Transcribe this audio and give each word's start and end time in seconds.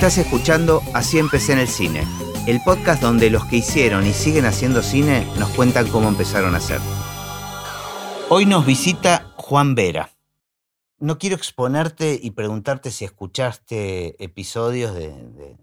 Estás 0.00 0.16
escuchando 0.16 0.82
Así 0.94 1.18
empecé 1.18 1.52
en 1.52 1.58
el 1.58 1.68
cine, 1.68 2.06
el 2.46 2.62
podcast 2.62 3.02
donde 3.02 3.28
los 3.28 3.44
que 3.44 3.56
hicieron 3.56 4.06
y 4.06 4.14
siguen 4.14 4.46
haciendo 4.46 4.82
cine 4.82 5.26
nos 5.38 5.50
cuentan 5.50 5.88
cómo 5.88 6.08
empezaron 6.08 6.54
a 6.54 6.58
hacer. 6.58 6.80
Hoy 8.30 8.46
nos 8.46 8.64
visita 8.64 9.30
Juan 9.36 9.74
Vera. 9.74 10.08
No 11.00 11.18
quiero 11.18 11.36
exponerte 11.36 12.18
y 12.22 12.30
preguntarte 12.30 12.90
si 12.90 13.04
escuchaste 13.04 14.22
episodios 14.24 14.94
de, 14.94 15.08
de- 15.10 15.56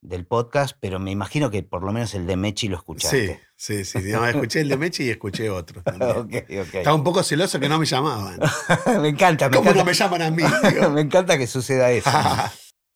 del 0.00 0.26
podcast, 0.26 0.76
pero 0.80 1.00
me 1.00 1.10
imagino 1.10 1.50
que 1.50 1.62
por 1.64 1.82
lo 1.82 1.90
menos 1.92 2.14
el 2.14 2.24
de 2.26 2.36
Mechi 2.36 2.68
lo 2.68 2.76
Sí, 2.76 2.80
escuchaste. 2.80 3.40
sí, 3.56 3.84
sí. 3.84 3.98
No, 4.12 4.24
escuché 4.26 4.60
el 4.60 4.68
de 4.68 4.76
Mechi 4.76 5.04
y 5.04 5.10
escuché 5.10 5.50
otro 5.50 5.82
también. 5.82 6.10
Ok, 6.16 6.32
ok. 6.68 6.74
Estaba 6.74 6.94
un 6.96 7.04
poco 7.04 7.22
celoso 7.24 7.58
que 7.58 7.68
no 7.68 7.78
me 7.80 7.86
llamaban. 7.86 8.38
me 9.00 9.08
encanta, 9.08 9.48
me 9.48 9.56
¿Cómo 9.56 9.70
encanta. 9.70 9.78
no 9.80 9.84
me 9.84 9.94
llaman 9.94 10.22
a 10.22 10.30
mí? 10.30 10.42
Me 10.92 11.00
encanta 11.00 11.36
que 11.38 11.46
suceda 11.48 11.90
eso. 11.92 12.10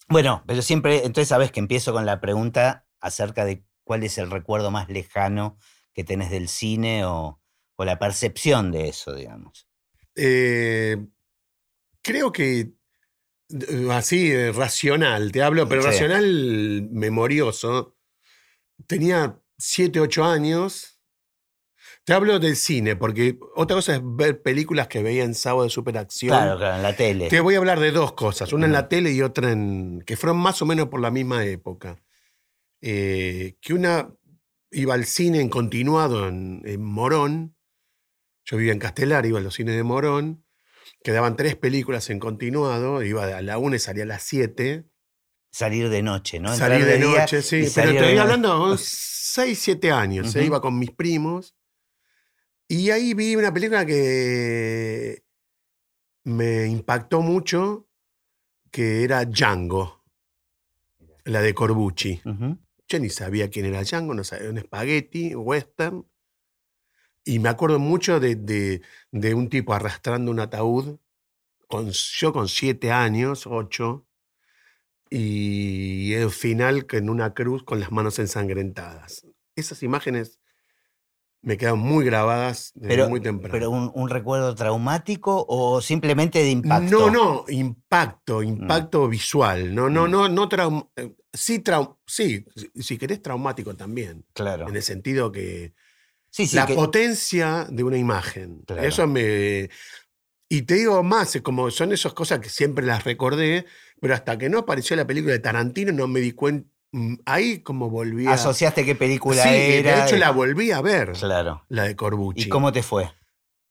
Bueno, 0.09 0.45
pero 0.47 0.63
siempre, 0.63 0.99
entonces 0.99 1.29
sabes 1.29 1.51
que 1.51 1.61
empiezo 1.61 1.93
con 1.93 2.07
la 2.07 2.21
pregunta 2.21 2.87
acerca 3.01 3.45
de 3.45 3.65
cuál 3.85 4.03
es 4.05 4.19
el 4.19 4.31
recuerdo 4.31 4.71
más 4.71 4.89
lejano 4.89 5.59
que 5.93 6.05
tenés 6.05 6.31
del 6.31 6.49
cine 6.49 7.05
o, 7.05 7.41
o 7.77 7.85
la 7.85 7.99
percepción 7.99 8.71
de 8.71 8.89
eso, 8.89 9.15
digamos. 9.15 9.69
Eh, 10.15 10.97
creo 12.03 12.33
que 12.33 12.73
eh, 13.51 13.89
así, 13.93 14.31
eh, 14.33 14.53
racional, 14.53 15.33
te 15.33 15.43
hablo, 15.43 15.69
pero 15.69 15.83
Sí. 15.83 15.89
racional 15.89 16.89
memorioso. 16.91 17.97
Tenía 18.87 19.41
7, 19.59 20.01
8 20.01 20.25
años. 20.25 20.96
Te 22.07 22.13
hablo 22.13 22.39
del 22.39 22.55
cine, 22.55 22.95
porque 22.95 23.37
otra 23.57 23.75
cosa 23.75 23.97
es 23.97 24.01
ver 24.05 24.41
películas 24.41 24.87
que 24.87 25.03
veía 25.03 25.25
en 25.25 25.35
sábado 25.35 25.65
de 25.65 25.71
superacción. 25.71 26.31
Claro, 26.31 26.57
claro, 26.57 26.77
en 26.77 26.83
la 26.85 26.95
tele. 26.95 27.29
Te 27.29 27.41
voy 27.41 27.57
a 27.57 27.59
hablar 27.59 27.81
de 27.81 27.91
dos 27.91 28.13
cosas, 28.13 28.53
una 28.53 28.67
en 28.67 28.73
la 28.73 28.89
tele 28.89 29.11
y 29.11 29.23
otra 29.23 29.51
en. 29.51 30.05
que 30.07 30.17
fueron 30.17 30.37
más 30.37 30.63
o 30.63 30.67
menos 30.67 30.87
por 30.87 31.01
la 31.01 31.11
misma 31.11 31.45
época. 31.45 32.01
Eh, 32.81 33.57
que 33.61 33.75
una 33.75 34.15
iba 34.71 34.95
al 34.95 35.05
cine 35.05 35.41
en 35.41 35.49
continuado 35.49 36.29
en, 36.29 36.63
en 36.65 36.81
Morón. 36.81 37.57
Yo 38.45 38.57
vivía 38.57 38.73
en 38.73 38.79
Castelar, 38.79 39.27
iba 39.27 39.41
a 39.41 39.43
los 39.43 39.55
cines 39.55 39.75
de 39.75 39.83
Morón. 39.83 40.45
Quedaban 41.03 41.35
tres 41.35 41.57
películas 41.57 42.09
en 42.11 42.21
continuado, 42.21 43.03
iba 43.03 43.25
a 43.37 43.43
la 43.43 43.59
una 43.59 43.75
y 43.75 43.79
salía 43.81 44.05
a 44.05 44.07
las 44.07 44.23
siete. 44.23 44.85
Salir 45.51 45.89
de 45.89 46.05
noche, 46.05 46.39
¿no? 46.39 46.53
Entrar 46.53 46.71
Salir 46.71 46.87
de 46.87 46.99
noche, 47.01 47.43
sí. 47.43 47.69
Pero 47.75 47.91
te 47.91 47.97
estoy 47.99 48.19
hablando 48.19 48.71
de 48.71 48.79
6, 48.79 49.59
7 49.59 49.91
años. 49.91 50.37
eh, 50.37 50.39
Ujú. 50.39 50.47
Iba 50.47 50.61
con 50.61 50.79
mis 50.79 50.93
primos. 50.93 51.57
Y 52.69 52.91
ahí 52.91 53.15
vi 53.15 53.37
una 53.37 53.53
película 53.53 53.87
que 53.87 55.23
me 56.25 56.67
impactó 56.67 57.21
mucho, 57.23 57.89
que 58.71 59.05
era 59.05 59.25
Django, 59.25 60.03
la 61.25 61.41
de 61.41 61.55
Corbucci. 61.55 62.21
Yo 62.89 62.99
ni 62.99 63.11
sabía 63.11 63.51
quién 63.51 63.67
era 63.67 63.83
Django, 63.83 64.15
no 64.15 64.25
sabía, 64.25 64.51
un 64.51 64.59
espagueti, 64.59 65.35
western. 65.35 66.07
Y 67.25 67.39
me 67.39 67.49
acuerdo 67.49 67.79
mucho 67.79 68.21
de, 68.21 68.37
de- 68.37 68.83
de 69.11 69.35
un 69.35 69.49
tipo 69.49 69.73
arrastrando 69.75 70.31
un 70.31 70.41
ataúd, 70.41 70.99
con, 71.69 71.91
yo 71.91 72.33
con 72.33 72.49
siete 72.49 72.93
años, 72.93 73.47
ocho, 73.47 74.07
y 75.11 76.13
el 76.15 76.31
final 76.31 76.87
en 76.91 77.11
una 77.11 77.33
cruz 77.35 77.63
con 77.63 77.81
las 77.81 77.93
manos 77.93 78.19
ensangrentadas. 78.19 79.27
Esas 79.55 79.83
imágenes 79.83 80.41
me 81.43 81.57
quedan 81.57 81.79
muy 81.79 82.05
grabadas 82.05 82.73
desde 82.75 82.89
Pero, 82.89 83.09
muy 83.09 83.21
temprano. 83.21 83.53
pero 83.53 83.71
un, 83.71 83.91
un 83.95 84.09
recuerdo 84.11 84.55
traumático 84.55 85.45
o 85.49 85.81
simplemente 85.81 86.41
de 86.43 86.51
impacto. 86.51 87.11
No, 87.11 87.11
no, 87.11 87.45
impacto, 87.49 88.43
impacto 88.43 89.07
visual. 89.09 89.75
No, 89.75 89.89
no, 89.89 90.07
Mm. 90.07 90.11
no, 90.11 90.29
no 90.29 90.49
traum- 90.49 90.89
eh, 90.97 91.15
sí, 91.33 91.61
trau- 91.63 91.99
sí, 92.07 92.45
si- 92.57 92.83
si 92.83 92.99
querés 92.99 93.23
traumático 93.23 93.75
también. 93.77 94.25
Claro. 94.33 94.69
En 94.69 94.75
el 94.75 94.83
sentido 94.83 95.31
que 95.31 95.75
Sí, 96.31 96.47
sí, 96.47 96.57
la 96.57 96.67
que- 96.67 96.75
potencia 96.75 97.67
de 97.71 97.85
una 97.85 97.97
imagen. 97.99 98.63
Claro. 98.67 98.83
Eso 98.83 99.07
me. 99.07 99.71
Y 100.49 100.63
te 100.63 100.75
digo 100.75 101.03
más, 101.03 101.35
es 101.37 101.43
como 101.43 101.71
son 101.71 101.93
esas 101.93 102.13
cosas 102.13 102.41
que 102.41 102.49
siempre 102.49 102.85
las 102.85 103.05
recordé, 103.05 103.67
pero 104.01 104.15
hasta 104.15 104.37
que 104.39 104.49
no 104.49 104.59
apareció 104.59 104.95
la 104.97 105.07
película 105.07 105.33
de 105.33 105.39
Tarantino 105.41 105.93
no 105.93 106.07
me 106.09 106.21
di 106.21 106.33
cuenta. 106.33 106.69
Mm, 106.97 107.15
Ahí 107.27 107.59
como 107.61 107.91
volví 107.91 108.27
a. 108.27 108.33
asociaste 108.33 108.85
qué 108.85 108.95
película 108.95 109.43
sí, 109.43 109.49
era. 109.51 109.97
de 109.97 110.05
hecho 110.05 110.17
y- 110.17 110.19
la 110.19 110.31
volví 110.31 110.71
a 110.73 110.81
ver, 110.81 111.13
Claro. 111.13 111.65
la 111.69 111.85
de 111.85 111.95
Corbucci. 111.97 112.43
¿Y 112.43 112.49
cómo 112.49 112.73
te 112.73 112.83
fue? 112.83 113.11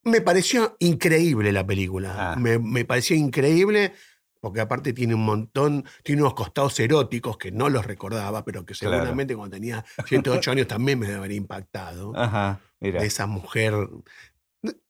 Me 0.03 0.22
pareció 0.22 0.75
increíble 0.80 1.52
la 1.52 1.66
película. 1.66 2.34
Ah. 2.34 2.36
Me, 2.36 2.59
me 2.59 2.86
pareció 2.86 3.16
increíble 3.16 3.94
porque 4.40 4.62
aparte 4.62 4.94
tiene 4.94 5.16
un 5.16 5.25
montón, 5.25 5.84
tiene 6.03 6.22
unos 6.22 6.36
costados 6.36 6.80
eróticos 6.80 7.38
que 7.38 7.52
no 7.52 7.68
los 7.69 7.84
recordaba, 7.88 8.46
pero 8.46 8.63
que 8.63 8.75
Claro. 8.75 8.97
seguramente 8.97 9.36
cuando 9.36 9.56
tenía 9.56 9.84
7 10.06 10.30
8 10.30 10.52
años 10.52 10.68
también 10.68 11.00
me 11.00 11.07
debe 11.07 11.18
haber 11.18 11.31
impactado. 11.31 12.13
Ajá, 12.16 12.59
mira. 12.80 13.02
de 13.02 13.07
esa 13.07 13.25
mujer. 13.25 13.74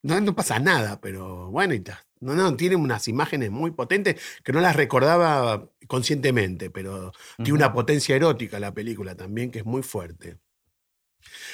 No, 0.02 0.20
no 0.20 0.34
pasa 0.34 0.58
nada, 0.58 1.00
pero 1.00 1.50
bueno, 1.50 1.72
y 1.74 1.80
ta- 1.80 2.05
no, 2.20 2.34
no, 2.34 2.56
tiene 2.56 2.76
unas 2.76 3.08
imágenes 3.08 3.50
muy 3.50 3.70
potentes 3.72 4.20
que 4.42 4.52
no 4.52 4.60
las 4.60 4.76
recordaba 4.76 5.68
conscientemente, 5.86 6.70
pero 6.70 7.12
tiene 7.36 7.52
una 7.52 7.72
potencia 7.72 8.16
erótica 8.16 8.58
la 8.60 8.72
película 8.74 9.14
también 9.14 9.50
que 9.50 9.58
es 9.60 9.64
muy 9.64 9.82
fuerte. 9.82 10.38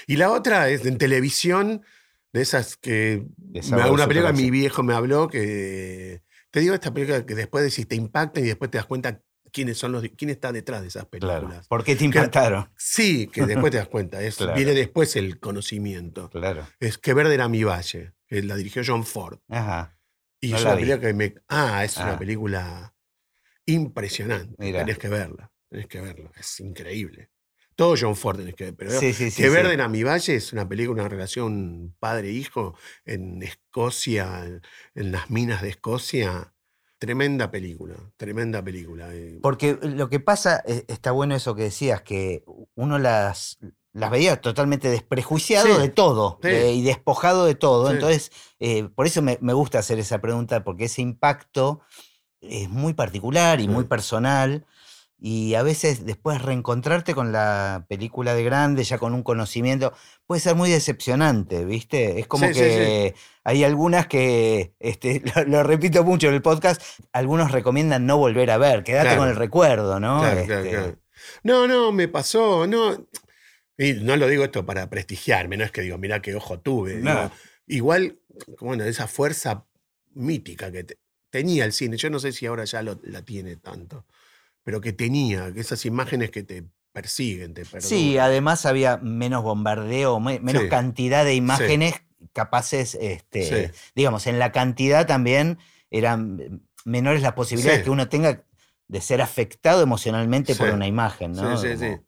Y 0.07 0.17
la 0.17 0.31
otra 0.31 0.69
es 0.69 0.85
en 0.87 0.99
televisión, 0.99 1.83
de 2.33 2.41
esas 2.43 2.77
que. 2.77 3.27
Me- 3.37 3.63
sábado 3.63 3.93
una 3.93 4.07
película 4.07 4.33
mi 4.33 4.51
viejo 4.51 4.83
me 4.83 4.95
habló 4.95 5.29
que. 5.29 6.23
Te 6.51 6.61
digo 6.61 6.75
esta 6.75 6.93
película 6.93 7.25
que 7.25 7.35
después 7.35 7.65
decís 7.65 7.89
te 7.89 7.95
impactan 7.97 8.45
y 8.45 8.49
después 8.49 8.71
te 8.71 8.77
das 8.79 8.87
cuenta 8.87 9.23
quiénes 9.53 9.79
son 9.79 9.93
los 9.93 10.05
quién 10.17 10.31
está 10.31 10.53
detrás 10.53 10.83
de 10.83 10.89
esas 10.89 11.07
películas. 11.07 11.41
Claro. 11.41 11.63
¿Por 11.69 11.85
qué 11.85 11.97
te 11.97 12.05
impactaron? 12.05 12.71
Sí, 12.77 13.27
que 13.29 13.47
después 13.47 13.71
te 13.71 13.79
das 13.79 13.89
cuenta. 13.89 14.23
Es, 14.23 14.37
Claro. 14.37 14.55
Viene 14.55 14.73
después 14.75 15.17
el 15.17 15.39
conocimiento. 15.41 16.29
Claro. 16.31 16.67
Es 16.81 16.99
Que 16.99 17.15
Verde 17.15 17.35
era 17.35 17.49
mi 17.49 17.65
valle, 17.65 18.13
que 18.27 18.43
la 18.43 18.57
dirigió 18.57 18.83
John 18.87 19.05
Ford. 19.05 19.39
Ajá. 19.49 19.97
Y 20.43 20.51
No 20.51 20.57
es 20.59 20.63
una 20.65 20.75
vi. 20.75 20.83
película 20.83 21.01
que 21.09 21.15
me. 21.15 21.35
Ah, 21.49 21.85
es 21.85 21.97
Ah. 21.97 22.05
una 22.05 22.19
película 22.19 22.95
impresionante. 23.67 24.55
Tenés 24.73 24.99
que 24.99 25.09
verla. 25.09 25.51
Tenés 25.71 25.87
que 25.87 26.01
verla. 26.01 26.31
Es 26.39 26.61
increíble. 26.61 27.31
Todo 27.75 27.95
John 27.99 28.17
Ford 28.17 28.37
tenés 28.39 28.55
que 28.55 28.65
ver. 28.65 28.75
Pero 28.77 28.91
Sí, 28.91 29.13
sí, 29.15 29.31
sí. 29.31 29.43
Que 29.43 29.49
sí. 29.49 29.55
Verde 29.55 29.73
era 29.75 29.89
mi 29.89 30.03
valle 30.03 30.35
es 30.35 30.53
una 30.53 30.69
película, 30.69 31.03
una 31.03 31.09
relación 31.09 31.95
padre-hijo 31.99 32.77
en 33.07 33.43
Escocia, 33.43 34.45
en, 34.95 35.13
las 35.13 35.31
minas 35.31 35.63
de 35.63 35.71
Escocia. 35.71 36.53
Tremenda 36.99 37.51
película, 37.51 37.97
tremenda 38.17 38.63
película. 38.63 39.11
Porque 39.43 39.79
lo 39.83 40.09
que 40.09 40.21
pasa, 40.21 40.63
eh, 40.67 40.85
está 40.87 41.11
bueno 41.13 41.35
eso 41.35 41.55
que 41.57 41.63
decías, 41.65 42.03
que 42.03 42.45
uno 42.75 42.99
las, 42.99 43.59
las 43.93 44.11
veía 44.11 44.41
totalmente 44.41 44.89
desprejuiciado 44.89 45.67
Sí, 45.77 45.81
de 45.83 45.89
todo 45.89 46.39
sí. 46.43 46.49
eh, 46.49 46.73
y 46.73 46.83
despojado 46.83 47.45
de 47.45 47.55
todo. 47.55 47.89
Sí. 47.89 47.95
Entonces, 47.95 48.33
eh, 48.61 48.89
por 48.95 49.07
eso 49.07 49.21
me, 49.23 49.39
me 49.41 49.53
gusta 49.53 49.79
hacer 49.81 49.99
esa 49.99 50.21
pregunta, 50.21 50.65
porque 50.65 50.85
ese 50.85 51.03
impacto 51.03 51.81
es 52.41 52.69
muy 52.71 52.95
particular 52.95 53.61
y 53.61 53.69
muy 53.69 53.85
personal. 53.85 54.65
Y 55.25 55.55
a 55.55 55.63
veces 55.63 56.05
después 56.05 56.43
reencontrarte 56.43 57.15
con 57.15 57.31
la 57.31 57.87
película 57.89 58.35
de 58.35 58.43
grande, 58.43 58.83
ya 58.83 58.99
con 58.99 59.15
un 59.15 59.23
conocimiento, 59.23 59.93
puede 60.27 60.41
ser 60.41 60.57
muy 60.57 60.69
decepcionante, 60.69 61.65
¿viste? 61.65 62.19
Es 62.19 62.27
como 62.27 62.49
que 62.51 63.15
hay 63.45 63.63
algunas 63.63 64.09
que, 64.09 64.75
este, 64.81 65.23
lo, 65.37 65.45
lo 65.45 65.63
repito 65.63 66.03
mucho 66.03 66.27
en 66.27 66.35
el 66.35 66.43
podcast, 66.43 66.83
algunos 67.13 67.53
recomiendan 67.53 68.05
no 68.05 68.17
volver 68.19 68.51
a 68.51 68.59
ver, 68.59 68.83
quédate 68.83 69.17
con 69.17 69.29
el 69.29 69.37
recuerdo, 69.37 70.01
¿no? 70.01 70.19
Claro, 70.23 70.45
claro, 70.45 70.65
Este, 70.65 70.71
claro. 70.77 70.97
No, 71.45 71.69
no, 71.69 71.93
me 71.93 72.09
pasó, 72.09 72.67
no. 72.67 73.07
Y 73.85 73.95
no 73.95 74.17
lo 74.17 74.29
digo 74.29 74.45
esto 74.45 74.65
para 74.67 74.89
prestigiarme, 74.91 75.57
no 75.57 75.65
es 75.65 75.73
que 75.73 75.81
digo, 75.83 75.99
mirá 75.99 76.21
qué 76.23 76.35
ojo 76.35 76.61
tuve. 76.61 76.97
No. 76.97 77.11
digo, 77.11 77.31
igual, 77.67 78.19
bueno, 78.61 78.85
esa 78.85 79.07
fuerza 79.07 79.67
mítica 80.15 80.71
que 80.71 80.85
te- 80.85 80.99
tenía 81.31 81.65
el 81.65 81.73
cine, 81.73 81.97
yo 81.97 82.11
no 82.11 82.19
sé 82.19 82.33
si 82.33 82.47
ahora 82.47 82.65
ya 82.65 82.83
lo- 82.83 83.01
la 83.05 83.23
tiene 83.23 83.57
tanto, 83.57 84.05
pero 84.63 84.81
que 84.81 84.93
tenía, 84.93 85.49
esas 85.57 85.85
imágenes 85.87 86.31
que 86.31 86.43
te 86.43 86.65
persiguen, 86.93 87.55
te 87.55 87.65
Sí, 87.65 87.71
perduran. 87.73 88.19
además 88.27 88.67
había 88.67 88.99
menos 88.99 89.43
bombardeo, 89.43 90.21
me- 90.21 90.41
menos 90.41 90.65
Sí. 90.65 90.69
cantidad 90.69 91.25
de 91.25 91.35
imágenes 91.35 91.95
capaces, 92.35 92.97
este, 93.01 93.69
Sí. 93.71 93.73
digamos, 93.95 94.27
en 94.27 94.39
la 94.39 94.53
cantidad 94.53 95.07
también 95.07 95.59
eran 95.91 96.63
menores 96.85 97.23
las 97.23 97.33
posibilidades 97.33 97.81
Sí. 97.81 97.85
que 97.85 97.91
uno 97.91 98.09
tenga 98.09 98.45
de 98.89 99.01
ser 99.01 99.23
afectado 99.23 99.83
emocionalmente 99.83 100.55
por 100.55 100.69
Sí. 100.69 100.75
una 100.75 100.87
imagen, 100.87 101.33
¿no? 101.33 101.57
Sí, 101.57 101.69
sí, 101.69 101.77
sí. 101.79 101.87
Como- 101.87 101.97
Sí, 101.97 102.03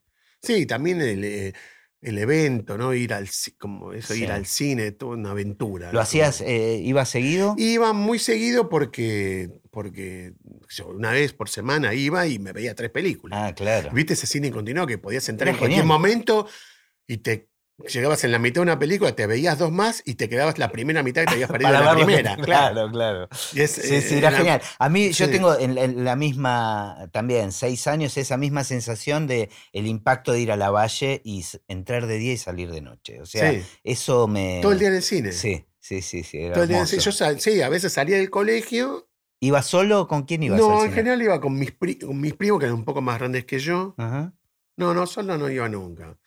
también 0.65 1.01
el, 1.01 1.23
eh, 1.23 1.53
el 2.01 2.17
evento, 2.19 2.77
¿no? 2.77 2.93
Ir 2.93 3.13
al, 3.13 3.27
como 3.57 3.93
eso, 3.93 4.13
Sí. 4.13 4.23
ir 4.23 4.31
al 4.31 4.45
cine, 4.45 4.91
toda 4.91 5.13
una 5.17 5.31
aventura. 5.31 5.91
¿Lo 5.91 5.99
hacías, 5.99 6.41
eh, 6.41 6.79
ibas 6.83 7.09
seguido? 7.09 7.55
Iba 7.57 7.93
muy 7.93 8.19
seguido 8.19 8.69
porque, 8.69 9.49
porque 9.71 10.33
yo 10.69 10.87
una 10.89 11.11
vez 11.11 11.33
por 11.33 11.49
semana 11.49 11.93
iba 11.93 12.27
y 12.27 12.37
me 12.37 12.51
veía 12.51 12.75
tres 12.75 12.91
películas. 12.91 13.39
Ah, 13.41 13.55
claro. 13.55 13.89
¿Viste 13.91 14.13
ese 14.13 14.27
cine 14.27 14.51
continuo 14.51 14.85
que 14.85 14.97
podías 14.99 15.27
entrar 15.29 15.47
Era 15.47 15.55
en 15.55 15.59
cualquier 15.59 15.85
momento 15.85 16.47
y 17.07 17.17
te 17.17 17.49
llegabas 17.89 18.23
en 18.23 18.31
la 18.31 18.39
mitad 18.39 18.55
de 18.55 18.61
una 18.61 18.79
película, 18.79 19.13
te 19.15 19.27
veías 19.27 19.57
dos 19.59 19.71
más 19.71 20.01
y 20.05 20.15
te 20.15 20.29
quedabas 20.29 20.57
la 20.57 20.71
primera 20.71 21.03
mitad 21.03 21.21
que 21.23 21.27
te 21.27 21.33
habías 21.33 21.49
perdido 21.51 21.71
la 21.71 21.93
primera. 21.95 22.35
Claro, 22.43 22.89
claro. 22.91 23.27
Es, 23.55 23.71
Sí, 23.71 23.95
eh, 23.95 24.01
sí, 24.01 24.17
era 24.17 24.29
era- 24.29 24.37
genial. 24.37 24.61
A 24.79 24.89
mí, 24.89 25.11
yo 25.11 25.25
sí. 25.25 25.31
tengo 25.31 25.57
en, 25.57 25.77
en 25.77 26.03
la 26.05 26.15
misma, 26.15 27.09
también, 27.11 27.51
seis 27.51 27.87
años, 27.87 28.17
esa 28.17 28.37
misma 28.37 28.63
sensación 28.63 29.27
de 29.27 29.49
el 29.73 29.87
impacto 29.87 30.31
de 30.31 30.41
ir 30.41 30.51
a 30.51 30.55
la 30.57 30.69
valle 30.71 31.21
y 31.25 31.43
entrar 31.67 32.07
de 32.07 32.17
día 32.17 32.33
y 32.33 32.37
salir 32.37 32.71
de 32.71 32.81
noche. 32.81 33.21
O 33.21 33.25
sea, 33.25 33.51
Sí, 33.51 33.61
eso 33.83 34.27
me. 34.27 34.59
todo 34.61 34.71
el 34.71 34.79
día 34.79 34.87
en 34.89 34.95
el 34.95 35.03
cine. 35.03 35.31
Sí, 35.31 35.65
sí, 35.79 36.01
sí, 36.01 36.23
sí. 36.23 36.37
era 36.39 36.53
Todo 36.53 36.63
el 36.63 36.69
día 36.69 36.77
en 36.81 36.87
el. 36.89 36.99
Yo 36.99 37.11
sal- 37.11 37.39
sí, 37.41 37.61
a 37.61 37.69
veces 37.69 37.91
salía 37.93 38.17
del 38.17 38.29
colegio. 38.29 39.09
¿Iba 39.41 39.61
solo 39.61 40.01
o 40.01 40.07
con 40.07 40.23
quién 40.23 40.43
ibas 40.43 40.59
No, 40.59 40.79
al 40.81 40.87
en 40.87 40.93
general 40.93 41.21
iba 41.21 41.41
con 41.41 41.59
mis, 41.59 41.71
pri- 41.73 41.99
con 41.99 42.19
mis 42.19 42.33
primos, 42.33 42.57
que 42.59 42.65
eran 42.67 42.77
un 42.77 42.85
poco 42.85 43.01
más 43.01 43.19
grandes 43.19 43.43
que 43.45 43.59
yo. 43.59 43.93
Ajá. 43.97 44.33
No, 44.77 44.93
no, 44.93 45.05
solo 45.05 45.37
no 45.37 45.49
iba 45.49 45.67
nunca. 45.69 46.17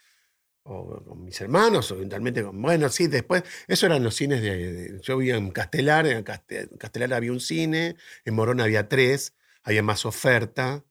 O 0.71 1.03
con 1.03 1.25
mis 1.25 1.41
hermanos, 1.41 1.91
o 1.91 1.95
eventualmente 1.97 2.43
con. 2.43 2.61
Bueno, 2.61 2.89
sí, 2.91 3.07
después. 3.07 3.43
Eso 3.67 3.87
eran 3.87 4.03
los 4.05 4.15
cines 4.15 4.43
de. 4.43 4.73
de- 4.73 5.01
yo 5.01 5.17
vivía 5.17 5.37
en 5.37 5.51
Castelar, 5.51 6.07
en 6.07 6.23
Caste- 6.25 6.69
Castelar 6.79 7.15
había 7.15 7.33
un 7.33 7.41
cine, 7.41 7.97
en 8.27 8.35
Morón 8.35 8.61
había 8.61 8.89
tres, 8.89 9.35
había 9.63 9.83
más 9.83 10.05
oferta. 10.05 10.85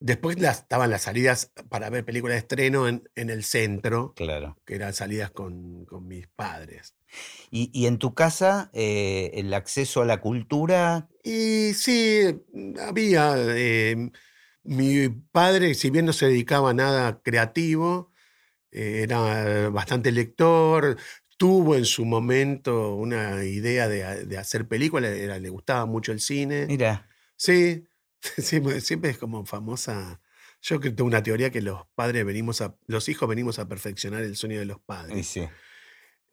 Después 0.00 0.40
las, 0.40 0.60
estaban 0.60 0.90
las 0.90 1.02
salidas 1.02 1.52
para 1.68 1.88
ver 1.90 2.04
películas 2.04 2.34
de 2.34 2.38
estreno 2.40 2.88
en, 2.88 3.08
en 3.14 3.30
el 3.30 3.44
centro, 3.44 4.14
Claro. 4.16 4.56
que 4.64 4.74
eran 4.74 4.94
salidas 4.94 5.30
con, 5.30 5.84
con 5.84 6.08
mis 6.08 6.26
padres. 6.26 6.94
Y, 7.50 7.70
y 7.72 7.86
en 7.86 7.98
tu 7.98 8.14
casa, 8.14 8.70
eh, 8.72 9.30
el 9.34 9.52
acceso 9.54 10.00
a 10.02 10.06
la 10.06 10.20
cultura. 10.20 11.08
Y 11.22 11.74
sí, 11.74 12.40
había. 12.80 13.34
eh, 13.36 14.10
mi 14.64 15.08
padre, 15.08 15.74
si 15.74 15.90
bien 15.90 16.06
no 16.06 16.12
se 16.12 16.26
dedicaba 16.26 16.70
a 16.70 16.74
nada 16.74 17.20
creativo, 17.22 18.11
era 18.72 19.68
bastante 19.70 20.10
lector. 20.10 20.96
Tuvo 21.36 21.76
en 21.76 21.84
su 21.84 22.04
momento 22.04 22.94
una 22.94 23.44
idea 23.44 23.88
de, 23.88 24.24
de 24.26 24.38
hacer 24.38 24.66
películas, 24.66 25.12
era- 25.12 25.38
le 25.38 25.48
gustaba 25.50 25.86
mucho 25.86 26.12
el 26.12 26.20
cine. 26.20 26.66
Mira, 26.66 27.08
Sí, 27.36 27.84
siempre, 28.38 28.80
siempre 28.80 29.10
es 29.10 29.18
como 29.18 29.44
famosa. 29.44 30.20
Yo 30.60 30.78
que 30.80 30.90
tengo 30.90 31.08
una 31.08 31.22
teoría 31.22 31.50
que 31.50 31.60
los 31.60 31.86
padres 31.96 32.24
venimos 32.24 32.60
a, 32.60 32.76
los 32.86 33.08
hijos 33.08 33.28
venimos 33.28 33.58
a 33.58 33.68
perfeccionar 33.68 34.22
el 34.22 34.36
sueño 34.36 34.58
de 34.60 34.64
los 34.66 34.78
padres. 34.80 35.18
y 35.18 35.22
sí. 35.24 35.48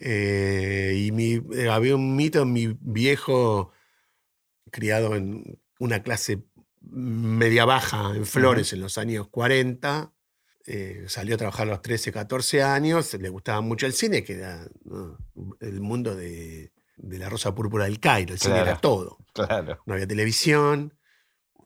Eh, 0.02 0.94
y 1.08 1.12
mi, 1.12 1.42
eh, 1.58 1.68
había 1.70 1.96
un 1.96 2.16
mito, 2.16 2.46
mi 2.46 2.78
viejo, 2.80 3.72
criado 4.72 5.16
en 5.16 5.60
una 5.80 6.04
clase 6.04 6.44
media 6.82 7.66
baja 7.66 8.14
en 8.16 8.26
Flores 8.26 8.72
en 8.72 8.80
los 8.82 8.98
años 8.98 9.28
40, 9.30 10.14
eh, 10.70 11.06
salió 11.08 11.36
a 11.36 11.38
trabajar 11.38 11.68
a 11.68 11.72
los 11.72 11.82
13, 11.82 12.12
14 12.12 12.62
años, 12.64 13.14
le 13.16 13.30
gustaba 13.30 13.60
mucho 13.62 13.86
el 13.86 13.94
cine, 13.94 14.24
que 14.24 14.34
era 14.36 14.68
¿no? 14.86 15.18
el 15.60 15.82
mundo 15.82 16.16
de, 16.16 16.72
de 16.98 17.18
la 17.18 17.28
Rosa 17.28 17.54
Púrpura 17.56 17.86
del 17.86 18.00
Cairo, 18.00 18.34
el 18.34 18.40
cine 18.40 18.56
era 18.56 18.64
Claro. 18.66 18.80
todo, 18.82 19.18
Claro. 19.34 19.82
no 19.86 19.94
había 19.96 20.08
televisión. 20.08 20.94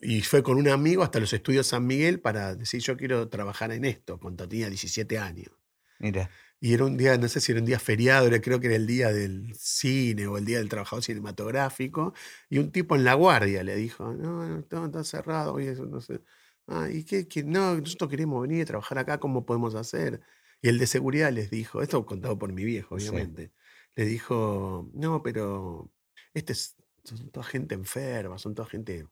Y 0.01 0.21
fue 0.21 0.44
con 0.44 0.57
un 0.57 0.67
amigo 0.67 1.01
hasta 1.03 1.19
los 1.19 1.31
estudios 1.33 1.67
San 1.67 1.85
Miguel 1.88 2.19
para 2.19 2.55
decir, 2.55 2.81
yo 2.81 2.97
quiero 2.97 3.29
trabajar 3.29 3.71
en 3.71 3.85
esto, 3.85 4.19
cuando 4.19 4.47
tenía 4.47 4.67
17 4.69 5.17
años. 5.17 5.51
Mira. 6.00 6.29
Y 6.59 6.73
era 6.73 6.85
un 6.85 6.95
día, 6.97 7.17
no 7.17 7.27
sé 7.27 7.39
si 7.41 7.51
era 7.51 7.59
un 7.61 7.65
día 7.67 7.79
feriado, 7.79 8.27
era- 8.27 8.39
creo 8.41 8.59
que 8.59 8.67
era 8.67 8.75
el 8.77 8.88
día 8.88 9.11
del 9.11 9.53
cine 9.57 10.27
o 10.27 10.38
el 10.38 10.45
día 10.45 10.59
del 10.59 10.69
trabajador 10.69 11.03
cinematográfico. 11.03 12.13
Y 12.50 12.57
un 12.59 12.71
tipo 12.71 12.95
en 12.95 13.03
la 13.03 13.13
guardia 13.15 13.63
le 13.63 13.75
dijo, 13.75 14.13
no, 14.13 14.47
no, 14.47 14.63
todo 14.63 14.85
está 14.85 15.03
cerrado. 15.03 15.59
Y 15.59 15.67
eso, 15.67 15.85
no 15.85 16.00
sé. 16.01 16.21
Ah, 16.68 16.89
¿y 16.89 17.04
qué, 17.04 17.27
qué? 17.27 17.44
No, 17.44 17.75
nosotros 17.75 18.10
queremos 18.10 18.42
venir 18.42 18.62
a 18.63 18.65
trabajar 18.65 18.98
acá, 18.98 19.19
¿cómo 19.19 19.45
podemos 19.45 19.75
hacer? 19.75 20.21
Y 20.62 20.69
el 20.69 20.80
de 20.80 20.88
seguridad 20.88 21.31
les 21.31 21.50
dijo, 21.50 21.81
esto 21.81 22.06
contado 22.06 22.39
por 22.39 22.54
mi 22.54 22.63
viejo, 22.63 22.98
Sí. 23.00 23.10
obviamente. 23.10 23.51
Le 23.95 24.06
dijo, 24.06 24.89
no, 24.94 25.21
pero 25.21 25.92
este 26.33 26.54
es- 26.54 26.75
son 27.04 27.30
toda 27.31 27.45
gente 27.45 27.75
enferma, 27.75 28.38
son 28.38 28.56
toda 28.56 28.68
gente... 28.69 29.06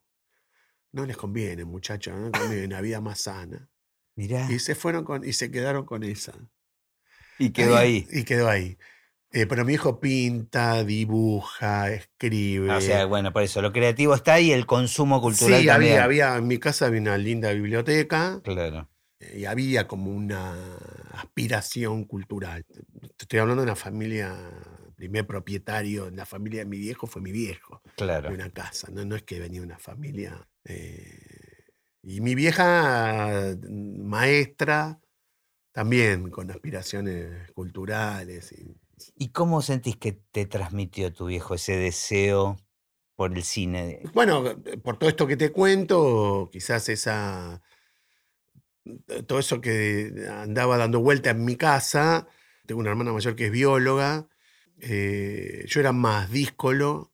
No 0.92 1.06
les 1.06 1.16
conviene, 1.16 1.64
muchachos, 1.64 2.14
no 2.14 2.28
les 2.30 2.32
conviene 2.40 2.66
una 2.66 2.80
vida 2.80 3.00
más 3.00 3.20
sana. 3.22 3.68
Mirá. 4.16 4.50
Y 4.50 4.58
se 4.58 4.74
fueron 4.74 5.04
con, 5.04 5.24
y 5.24 5.32
se 5.32 5.50
quedaron 5.50 5.84
con 5.86 6.02
esa. 6.04 6.32
Y 7.38 7.50
quedó 7.50 7.76
ahí. 7.76 8.06
Y 8.10 8.24
quedó 8.24 8.48
ahí. 8.48 8.76
Eh, 9.34 9.46
pero 9.46 9.64
mi 9.64 9.72
hijo 9.74 9.98
pinta, 9.98 10.84
dibuja, 10.84 11.90
escribe. 11.90 12.70
O 12.70 12.80
sea, 12.82 13.06
bueno, 13.06 13.32
por 13.32 13.42
eso, 13.42 13.62
lo 13.62 13.72
creativo 13.72 14.14
está 14.14 14.34
ahí, 14.34 14.52
el 14.52 14.66
consumo 14.66 15.22
cultural 15.22 15.60
sí, 15.60 15.66
también. 15.66 15.92
había, 15.94 16.04
había, 16.04 16.36
en 16.36 16.46
mi 16.46 16.58
casa 16.58 16.86
había 16.86 17.00
una 17.00 17.16
linda 17.16 17.50
biblioteca 17.52 18.40
Claro. 18.44 18.90
y 19.34 19.46
había 19.46 19.88
como 19.88 20.10
una 20.10 20.76
aspiración 21.12 22.04
cultural. 22.04 22.66
Estoy 23.18 23.38
hablando 23.38 23.62
de 23.62 23.68
una 23.68 23.76
familia, 23.76 24.36
primer 24.96 25.26
propietario 25.26 26.10
la 26.10 26.26
familia 26.26 26.60
de 26.60 26.66
mi 26.66 26.76
viejo 26.78 27.06
fue 27.06 27.22
mi 27.22 27.32
viejo, 27.32 27.80
Claro. 27.96 28.28
de 28.28 28.34
una 28.34 28.50
casa, 28.50 28.88
no, 28.92 29.02
no 29.06 29.16
es 29.16 29.22
que 29.22 29.40
venía 29.40 29.62
una 29.62 29.78
familia. 29.78 30.46
eh, 30.64 31.18
y 32.04 32.20
mi 32.20 32.34
vieja 32.34 33.56
maestra, 33.98 35.00
también 35.72 36.30
con 36.30 36.50
aspiraciones 36.50 37.50
culturales. 37.52 38.52
y- 38.52 38.76
¿Y 39.16 39.28
cómo 39.28 39.62
sentís 39.62 39.96
que 39.96 40.12
te 40.12 40.46
transmitió 40.46 41.12
tu 41.12 41.26
viejo 41.26 41.54
ese 41.54 41.76
deseo 41.76 42.56
por 43.16 43.36
el 43.36 43.42
cine? 43.42 44.02
Bueno, 44.14 44.44
por 44.82 44.98
todo 44.98 45.08
esto 45.08 45.26
que 45.26 45.36
te 45.36 45.50
cuento, 45.52 46.48
quizás 46.52 46.88
esa. 46.88 47.62
Todo 49.26 49.38
eso 49.38 49.60
que 49.60 50.26
andaba 50.28 50.76
dando 50.76 51.00
vuelta 51.00 51.30
en 51.30 51.44
mi 51.44 51.56
casa. 51.56 52.26
Tengo 52.66 52.80
una 52.80 52.90
hermana 52.90 53.12
mayor 53.12 53.36
que 53.36 53.46
es 53.46 53.52
bióloga. 53.52 54.28
eh, 54.80 55.64
yo 55.68 55.80
era 55.80 55.92
más 55.92 56.30
díscolo. 56.30 57.12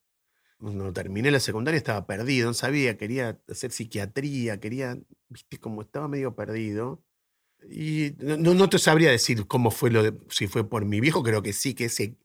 Cuando 0.58 0.92
terminé 0.92 1.30
la 1.30 1.38
secundaria 1.40 1.78
estaba 1.78 2.06
perdido, 2.06 2.48
no 2.48 2.54
sabía, 2.54 2.96
quería 2.98 3.40
hacer 3.48 3.70
psiquiatría, 3.70 4.58
quería, 4.58 4.98
viste, 5.28 5.58
como 5.58 5.82
estaba 5.82 6.08
medio 6.08 6.34
perdido. 6.34 7.04
Y 7.70 8.12
no, 8.18 8.54
no 8.54 8.68
te 8.68 8.78
sabría 8.78 9.10
decir 9.10 9.46
cómo 9.46 9.70
fue 9.70 9.90
lo 9.90 10.02
de, 10.02 10.14
si 10.30 10.46
fue 10.46 10.68
por 10.68 10.84
mi 10.84 11.00
viejo, 11.00 11.22
creo 11.22 11.42
que 11.42 11.52
sí, 11.52 11.74
que 11.74 11.86
ese. 11.86 12.16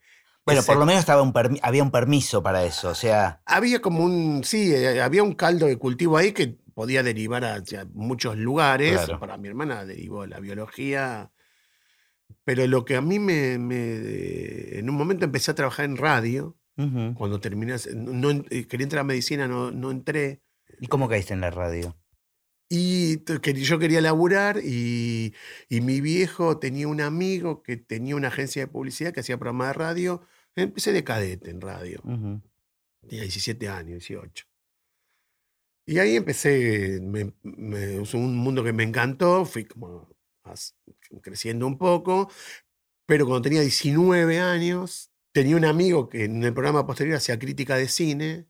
Bueno, 0.46 0.60
ese- 0.62 0.68
por 0.68 0.78
lo 0.78 0.86
menos 0.86 1.00
estaba 1.00 1.22
un 1.22 1.34
había 1.62 1.84
un 1.84 1.92
permiso 1.92 2.44
para 2.44 2.64
eso, 2.66 2.90
o 2.90 2.96
sea, 2.96 3.42
Había 3.46 3.80
como 3.82 4.04
un, 4.04 4.44
sí, 4.44 4.74
eh, 4.74 5.02
había 5.02 5.24
un 5.24 5.34
caldo 5.34 5.66
de 5.68 5.78
cultivo 5.78 6.18
ahí 6.18 6.32
que 6.34 6.58
podía 6.74 7.04
derivar 7.04 7.46
hacia 7.46 7.86
muchos 7.94 8.38
lugares. 8.38 8.94
Claro. 8.94 9.20
Para 9.20 9.38
mi 9.38 9.48
hermana 9.48 9.86
derivó 9.86 10.26
la 10.26 10.40
biología. 10.40 11.32
Pero 12.46 12.66
lo 12.68 12.84
que 12.84 12.96
a 12.96 13.02
mí 13.02 13.20
me, 13.20 13.58
me- 13.58 14.78
En 14.80 14.90
un 14.90 14.96
momento 14.96 15.24
empecé 15.26 15.52
a 15.52 15.56
trabajar 15.56 15.86
en 15.86 15.98
radio. 15.98 16.58
Cuando 17.16 17.40
terminé, 17.40 17.76
no, 17.96 18.34
no- 18.34 18.44
eh, 18.50 18.66
quería 18.68 18.84
entrar 18.86 19.02
a 19.02 19.04
medicina, 19.04 19.48
no, 19.48 19.72
no 19.72 19.92
entré. 19.92 20.42
¿y 20.80 20.88
cómo 20.88 21.08
caíste 21.08 21.34
en 21.34 21.42
la 21.42 21.52
radio? 21.52 21.96
Y 22.70 23.24
yo 23.62 23.78
quería 23.80 24.02
laburar 24.02 24.60
y, 24.64 25.34
y 25.70 25.82
mi 25.82 26.02
viejo 26.02 26.58
tenía 26.60 26.88
un 26.88 27.02
amigo 27.02 27.62
que 27.62 27.78
tenía 27.78 28.16
una 28.16 28.30
agencia 28.30 28.64
de 28.64 28.68
publicidad 28.72 29.14
que 29.14 29.20
hacía 29.20 29.38
programas 29.38 29.68
de 29.68 29.74
radio. 29.74 30.22
Empecé 30.56 30.92
de 30.92 31.04
cadete 31.04 31.52
en 31.52 31.62
radio. 31.62 32.00
Ujú. 32.04 32.42
Tenía 33.02 33.22
17 33.24 33.70
años, 33.70 34.00
18. 34.00 34.46
Y 35.86 36.00
ahí 36.00 36.16
empecé, 36.16 37.00
me- 37.02 37.34
me- 37.44 38.02
es 38.02 38.14
un 38.14 38.36
mundo 38.38 38.64
que 38.64 38.72
me 38.74 38.84
encantó, 38.84 39.46
fui 39.46 39.66
como 39.66 40.10
as- 40.44 40.76
creciendo 41.22 41.68
un 41.68 41.78
poco, 41.78 42.30
pero 43.08 43.26
cuando 43.26 43.42
tenía 43.44 43.62
19 43.62 44.40
años, 44.40 45.12
tenía 45.34 45.58
un 45.58 45.66
amigo 45.66 46.10
que 46.10 46.26
en 46.26 46.44
el 46.44 46.54
programa 46.54 46.86
posterior 46.88 47.18
hacía 47.18 47.40
crítica 47.40 47.76
de 47.78 47.88
cine, 47.90 48.48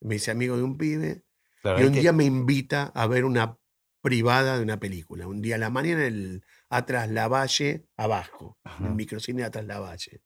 me 0.00 0.16
hice 0.16 0.30
amigo 0.32 0.56
de 0.56 0.62
un 0.64 0.78
pibe, 0.78 1.24
Claro, 1.62 1.80
y 1.80 1.84
un 1.84 1.92
te- 1.92 2.00
día 2.00 2.12
me 2.12 2.24
invita 2.24 2.92
a 2.94 3.06
ver 3.06 3.24
una 3.24 3.56
privada 4.02 4.56
de 4.56 4.62
una 4.64 4.80
película. 4.80 5.26
Un 5.28 5.40
día 5.40 5.54
a 5.54 5.58
la 5.58 5.70
mañana 5.70 6.06
en 6.06 6.12
el 6.14 6.44
Atras 6.68 7.08
Lavalle, 7.10 7.86
abajo, 7.96 8.58
en 8.80 8.86
el 8.86 8.94
microcine 8.94 9.44
Atras 9.44 9.64
Lavalle, 9.64 10.22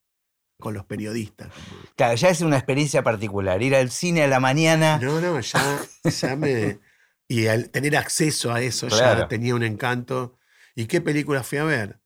con 0.58 0.72
los 0.72 0.86
periodistas. 0.86 1.52
Claro, 1.94 2.14
ya 2.14 2.30
es 2.30 2.40
una 2.40 2.56
experiencia 2.56 3.02
particular, 3.02 3.62
ir 3.62 3.74
al 3.74 3.90
cine 3.90 4.22
a 4.22 4.28
la 4.28 4.40
mañana. 4.40 4.98
No, 4.98 5.20
no, 5.20 5.38
ya, 5.40 5.80
ya 6.04 6.36
me. 6.36 6.80
Y 7.28 7.48
al 7.48 7.68
tener 7.70 7.96
acceso 7.96 8.52
a 8.52 8.62
eso 8.62 8.86
Claro. 8.88 9.20
ya 9.22 9.28
tenía 9.28 9.54
un 9.54 9.62
encanto. 9.64 10.38
¿Y 10.74 10.86
qué 10.86 11.00
película 11.00 11.42
fui 11.42 11.58
a 11.58 11.64
ver? 11.64 12.00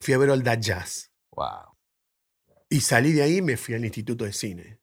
Fui 0.00 0.14
a 0.14 0.18
ver 0.18 0.30
All 0.30 0.42
That 0.44 0.58
Jazz. 0.60 1.10
Wow. 1.32 1.76
Y 2.68 2.80
salí 2.82 3.12
de 3.12 3.22
ahí 3.22 3.38
y 3.38 3.42
me 3.42 3.56
fui 3.56 3.74
al 3.74 3.84
Instituto 3.84 4.24
de 4.24 4.32
Cine. 4.32 4.78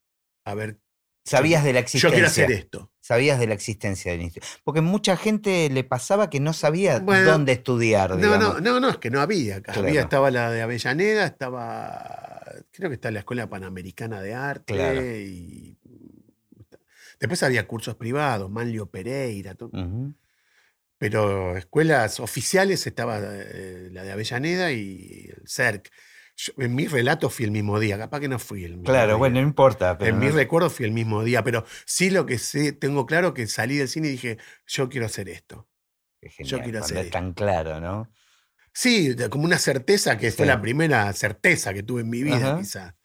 A 0.45 0.53
ver, 0.55 0.79
Sabías 1.29 1.63
de 1.63 1.73
la 1.73 1.79
yo 1.79 1.83
existencia. 1.83 2.11
quiero 2.11 2.27
hacer 2.27 2.51
esto. 2.51 2.91
Sabías 2.99 3.39
de 3.39 3.47
la 3.47 3.53
existencia 3.53 4.11
del 4.11 4.21
instituto. 4.21 4.51
Porque 4.63 4.81
mucha 4.81 5.17
gente 5.17 5.69
le 5.69 5.83
pasaba 5.83 6.29
que 6.29 6.39
no 6.39 6.53
sabía 6.53 6.99
Bueno, 6.99 7.31
dónde 7.31 7.53
estudiar. 7.53 8.11
No, 8.11 8.17
digamos. 8.17 8.39
no, 8.55 8.61
no, 8.61 8.79
no, 8.79 8.89
es 8.89 8.97
que 8.97 9.09
no 9.09 9.19
había. 9.21 9.57
acá. 9.57 9.73
Claro. 9.73 9.87
Había, 9.87 10.01
estaba 10.01 10.31
la 10.31 10.51
de 10.51 10.61
Avellaneda, 10.61 11.25
estaba. 11.25 12.43
Creo 12.71 12.89
que 12.89 12.95
está 12.95 13.11
la 13.11 13.19
Escuela 13.19 13.49
Panamericana 13.49 14.21
de 14.21 14.33
Arte. 14.33 14.73
Claro. 14.73 15.01
Y, 15.03 15.77
después 17.19 17.41
había 17.43 17.67
cursos 17.67 17.95
privados, 17.95 18.49
Manlio 18.49 18.87
Pereira. 18.87 19.55
todo. 19.55 19.71
Pero 20.99 21.57
escuelas 21.57 22.19
oficiales 22.19 22.85
estaba 22.85 23.19
eh, 23.23 23.89
la 23.91 24.03
de 24.03 24.11
Avellaneda 24.11 24.71
y 24.71 25.31
el 25.35 25.47
CERC. 25.47 25.89
Yo- 26.39 26.53
en 26.57 26.73
mi 26.75 26.87
relato 26.87 27.29
fui 27.29 27.45
el 27.45 27.51
mismo 27.51 27.79
día, 27.79 27.97
capaz 27.97 28.19
que 28.21 28.27
no 28.29 28.39
fui 28.39 28.63
el 28.63 28.71
mismo 28.77 28.85
Claro, 28.85 29.07
día. 29.13 29.15
bueno, 29.17 29.41
no 29.41 29.47
importa. 29.47 29.97
Pero 29.97 30.11
en 30.11 30.19
mi 30.19 30.27
no- 30.27 30.33
recuerdo 30.35 30.69
fui 30.69 30.85
el 30.85 30.91
mismo 30.91 31.23
día, 31.23 31.43
pero 31.43 31.65
sí 31.85 32.09
lo 32.09 32.25
que 32.25 32.37
sé, 32.37 32.71
tengo 32.71 33.05
claro 33.05 33.33
que 33.33 33.45
salí 33.47 33.75
del 33.77 33.89
cine 33.89 34.07
y 34.07 34.11
dije, 34.11 34.37
yo 34.65 34.87
quiero 34.89 35.05
hacer 35.05 35.27
esto. 35.27 35.67
Qué 36.21 36.29
yo 36.29 36.35
genial, 36.35 36.63
quiero 36.63 36.79
cuando 36.79 36.85
hacer 36.99 37.05
es 37.05 37.11
tan 37.11 37.33
claro, 37.33 37.79
¿no? 37.81 38.09
Sí, 38.73 39.15
como 39.29 39.43
una 39.45 39.57
certeza 39.57 40.17
que 40.17 40.31
fue 40.31 40.45
la 40.45 40.61
primera 40.61 41.11
certeza 41.13 41.73
que 41.73 41.83
tuve 41.83 42.01
en 42.01 42.09
mi 42.09 42.23
vida, 42.23 42.35
Ajá. 42.51 42.57
quizá. 42.57 42.95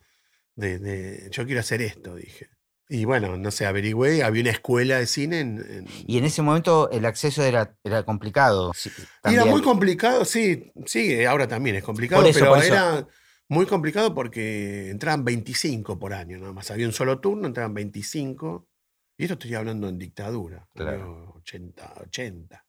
De, 0.56 0.78
de, 0.78 1.28
yo 1.32 1.44
quiero 1.46 1.60
hacer 1.60 1.82
esto, 1.82 2.14
dije. 2.14 2.48
Y 2.88 3.06
bueno, 3.06 3.36
no 3.36 3.50
sé, 3.50 3.66
averigüé, 3.66 4.22
había 4.22 4.42
una 4.42 4.50
escuela 4.52 4.98
de 4.98 5.06
cine 5.06 5.40
en... 5.40 5.58
en- 5.58 5.86
Y 6.06 6.18
en 6.18 6.24
ese 6.24 6.42
momento 6.42 6.90
el 6.90 7.04
acceso 7.06 7.42
era, 7.42 7.74
era 7.82 8.04
complicado. 8.04 8.72
sí, 8.74 8.92
era 9.24 9.44
muy 9.46 9.62
complicado, 9.62 10.24
sí, 10.24 10.70
sí, 10.86 11.24
ahora 11.24 11.48
también 11.48 11.74
es 11.76 11.82
complicado, 11.82 12.24
eso, 12.24 12.38
pero 12.38 12.56
era 12.62 13.08
muy 13.48 13.66
complicado 13.66 14.14
porque 14.14 14.90
entraban 14.90 15.24
25 15.24 15.98
por 15.98 16.12
año, 16.14 16.38
nada 16.38 16.52
más. 16.52 16.70
Había 16.70 16.86
un 16.86 16.92
solo 16.92 17.20
turno, 17.20 17.46
entraban 17.46 17.74
25. 17.74 18.68
Y 19.16 19.24
esto 19.24 19.34
estoy 19.34 19.54
hablando 19.54 19.88
en 19.88 19.98
dictadura, 19.98 20.68
Claro. 20.74 21.02
año 21.04 21.30
80, 21.36 21.94
80. 22.02 22.66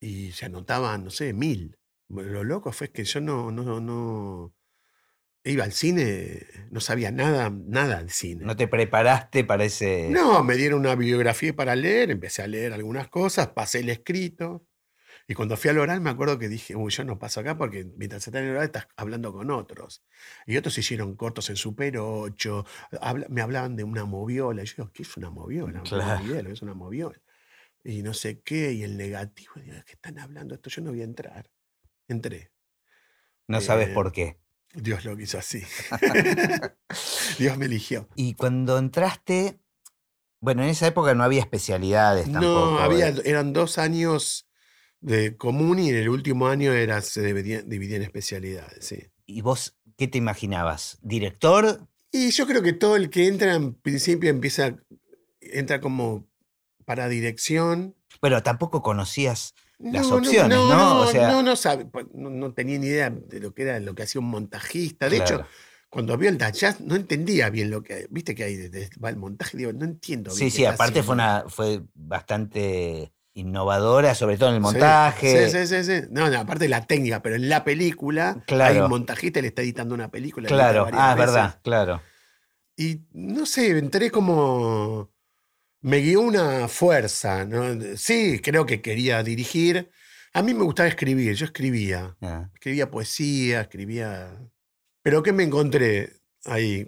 Y 0.00 0.32
se 0.32 0.46
anotaban, 0.46 1.04
no 1.04 1.10
sé, 1.10 1.32
mil. 1.32 1.78
Lo 2.08 2.44
loco 2.44 2.72
fue 2.72 2.90
que 2.90 3.04
yo 3.04 3.20
no, 3.20 3.50
no, 3.50 3.80
no 3.80 4.54
iba 5.44 5.64
al 5.64 5.72
cine, 5.72 6.42
no 6.70 6.80
sabía 6.80 7.10
nada, 7.10 7.50
nada 7.50 7.98
del 7.98 8.10
cine. 8.10 8.44
No 8.44 8.56
te 8.56 8.68
preparaste 8.68 9.44
para 9.44 9.64
ese. 9.64 10.08
No, 10.10 10.44
me 10.44 10.56
dieron 10.56 10.80
una 10.80 10.94
biografía 10.94 11.54
para 11.54 11.74
leer, 11.76 12.10
empecé 12.10 12.42
a 12.42 12.46
leer 12.46 12.72
algunas 12.72 13.08
cosas, 13.08 13.48
pasé 13.48 13.80
el 13.80 13.88
escrito. 13.90 14.66
Y 15.30 15.34
cuando 15.34 15.58
fui 15.58 15.68
al 15.68 15.78
oral 15.78 16.00
me 16.00 16.08
acuerdo 16.08 16.38
que 16.38 16.48
dije, 16.48 16.74
uy, 16.74 16.90
yo 16.90 17.04
no 17.04 17.18
paso 17.18 17.40
acá 17.40 17.56
porque 17.58 17.84
mientras 17.96 18.26
estás 18.26 18.40
en 18.40 18.46
el 18.48 18.52
oral 18.52 18.64
estás 18.64 18.88
hablando 18.96 19.30
con 19.32 19.50
otros. 19.50 20.02
Y 20.46 20.56
otros 20.56 20.76
hicieron 20.78 21.14
cortos 21.16 21.50
en 21.50 21.56
Super 21.56 21.98
8, 21.98 22.64
habla- 23.02 23.26
me 23.28 23.42
hablaban 23.42 23.76
de 23.76 23.84
una 23.84 24.06
moviola. 24.06 24.62
Y 24.62 24.66
yo 24.66 24.74
digo, 24.78 24.90
¿qué 24.92 25.02
es 25.02 25.16
una 25.18 25.28
moviola? 25.30 25.78
No 25.78 25.82
Claro. 25.84 26.24
ni 26.24 26.30
idea 26.30 26.40
es 26.50 26.62
una 26.62 26.72
moviola. 26.74 27.20
Y 27.84 28.02
no 28.02 28.14
sé 28.14 28.40
qué, 28.40 28.72
y 28.72 28.82
el 28.82 28.96
negativo, 28.96 29.52
digo, 29.56 29.76
¿qué 29.86 29.92
están 29.92 30.18
hablando 30.18 30.54
esto? 30.54 30.70
Yo 30.70 30.80
no 30.82 30.90
voy 30.90 31.02
a 31.02 31.04
entrar. 31.04 31.50
Entré. 32.08 32.50
no 33.46 33.60
sabes 33.60 33.90
eh, 33.90 33.92
por 33.92 34.12
qué. 34.12 34.40
Dios 34.74 35.04
lo 35.04 35.14
quiso 35.16 35.36
así. 35.38 35.62
Dios 37.38 37.56
me 37.58 37.66
eligió. 37.66 38.08
Y 38.14 38.34
cuando 38.34 38.78
entraste. 38.78 39.60
Bueno, 40.40 40.62
en 40.62 40.68
esa 40.70 40.86
época 40.86 41.14
no 41.14 41.24
había 41.24 41.40
especialidades 41.40 42.24
tampoco. 42.32 42.70
No, 42.72 42.78
había, 42.78 43.08
eh. 43.08 43.22
eran 43.24 43.52
dos 43.52 43.76
años 43.76 44.47
de 45.00 45.36
común 45.36 45.78
y 45.78 45.90
en 45.90 45.96
el 45.96 46.08
último 46.08 46.48
año 46.48 46.72
era, 46.72 47.00
se 47.02 47.22
dividía, 47.22 47.62
dividía 47.62 47.96
en 47.96 48.02
especialidades, 48.02 48.84
sí. 48.86 48.98
¿Y 49.26 49.42
vos 49.42 49.76
qué 49.96 50.08
te 50.08 50.18
imaginabas? 50.18 50.98
¿Director? 51.02 51.86
Y 52.10 52.30
yo 52.30 52.46
creo 52.46 52.62
que 52.62 52.72
todo 52.72 52.96
el 52.96 53.10
que 53.10 53.26
entra 53.26 53.54
en 53.54 53.74
principio 53.74 54.30
empieza, 54.30 54.76
entra 55.40 55.80
como 55.80 56.26
para 56.84 57.08
dirección. 57.08 57.94
Bueno, 58.20 58.42
tampoco 58.42 58.82
conocías. 58.82 59.54
Las 59.78 60.08
No, 60.08 60.12
no, 60.12 60.16
opciones, 60.28 60.58
¿no? 60.58 60.68
No, 60.68 61.00
O 61.02 61.06
sea- 61.06 61.30
no, 61.30 61.42
no, 61.42 61.54
sabe- 61.54 61.84
pues, 61.84 62.06
no, 62.14 62.30
no 62.30 62.52
tenía 62.54 62.78
ni 62.78 62.86
idea 62.86 63.10
de 63.10 63.38
lo 63.40 63.54
que 63.54 63.62
era 63.62 63.78
lo 63.78 63.94
que 63.94 64.02
hacía 64.02 64.20
un 64.20 64.28
montajista. 64.28 65.08
De 65.08 65.16
Claro. 65.18 65.36
hecho, 65.36 65.46
cuando 65.90 66.16
vio 66.18 66.28
el 66.30 66.38
jazz 66.38 66.80
no 66.80 66.96
entendía 66.96 67.48
bien 67.50 67.70
lo 67.70 67.82
que, 67.82 68.06
viste 68.10 68.34
que 68.34 68.44
hay, 68.44 68.56
desde 68.56 68.90
va 68.98 69.10
el 69.10 69.16
montaje, 69.16 69.56
digo, 69.56 69.72
no 69.72 69.84
entiendo 69.84 70.34
bien. 70.34 70.50
Sí, 70.50 70.56
sí, 70.56 70.64
aparte 70.64 71.02
fue, 71.04 71.14
una, 71.14 71.44
fue 71.48 71.82
bastante 71.94 73.12
innovadora, 73.38 74.14
sobre 74.14 74.36
todo 74.36 74.48
en 74.50 74.56
el 74.56 74.60
montaje. 74.60 75.48
Sí, 75.50 75.66
sí, 75.66 75.66
sí, 75.66 75.84
sí. 75.84 76.06
No, 76.10 76.28
no, 76.30 76.38
aparte 76.40 76.64
de 76.64 76.68
la 76.70 76.84
técnica, 76.86 77.22
pero 77.22 77.36
en 77.36 77.48
la 77.48 77.64
película 77.64 78.30
hay 78.36 78.42
Claro. 78.46 78.84
un 78.84 78.90
montajista 78.90 79.40
le 79.40 79.48
está 79.48 79.62
editando 79.62 79.94
una 79.94 80.10
película. 80.10 80.48
Claro, 80.48 80.88
ah, 80.92 81.10
es 81.12 81.16
veces. 81.16 81.34
verdad, 81.34 81.60
claro. 81.62 82.02
Y 82.76 83.00
no 83.12 83.46
sé, 83.46 83.76
entré 83.78 84.10
como. 84.10 85.10
Me 85.80 85.98
guió 85.98 86.20
una 86.22 86.66
fuerza. 86.68 87.44
¿no? 87.44 87.62
Sí, 87.96 88.40
creo 88.42 88.66
que 88.66 88.80
quería 88.82 89.22
dirigir. 89.22 89.90
A 90.34 90.42
mí 90.42 90.52
me 90.54 90.64
gustaba 90.64 90.88
escribir, 90.88 91.34
yo 91.34 91.46
escribía. 91.46 92.16
Ah, 92.20 92.50
Escribía 92.54 92.90
poesía, 92.90 93.62
escribía. 93.62 94.36
Pero 95.02 95.22
¿qué 95.22 95.32
me 95.32 95.44
encontré 95.44 96.20
ahí? 96.44 96.86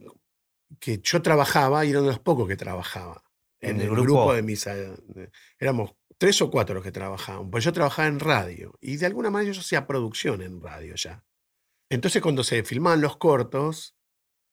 Que 0.79 1.01
yo 1.03 1.23
trabajaba 1.23 1.85
y 1.85 1.91
era 1.91 2.01
uno 2.01 2.09
de 2.09 2.15
los 2.17 2.23
pocos 2.23 2.47
que 2.49 2.57
trabajaba. 2.57 3.23
¿En 3.61 3.71
En, 3.71 3.77
el 3.77 3.83
el 3.83 3.91
grupo? 3.91 4.03
grupo, 4.05 4.35
de 4.35 4.43
mis. 4.43 4.67
eh, 4.67 4.95
Éramos 5.59 5.93
tres 6.21 6.43
o 6.43 6.51
cuatro 6.51 6.75
los 6.75 6.85
que 6.85 6.93
trabajaban. 6.93 7.51
Pues 7.51 7.65
yo 7.65 7.73
trabajaba 7.73 8.07
en 8.07 8.21
radio. 8.21 8.77
Y 8.83 8.97
de 8.99 9.07
alguna 9.07 9.31
manera 9.31 9.53
yo 9.55 9.61
hacía 9.61 9.87
producción 9.87 10.43
en 10.43 10.61
radio 10.61 10.95
ya. 10.95 11.25
Entonces 11.89 12.21
cuando 12.21 12.45
se 12.45 12.63
filmaban 12.63 13.01
los 13.01 13.17
cortos, 13.17 13.97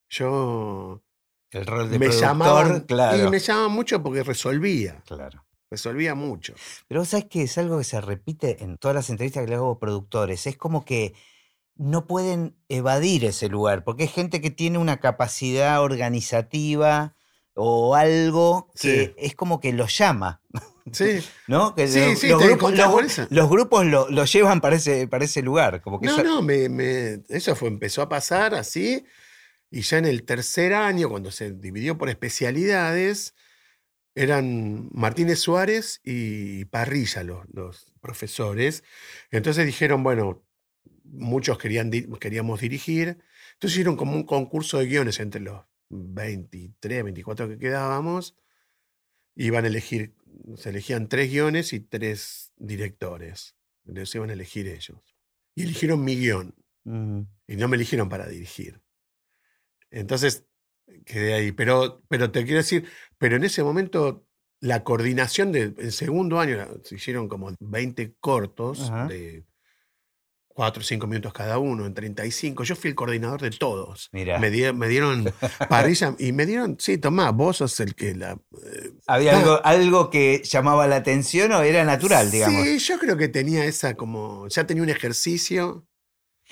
yo 0.10 1.04
El 1.52 1.66
rol 1.66 1.90
de 1.90 2.00
me 2.00 2.08
productor, 2.08 2.28
llamaban. 2.30 2.80
claro. 2.82 3.28
Y 3.28 3.30
me 3.30 3.40
llamaban 3.40 3.72
mucho 3.74 4.02
porque 4.02 4.24
resolvía. 4.24 5.04
Claro. 5.06 5.44
Resolvía 5.70 6.16
mucho. 6.16 6.54
Pero 6.88 7.02
vos 7.02 7.10
sabés 7.10 7.26
que 7.26 7.42
es 7.44 7.58
algo 7.58 7.78
que 7.78 7.84
se 7.84 8.00
repite 8.00 8.64
en 8.64 8.78
todas 8.78 8.96
las 8.96 9.10
entrevistas 9.10 9.44
que 9.44 9.50
le 9.50 9.56
hago 9.56 9.72
a 9.72 9.80
productores. 9.80 10.48
Es 10.48 10.56
como 10.56 10.86
que 10.86 11.14
no 11.76 12.08
pueden 12.08 12.56
evadir 12.70 13.26
ese 13.26 13.50
lugar, 13.50 13.84
porque 13.84 14.06
es 14.06 14.14
gente 14.14 14.40
que 14.40 14.50
tiene 14.52 14.78
una 14.78 15.02
capacidad 15.02 15.82
organizativa 15.82 17.16
o 17.54 17.96
algo 17.96 18.72
que 18.80 19.08
Sí. 19.08 19.14
es 19.18 19.36
como 19.36 19.60
que 19.60 19.74
lo 19.74 19.86
llama, 19.88 20.42
Sí. 20.92 21.20
¿no? 21.48 21.76
Que 21.76 21.88
Sí, 21.88 22.00
lo- 22.00 22.16
sí, 22.16 22.28
los, 22.30 22.44
grupos, 22.44 22.74
los- 22.78 23.32
los 23.32 23.50
grupos 23.50 23.86
lo, 23.86 24.10
lo 24.10 24.26
llevan 24.26 24.62
para 24.62 24.76
ese, 24.78 25.08
para 25.08 25.26
ese 25.26 25.42
lugar. 25.42 25.82
Como 25.82 26.00
que 26.00 26.08
No, 26.08 26.14
eso- 26.14 26.24
no, 26.24 26.42
me, 26.42 26.70
me- 26.70 27.24
eso 27.30 27.56
fue, 27.56 27.68
empezó 27.70 28.02
a 28.02 28.10
pasar 28.10 28.56
así. 28.56 29.06
Y 29.70 29.82
ya 29.82 29.98
en 29.98 30.06
el 30.06 30.24
tercer 30.24 30.74
año, 30.74 31.10
cuando 31.10 31.30
se 31.32 31.52
dividió 31.52 31.98
por 31.98 32.10
especialidades, 32.10 33.36
eran 34.16 34.90
Martínez 34.94 35.40
Suárez 35.40 36.00
y 36.04 36.66
Parrilla 36.66 37.24
los, 37.24 37.46
los 37.54 37.94
profesores. 38.02 38.84
Entonces 39.30 39.66
dijeron, 39.66 40.04
bueno, 40.04 40.44
muchos 41.04 41.58
querían, 41.58 41.92
queríamos 42.20 42.62
dirigir. 42.62 43.20
Entonces 43.54 43.72
hicieron 43.78 43.96
como 43.98 44.14
un 44.14 44.24
concurso 44.24 44.80
de 44.80 44.86
guiones 44.88 45.20
entre 45.20 45.42
los 45.42 45.64
23, 45.90 47.04
24 47.04 47.48
que 47.50 47.58
quedábamos. 47.60 48.36
Iban 49.36 49.66
a 49.66 49.68
elegir, 49.68 50.16
se 50.56 50.70
elegían 50.70 51.08
tres 51.08 51.32
guiones 51.32 51.74
y 51.74 51.80
tres 51.80 52.52
directores. 52.58 53.56
Entonces 53.86 54.16
iban 54.16 54.30
a 54.30 54.34
elegir 54.34 54.68
ellos. 54.68 55.16
Y 55.56 55.64
eligieron 55.64 56.04
mi 56.04 56.16
guion. 56.16 56.56
Y 56.86 57.56
no 57.58 57.68
me 57.68 57.76
eligieron 57.76 58.08
para 58.08 58.28
dirigir. 58.28 58.82
Entonces, 59.90 60.46
quedé 61.06 61.34
ahí. 61.34 61.52
Pero, 61.52 62.04
pero 62.08 62.32
te 62.32 62.44
quiero 62.44 62.60
decir, 62.60 62.88
pero 63.18 63.36
en 63.36 63.44
ese 63.44 63.64
momento 63.64 64.26
la 64.60 64.84
coordinación 64.84 65.52
del 65.52 65.76
el 65.78 65.92
segundo 65.92 66.40
año, 66.40 66.66
se 66.84 66.96
hicieron 66.96 67.28
como 67.28 67.54
20 67.60 68.16
cortos 68.20 68.92
de 69.08 69.46
4 70.58 70.82
o 70.82 70.84
5 70.84 71.06
minutos 71.06 71.34
cada 71.34 71.60
uno, 71.60 71.86
en 71.86 71.94
35. 71.94 72.64
Yo 72.64 72.76
fui 72.76 72.90
el 72.90 72.96
coordinador 72.96 73.40
de 73.42 73.52
todos. 73.52 74.10
Mirá. 74.12 74.40
Me, 74.40 74.50
di- 74.50 74.74
me 74.74 74.88
dieron 74.88 75.32
parrilla 75.70 76.16
y 76.18 76.32
me 76.32 76.48
dieron, 76.48 76.78
sí, 76.80 76.98
Tomás, 76.98 77.32
vos 77.32 77.58
sos 77.58 77.80
el 77.80 77.94
que 77.94 78.16
la... 78.16 78.32
eh, 78.32 78.92
¿Había 79.06 79.34
Ah. 79.36 79.38
algo, 79.40 79.62
algo 79.64 80.10
que 80.10 80.42
llamaba 80.44 80.88
la 80.88 80.96
atención 80.96 81.52
o 81.52 81.62
era 81.62 81.84
natural, 81.84 82.32
digamos? 82.32 82.64
Sí, 82.64 82.80
yo 82.80 82.98
creo 82.98 83.18
que 83.18 83.28
tenía 83.28 83.66
esa 83.66 83.94
como, 83.94 84.48
ya 84.48 84.66
tenía 84.66 84.82
un 84.82 84.90
ejercicio. 84.90 85.86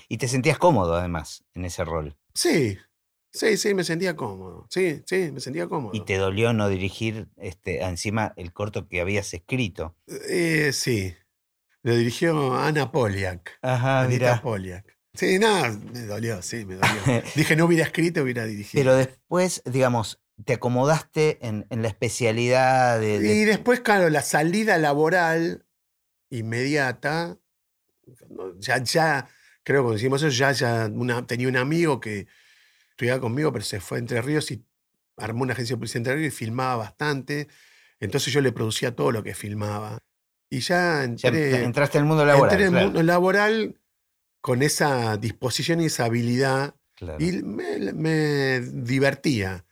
Y 0.07 0.19
te 0.19 0.27
sentías 0.27 0.59
cómodo, 0.59 0.93
además, 0.93 1.43
en 1.55 1.65
ese 1.65 1.83
rol. 1.83 2.15
Sí, 2.35 2.77
sí, 3.33 3.57
sí, 3.57 3.73
me 3.73 3.83
sentía 3.83 4.15
cómodo. 4.15 4.67
Sí, 4.69 5.01
sí, 5.07 5.31
me 5.33 5.39
sentía 5.39 5.65
cómodo. 5.67 5.95
¿Y 5.95 6.01
te 6.05 6.17
dolió 6.17 6.53
no 6.53 6.69
dirigir 6.69 7.27
este, 7.37 7.81
encima 7.81 8.33
el 8.37 8.53
corto 8.53 8.87
que 8.87 9.01
habías 9.01 9.33
escrito? 9.33 9.95
Eh, 10.29 10.69
sí. 10.73 11.15
Lo 11.85 11.95
dirigió 11.95 12.55
Ana 12.57 12.91
Poliak. 12.91 13.59
Ajá, 13.61 14.01
Anita 14.01 14.25
mira. 14.31 14.41
Poliak. 14.41 14.97
Sí, 15.13 15.37
no, 15.37 15.61
me 15.93 16.01
dolió, 16.01 16.41
sí, 16.41 16.65
me 16.65 16.75
dolió. 16.75 17.23
Dije, 17.35 17.55
no 17.55 17.65
hubiera 17.65 17.85
escrito, 17.85 18.23
hubiera 18.23 18.43
dirigido. 18.45 18.83
Pero 18.83 18.95
después, 18.95 19.61
digamos, 19.65 20.19
te 20.45 20.53
acomodaste 20.53 21.37
en, 21.45 21.67
en 21.69 21.83
la 21.83 21.87
especialidad 21.87 22.99
de... 22.99 23.19
de- 23.19 23.33
Y 23.35 23.45
después, 23.45 23.81
claro, 23.81 24.09
la 24.09 24.23
salida 24.23 24.79
laboral 24.79 25.67
inmediata, 26.31 27.37
ya, 28.57 28.83
ya, 28.83 29.27
creo 29.63 29.81
que 29.81 29.83
cuando 29.83 29.97
hicimos 29.97 30.23
eso, 30.23 30.35
ya, 30.35 30.51
ya 30.53 30.89
una- 30.91 31.25
tenía 31.27 31.47
un 31.47 31.57
amigo 31.57 31.99
que 31.99 32.25
estudiaba 32.89 33.21
conmigo, 33.21 33.51
pero 33.53 33.63
se 33.63 33.79
fue 33.79 33.97
a 33.97 33.99
Entre 33.99 34.21
Ríos 34.23 34.49
y 34.51 34.65
armó 35.17 35.43
una 35.43 35.53
agencia 35.53 35.75
de 35.75 35.77
publicidad 35.77 35.97
en 35.97 36.01
Entre 36.01 36.15
Ríos 36.15 36.33
y 36.33 36.35
filmaba 36.37 36.77
bastante. 36.77 37.47
Entonces 37.99 38.33
yo 38.33 38.41
le 38.41 38.51
producía 38.51 38.95
todo 38.95 39.11
lo 39.11 39.23
que 39.23 39.33
filmaba. 39.35 39.99
Y 40.49 40.59
ya 40.59 41.05
ya 41.15 41.27
entré, 41.29 41.63
entraste 41.63 41.97
en 41.97 42.03
el 42.03 42.07
mundo 42.07 42.25
laboral. 42.25 42.51
entré 42.51 42.67
en 42.67 42.67
el 42.67 42.71
claro, 42.73 42.85
mundo 42.87 43.03
laboral 43.03 43.81
con 44.41 44.61
esa 44.61 45.17
disposición 45.17 45.81
y 45.81 45.85
esa 45.85 46.05
habilidad 46.05 46.75
claro. 46.95 47.17
y 47.23 47.41
me, 47.43 47.93
me 47.93 48.59
divertía. 48.61 49.65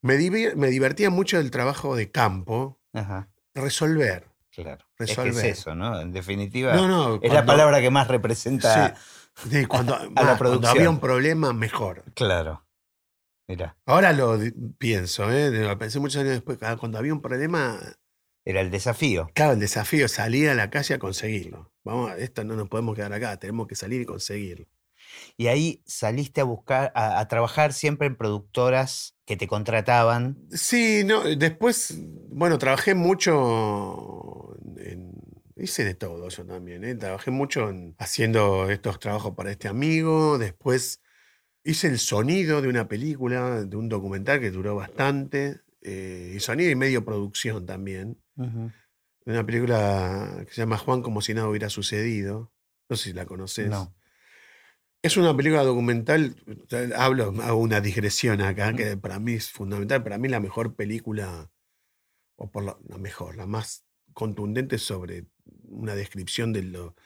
Me, 0.00 0.16
divertía 0.16 1.10
mucho 1.10 1.38
el 1.38 1.50
trabajo 1.50 1.96
de 1.96 2.10
campo, 2.10 2.80
Ajá, 2.92 3.28
resolver. 3.54 4.28
claro. 4.50 4.84
Resolver. 4.96 5.28
Es 5.34 5.42
que 5.42 5.48
es 5.50 5.58
eso, 5.58 5.74
¿no? 5.74 6.00
En 6.00 6.12
definitiva, 6.12 6.74
No, 6.74 6.88
no, 6.88 7.18
es 7.22 7.32
la 7.32 7.44
palabra 7.44 7.80
que 7.80 7.90
más 7.90 8.08
representa 8.08 8.94
Sí, 9.50 9.66
cuando, 9.66 9.96
más, 10.10 10.38
producción. 10.38 10.76
había 10.76 10.90
un 10.90 11.00
problema, 11.00 11.52
mejor. 11.52 12.04
Claro. 12.14 12.64
Mira, 13.46 13.76
Ahora 13.86 14.12
lo 14.12 14.38
pienso, 14.78 15.30
¿eh? 15.32 15.50
lo 15.50 15.78
pensé 15.78 16.00
muchos 16.00 16.20
años 16.20 16.32
después. 16.32 16.58
Cuando 16.78 16.98
había 16.98 17.12
un 17.14 17.22
problema, 17.22 17.78
era 18.50 18.60
el 18.62 18.70
desafío. 18.70 19.30
claro, 19.34 19.52
el 19.52 19.60
desafío 19.60 20.06
es 20.06 20.12
salir 20.12 20.48
a 20.48 20.54
la 20.54 20.70
calle 20.70 20.94
a 20.94 20.98
conseguirlo. 20.98 21.70
Vamos, 21.84 22.12
esto 22.18 22.44
no 22.44 22.56
nos 22.56 22.68
podemos 22.68 22.96
quedar 22.96 23.12
acá, 23.12 23.38
tenemos 23.38 23.66
que 23.66 23.74
salir 23.74 24.00
y 24.00 24.06
conseguirlo. 24.06 24.66
Y 25.36 25.46
ahí 25.48 25.82
saliste 25.86 26.40
a 26.40 26.44
buscar, 26.44 26.92
a, 26.94 27.18
a 27.20 27.28
trabajar 27.28 27.72
siempre 27.72 28.06
en 28.06 28.16
productoras 28.16 29.16
que 29.26 29.36
te 29.36 29.46
contrataban. 29.46 30.38
Sí, 30.50 31.02
no, 31.04 31.24
después, 31.24 31.94
bueno, 32.30 32.58
trabajé 32.58 32.94
mucho 32.94 34.56
en. 34.76 35.12
Hice 35.56 35.84
de 35.84 35.94
todo 35.94 36.28
yo 36.28 36.46
también, 36.46 36.84
¿eh? 36.84 36.94
Trabajé 36.94 37.32
mucho 37.32 37.68
en, 37.68 37.96
haciendo 37.98 38.70
estos 38.70 39.00
trabajos 39.00 39.34
para 39.34 39.50
este 39.50 39.66
amigo. 39.66 40.38
Después 40.38 41.02
hice 41.64 41.88
el 41.88 41.98
sonido 41.98 42.62
de 42.62 42.68
una 42.68 42.86
película, 42.88 43.64
de 43.64 43.76
un 43.76 43.88
documental 43.88 44.40
que 44.40 44.50
duró 44.52 44.76
bastante. 44.76 45.60
eh, 45.82 46.34
y 46.36 46.40
sonido 46.40 46.70
y 46.70 46.76
medio 46.76 47.04
producción 47.04 47.66
también. 47.66 48.18
Una 49.26 49.44
película 49.44 50.44
que 50.46 50.52
se 50.52 50.60
llama 50.62 50.78
Juan 50.78 51.02
como 51.02 51.20
si 51.20 51.34
nada 51.34 51.48
hubiera 51.48 51.68
sucedido. 51.68 52.52
No 52.88 52.96
sé 52.96 53.10
si 53.10 53.12
la 53.12 53.26
conoces. 53.26 53.68
No. 53.68 53.94
Es 55.00 55.16
una 55.16 55.36
película 55.36 55.62
documental, 55.62 56.34
hablo, 56.96 57.32
hago 57.42 57.58
una 57.60 57.80
digresión 57.80 58.40
acá, 58.40 58.72
que 58.74 58.96
para 58.96 59.20
mí 59.20 59.34
es 59.34 59.48
fundamental, 59.50 60.02
para 60.02 60.18
mí 60.18 60.28
la 60.28 60.40
mejor 60.40 60.74
película, 60.74 61.52
o 62.36 62.50
por 62.50 62.64
lo, 62.64 62.80
la 62.88 62.98
mejor, 62.98 63.36
la 63.36 63.46
más 63.46 63.84
contundente 64.12 64.76
sobre 64.78 65.26
una 65.62 65.94
descripción 65.94 66.52
de 66.52 66.62
lo, 66.64 66.96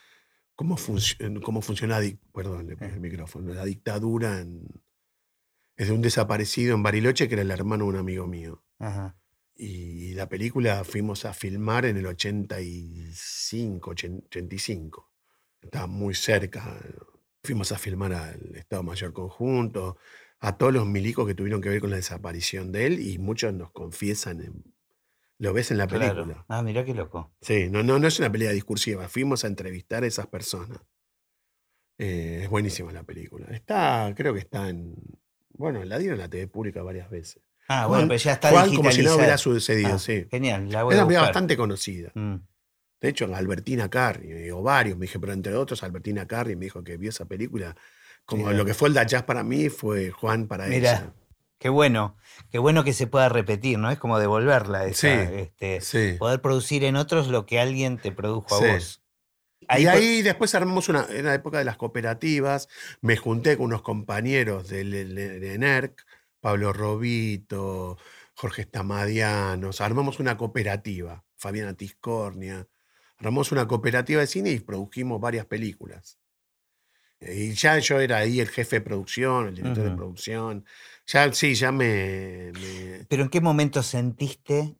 cómo, 0.55 0.79
func- 0.79 1.43
cómo 1.43 1.61
funciona, 1.61 2.01
perdón, 2.33 2.67
le 2.69 2.87
el 2.87 3.01
micrófono, 3.01 3.53
la 3.53 3.65
dictadura 3.67 4.41
en, 4.41 4.67
es 5.77 5.89
de 5.89 5.93
un 5.93 6.01
desaparecido 6.01 6.75
en 6.75 6.83
Bariloche 6.83 7.29
que 7.29 7.35
era 7.35 7.43
el 7.43 7.51
hermano 7.51 7.85
de 7.85 7.91
un 7.91 7.97
amigo 7.97 8.27
mío. 8.27 8.65
Ajá. 8.79 9.17
Y 9.65 10.15
la 10.15 10.29
película 10.29 10.83
fuimos 10.83 11.25
a 11.25 11.33
filmar 11.33 11.85
en 11.87 11.97
el 11.97 12.07
85, 12.07 13.91
85. 13.91 15.11
Estaba 15.61 15.87
muy 15.87 16.15
cerca. 16.15 16.81
Fuimos 17.45 17.71
a 17.71 17.79
filmar 17.79 18.13
al 18.13 18.57
Estado 18.57 18.83
Mayor 18.83 19.13
Conjunto, 19.13 19.99
a 20.41 20.57
todos 20.59 20.73
los 20.73 20.85
milicos 20.87 21.29
que 21.29 21.35
tuvieron 21.37 21.61
que 21.61 21.69
ver 21.69 21.81
con 21.81 21.91
la 21.91 21.97
desaparición 21.97 22.73
de 22.73 22.87
él 22.87 23.01
y 23.01 23.19
muchos 23.19 23.55
nos 23.55 23.71
confiesan. 23.71 24.41
en- 24.41 24.65
lo 25.39 25.53
ves 25.53 25.71
en 25.71 25.79
la 25.79 25.87
Claro. 25.87 26.15
película. 26.25 26.45
Ah, 26.49 26.63
mirá 26.63 26.85
qué 26.85 26.95
loco. 26.95 27.33
Sí, 27.41 27.69
no, 27.71 27.83
no, 27.85 27.99
no 28.01 28.07
es 28.09 28.19
una 28.19 28.31
pelea 28.33 28.51
discursiva. 28.53 29.09
Fuimos 29.09 29.45
a 29.45 29.49
entrevistar 29.49 30.03
a 30.05 30.07
esas 30.07 30.27
personas. 30.29 30.81
Eh, 31.99 32.41
es 32.45 32.49
buenísima 32.51 32.93
la 32.93 33.03
película. 33.05 33.47
Está, 33.47 34.13
creo 34.17 34.33
que 34.35 34.41
está 34.41 34.69
en. 34.69 34.95
Bueno, 35.51 35.85
la 35.85 35.99
dieron 35.99 36.15
en 36.17 36.21
la 36.23 36.29
TV 36.29 36.49
pública 36.49 36.83
varias 36.83 37.11
veces. 37.11 37.43
Ah, 37.81 37.85
Juan- 37.87 37.89
bueno, 37.89 38.09
pero 38.09 38.19
ya 38.19 38.33
está 38.33 38.51
Juan, 38.51 38.75
como 38.75 38.93
si 38.93 39.03
no 39.03 39.15
hubiera 39.17 39.39
sucedido, 39.39 39.95
Ah, 39.95 39.99
sí. 39.99 40.27
Genial, 40.31 40.69
la 40.71 40.79
Es 40.81 40.85
voy 40.85 40.95
una 40.95 41.03
a 41.03 41.07
película 41.07 41.27
bastante 41.27 41.57
conocida. 41.57 42.11
Mm. 42.15 42.37
De 43.01 43.09
hecho, 43.09 43.35
Albertina 43.35 43.89
Carri, 43.89 44.51
o 44.51 44.63
varios, 44.63 44.97
me 44.97 45.07
dije, 45.07 45.19
pero 45.19 45.33
entre 45.33 45.57
otros, 45.57 45.83
Albertina 45.83 46.27
Carri 46.27 46.55
me 46.57 46.67
dijo 46.67 46.85
que 46.85 46.97
vio 46.97 47.11
esa 47.11 47.25
película. 47.25 47.75
Como 48.25 48.53
lo 48.53 48.65
que 48.65 48.75
fue 48.75 48.89
el 48.89 48.95
Da 48.95 49.03
Jazz 49.05 49.25
para 49.25 49.43
mí 49.43 49.69
fue 49.69 50.11
Juan 50.13 50.47
para 50.47 50.67
Mirá. 50.67 50.93
ella. 50.93 51.13
Qué 51.59 51.69
bueno, 51.69 52.17
qué 52.51 52.59
bueno 52.59 52.83
que 52.85 52.93
se 52.93 53.07
pueda 53.09 53.29
repetir, 53.29 53.79
¿no? 53.79 53.91
Es 53.91 53.99
como 53.99 54.19
devolverla, 54.21 54.85
esa, 54.87 55.01
Sí, 55.27 55.35
este, 55.37 55.81
Sí. 55.81 56.17
poder 56.19 56.41
producir 56.41 56.85
en 56.85 56.97
otros 56.97 57.29
lo 57.29 57.47
que 57.47 57.59
alguien 57.61 57.99
te 57.99 58.13
produjo 58.13 58.55
a 58.55 58.59
Sí. 58.59 58.65
vos. 58.67 58.99
y 59.61 59.67
Ahí 59.69 59.85
por- 59.85 59.93
ahí 59.95 60.23
después 60.23 60.55
armamos 60.57 60.89
una, 60.89 61.07
en 61.09 61.25
la 61.25 61.35
época 61.35 61.59
de 61.59 61.65
las 61.65 61.77
cooperativas, 61.77 62.69
me 63.01 63.17
junté 63.17 63.57
con 63.57 63.67
unos 63.67 63.83
compañeros 63.83 64.69
del 64.69 64.91
del- 64.91 65.15
de 65.15 65.57
NERC, 65.59 66.05
Pablo 66.43 66.73
Robito, 66.75 67.99
Jorge 68.37 68.63
Estamadianos, 68.63 69.81
armamos 69.81 70.21
una 70.21 70.37
cooperativa, 70.37 71.25
Fabiana 71.37 71.75
Tiscornia, 71.75 72.69
armamos 73.19 73.53
una 73.53 73.67
cooperativa 73.69 74.21
de 74.23 74.27
cine 74.27 74.51
y 74.53 74.61
produjimos 74.61 75.21
varias 75.21 75.47
películas. 75.47 76.19
Y 77.21 77.53
ya 77.53 77.79
yo 77.79 78.01
era 78.01 78.19
ahí 78.19 78.41
el 78.41 78.49
jefe 78.49 78.77
de 78.77 78.81
producción, 78.81 79.47
el 79.49 79.55
director 79.55 79.85
de 79.85 79.93
producción. 79.93 80.65
Ya, 81.07 81.33
sí, 81.33 81.55
ya 81.55 81.71
me, 81.71 82.51
me- 82.61 83.07
Pero 83.09 83.23
¿en 83.23 83.29
qué 83.29 83.41
momento 83.41 83.83
sentiste 83.85 84.77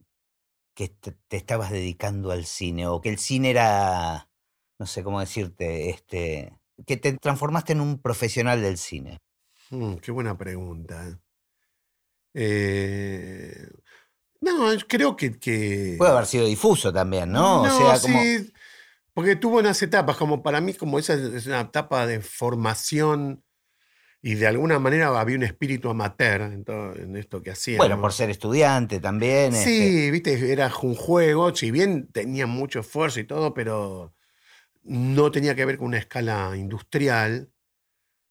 que 0.75 0.89
te, 0.89 1.13
te 1.29 1.37
estabas 1.37 1.71
dedicando 1.71 2.33
al 2.33 2.47
cine? 2.47 2.89
O 2.89 3.01
que 3.01 3.11
el 3.11 3.19
cine 3.19 3.51
era, 3.51 4.31
no 4.79 4.87
sé 4.87 5.05
cómo 5.05 5.21
decirte, 5.21 5.91
este, 5.91 6.59
que 6.87 6.97
te 6.97 7.13
transformaste 7.19 7.75
en 7.75 7.81
un 7.81 8.03
profesional 8.03 8.61
del 8.63 8.79
cine. 8.79 9.19
Mm, 9.71 9.97
qué 9.97 10.13
buena 10.13 10.37
pregunta. 10.37 11.21
Eh, 12.35 13.69
no, 14.41 14.71
creo 14.89 15.17
que, 15.17 15.39
que- 15.39 15.97
Puede 15.99 16.11
haber 16.13 16.27
sido 16.27 16.47
difuso 16.47 16.93
también, 16.93 17.31
¿no? 17.33 17.63
o 17.63 17.71
sea, 17.71 17.99
como... 17.99 18.21
sí, 18.23 18.53
porque 19.15 19.37
tuvo 19.37 19.59
unas 19.59 19.81
etapas, 19.83 20.17
como 20.17 20.43
para 20.43 20.61
mí, 20.61 20.75
como 20.75 20.99
esa 20.99 21.15
es 21.15 21.47
una 21.47 21.61
etapa 21.61 22.07
de 22.07 22.21
formación 22.21 23.45
y 24.23 24.35
de 24.35 24.47
alguna 24.47 24.79
manera 24.79 25.09
había 25.21 25.37
un 25.37 25.43
espíritu 25.43 25.91
amateur 25.91 26.43
en, 26.43 26.65
todo, 26.65 26.95
en 26.95 27.17
esto 27.17 27.43
que 27.43 27.51
hacía. 27.51 27.79
Bueno, 27.79 28.01
por 28.01 28.13
ser 28.13 28.31
estudiante 28.31 29.01
también. 29.01 29.53
este, 29.53 29.65
Sí, 29.69 30.11
viste, 30.11 30.53
era 30.53 30.73
un 30.83 30.95
juego, 30.95 31.55
si 31.55 31.71
bien 31.71 32.07
tenía 32.13 32.47
mucho 32.47 32.81
esfuerzo 32.81 33.19
y 33.21 33.25
todo, 33.25 33.53
pero 33.53 34.15
no 34.85 35.31
tenía 35.31 35.55
que 35.55 35.65
ver 35.65 35.77
con 35.77 35.89
una 35.89 35.99
escala 35.99 36.57
industrial. 36.57 37.51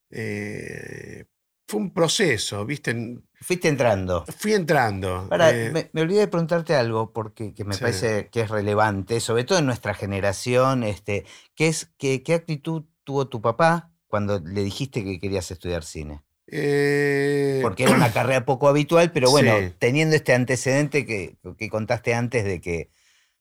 Eh, 0.09 1.25
fue 1.67 1.79
un 1.81 1.93
proceso, 1.93 2.65
viste. 2.65 3.19
Fuiste 3.41 3.67
entrando. 3.67 4.25
Fui 4.37 4.53
entrando. 4.53 5.27
Eh, 5.31 5.69
me, 5.73 5.89
me 5.93 6.01
olvidé 6.01 6.21
de 6.21 6.27
preguntarte 6.27 6.75
algo 6.75 7.11
porque 7.11 7.53
que 7.53 7.65
me 7.65 7.73
Sí. 7.75 7.81
parece 7.81 8.29
que 8.29 8.41
es 8.41 8.49
relevante, 8.49 9.19
sobre 9.19 9.43
todo 9.43 9.59
en 9.59 9.65
nuestra 9.65 9.93
generación, 9.93 10.83
este, 10.83 11.25
que 11.55 11.67
es 11.67 11.91
que, 11.97 12.23
qué 12.23 12.33
actitud 12.35 12.83
tuvo 13.03 13.27
tu 13.27 13.41
papá 13.41 13.91
cuando 14.07 14.39
le 14.39 14.63
dijiste 14.63 15.03
que 15.03 15.19
querías 15.19 15.49
estudiar 15.51 15.83
cine. 15.83 16.21
eh, 16.47 17.59
Porque 17.61 17.83
era 17.83 17.95
una 17.95 18.11
carrera 18.13 18.45
poco 18.45 18.67
habitual, 18.67 19.11
pero 19.11 19.29
bueno, 19.31 19.57
Sí. 19.59 19.73
teniendo 19.79 20.15
este 20.15 20.33
antecedente 20.33 21.05
que, 21.05 21.37
que 21.57 21.69
contaste 21.69 22.13
antes 22.13 22.43
de 22.43 22.61
que, 22.61 22.89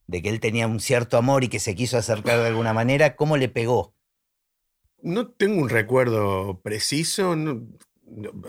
de 0.06 0.22
que 0.22 0.28
él 0.28 0.40
tenía 0.40 0.66
un 0.66 0.80
cierto 0.80 1.16
amor 1.18 1.44
y 1.44 1.48
que 1.48 1.58
se 1.60 1.74
quiso 1.74 1.98
acercar 1.98 2.38
de 2.40 2.46
alguna 2.48 2.72
manera, 2.72 3.16
¿cómo 3.16 3.36
le 3.36 3.48
pegó? 3.48 3.94
No 5.02 5.28
tengo 5.28 5.62
un 5.62 5.68
recuerdo 5.70 6.60
preciso. 6.62 7.34
No, 7.36 7.62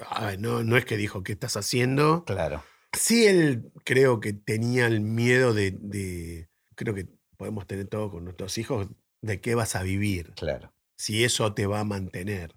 ay, 0.09 0.37
no- 0.37 0.63
no 0.63 0.77
es 0.77 0.85
que 0.85 0.97
dijo, 0.97 1.23
¿qué 1.23 1.31
estás 1.33 1.57
haciendo? 1.57 2.23
Claro. 2.25 2.63
Sí, 2.93 3.25
él 3.25 3.71
creo 3.85 4.19
que 4.19 4.33
tenía 4.33 4.85
el 4.87 5.01
miedo 5.01 5.53
de, 5.53 5.71
de- 5.79 6.49
Creo 6.75 6.93
que 6.95 7.07
podemos 7.37 7.67
tener 7.67 7.87
todo 7.87 8.09
con 8.11 8.23
nuestros 8.23 8.57
hijos, 8.57 8.87
de 9.21 9.39
qué 9.39 9.53
vas 9.55 9.75
a 9.75 9.83
vivir, 9.83 10.33
Claro. 10.35 10.73
si 10.97 11.23
eso 11.23 11.53
te 11.53 11.67
va 11.67 11.81
a 11.81 11.83
mantener. 11.83 12.55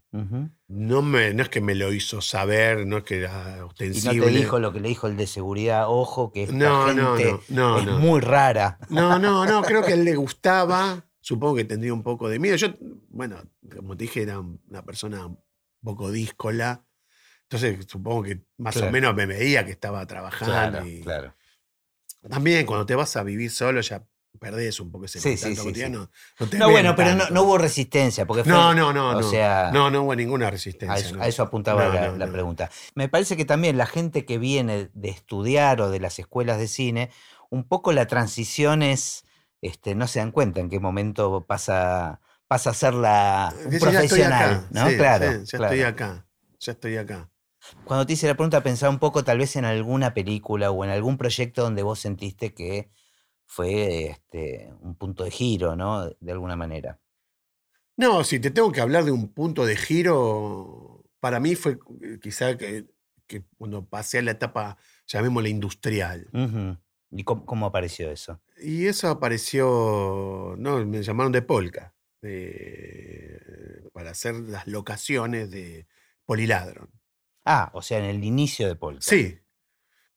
No, 0.68 1.02
me, 1.02 1.34
no 1.34 1.42
es 1.42 1.48
que 1.50 1.60
me 1.60 1.74
lo 1.74 1.92
hizo 1.92 2.20
saber, 2.20 2.86
no 2.86 2.98
es 2.98 3.04
que 3.04 3.18
era 3.18 3.56
Y 3.56 3.60
no 3.60 3.66
ostensible. 3.66 4.26
te 4.26 4.32
dijo 4.32 4.58
lo 4.58 4.72
que 4.72 4.80
le 4.80 4.88
dijo 4.88 5.06
el 5.08 5.16
de 5.16 5.26
seguridad, 5.26 5.84
ojo, 5.88 6.32
que 6.32 6.44
esta 6.44 6.54
No, 6.56 6.86
gente 6.86 7.34
no, 7.48 7.78
no, 7.78 7.78
es 7.78 7.86
muy 7.98 8.20
rara. 8.20 8.78
No, 8.88 9.18
no, 9.18 9.44
no, 9.44 9.62
creo 9.62 9.82
que 9.82 9.92
a 9.92 9.94
él 9.94 10.04
le 10.04 10.14
gustaba. 10.16 11.04
Supongo 11.20 11.56
que 11.56 11.64
tendría 11.64 11.92
un 11.92 12.02
poco 12.02 12.28
de 12.28 12.38
miedo. 12.38 12.56
Yo, 12.56 12.68
bueno, 13.08 13.42
como 13.76 13.96
te 13.96 14.04
dije, 14.04 14.22
era 14.22 14.38
una 14.40 14.84
persona 14.84 15.26
un 15.26 15.38
poco 15.82 16.10
díscola. 16.10 16.84
Entonces, 17.54 17.86
supongo 17.88 18.22
que 18.24 18.40
más 18.58 18.74
Claro. 18.74 18.88
o 18.88 18.92
menos 18.92 19.14
me 19.14 19.26
veía 19.26 19.64
que 19.64 19.70
estaba 19.72 20.04
trabajando. 20.06 20.52
Claro, 20.80 20.86
y 20.86 21.00
claro. 21.02 21.34
También 22.28 22.66
cuando 22.66 22.86
te 22.86 22.94
vas 22.94 23.16
a 23.16 23.22
vivir 23.22 23.50
solo 23.50 23.80
ya 23.80 24.02
perdés 24.40 24.80
un 24.80 24.90
poco 24.90 25.04
ese 25.04 25.20
Sí, 25.20 25.30
contacto 25.30 25.48
sí, 25.48 25.56
sí, 25.56 25.62
cotidiano. 25.62 26.10
No, 26.58 26.70
bueno, 26.70 26.96
pero 26.96 27.14
no, 27.30 27.42
hubo 27.42 27.56
resistencia, 27.56 28.26
porque 28.26 28.42
fue- 28.42 28.52
No, 28.52 28.74
no, 28.74 28.92
no. 28.92 29.10
o 29.10 29.20
no. 29.20 29.30
sea, 29.30 29.70
no, 29.72 29.90
no 29.90 30.02
hubo 30.02 30.16
ninguna 30.16 30.48
a 30.48 30.50
resistencia. 30.50 30.96
eso, 30.96 31.20
a 31.20 31.28
eso 31.28 31.42
apuntaba 31.44 31.86
la, 32.16 32.26
pregunta. 32.26 32.70
Me 32.94 33.08
parece 33.08 33.36
que 33.36 33.44
también 33.44 33.78
la 33.78 33.86
gente 33.86 34.24
que 34.24 34.38
viene 34.38 34.90
de 34.92 35.08
estudiar 35.08 35.80
o 35.80 35.90
de 35.90 36.00
las 36.00 36.18
escuelas 36.18 36.58
de 36.58 36.66
cine, 36.66 37.10
un 37.50 37.68
poco 37.68 37.92
la 37.92 38.06
transición 38.06 38.82
es, 38.82 39.24
este, 39.62 39.94
no 39.94 40.08
se 40.08 40.18
dan 40.18 40.32
cuenta 40.32 40.60
en 40.60 40.68
qué 40.68 40.80
momento 40.80 41.44
pasa, 41.46 42.20
pasa 42.48 42.70
a 42.70 42.74
ser 42.74 42.94
la, 42.94 43.54
un 43.64 43.70
ya 43.70 43.76
estoy 43.76 43.80
profesional, 43.92 44.50
acá. 44.54 44.66
¿no? 44.70 44.88
Sí, 44.88 44.96
claro, 44.96 45.32
sí, 45.32 45.38
ya 45.44 45.58
claro. 45.58 45.74
estoy 45.74 45.82
acá. 45.82 46.26
Ya 46.58 46.72
estoy 46.72 46.96
acá. 46.96 47.30
Cuando 47.84 48.06
te 48.06 48.14
hice 48.14 48.26
la 48.26 48.34
pregunta, 48.34 48.62
pensaba 48.62 48.90
un 48.92 48.98
poco 48.98 49.24
tal 49.24 49.38
vez 49.38 49.56
en 49.56 49.64
alguna 49.64 50.14
película 50.14 50.70
o 50.70 50.84
en 50.84 50.90
algún 50.90 51.16
proyecto 51.18 51.62
donde 51.62 51.82
vos 51.82 51.98
sentiste 51.98 52.52
que 52.54 52.90
fue 53.46 54.06
este, 54.06 54.72
un 54.80 54.96
punto 54.96 55.24
de 55.24 55.30
giro, 55.30 55.76
¿no? 55.76 56.08
De 56.20 56.32
alguna 56.32 56.56
manera. 56.56 57.00
No, 57.96 58.24
si 58.24 58.40
te 58.40 58.50
tengo 58.50 58.72
que 58.72 58.80
hablar 58.80 59.04
de 59.04 59.12
un 59.12 59.32
punto 59.32 59.64
de 59.66 59.76
giro, 59.76 61.04
para 61.20 61.38
mí 61.40 61.54
fue 61.54 61.78
eh, 62.02 62.18
quizá 62.20 62.56
que, 62.56 62.86
que 63.26 63.44
cuando 63.56 63.86
pasé 63.86 64.18
a 64.18 64.22
la 64.22 64.32
etapa, 64.32 64.76
llamémosla 65.06 65.48
industrial. 65.48 66.28
¿Y 67.10 67.22
cómo, 67.22 67.46
cómo 67.46 67.66
apareció 67.66 68.10
eso? 68.10 68.40
Y 68.60 68.86
eso 68.86 69.08
apareció, 69.08 70.54
no, 70.58 70.84
me 70.84 71.02
llamaron 71.02 71.32
de 71.32 71.42
Polka. 71.42 71.94
de- 72.20 73.88
para 73.92 74.10
hacer 74.10 74.34
las 74.34 74.66
locaciones 74.66 75.50
de 75.50 75.86
Poliladron. 76.24 76.90
Ah, 77.44 77.70
o 77.74 77.82
sea, 77.82 77.98
en 77.98 78.04
el 78.04 78.24
inicio 78.24 78.66
de 78.68 78.76
Polka. 78.76 79.00
Sí. 79.02 79.38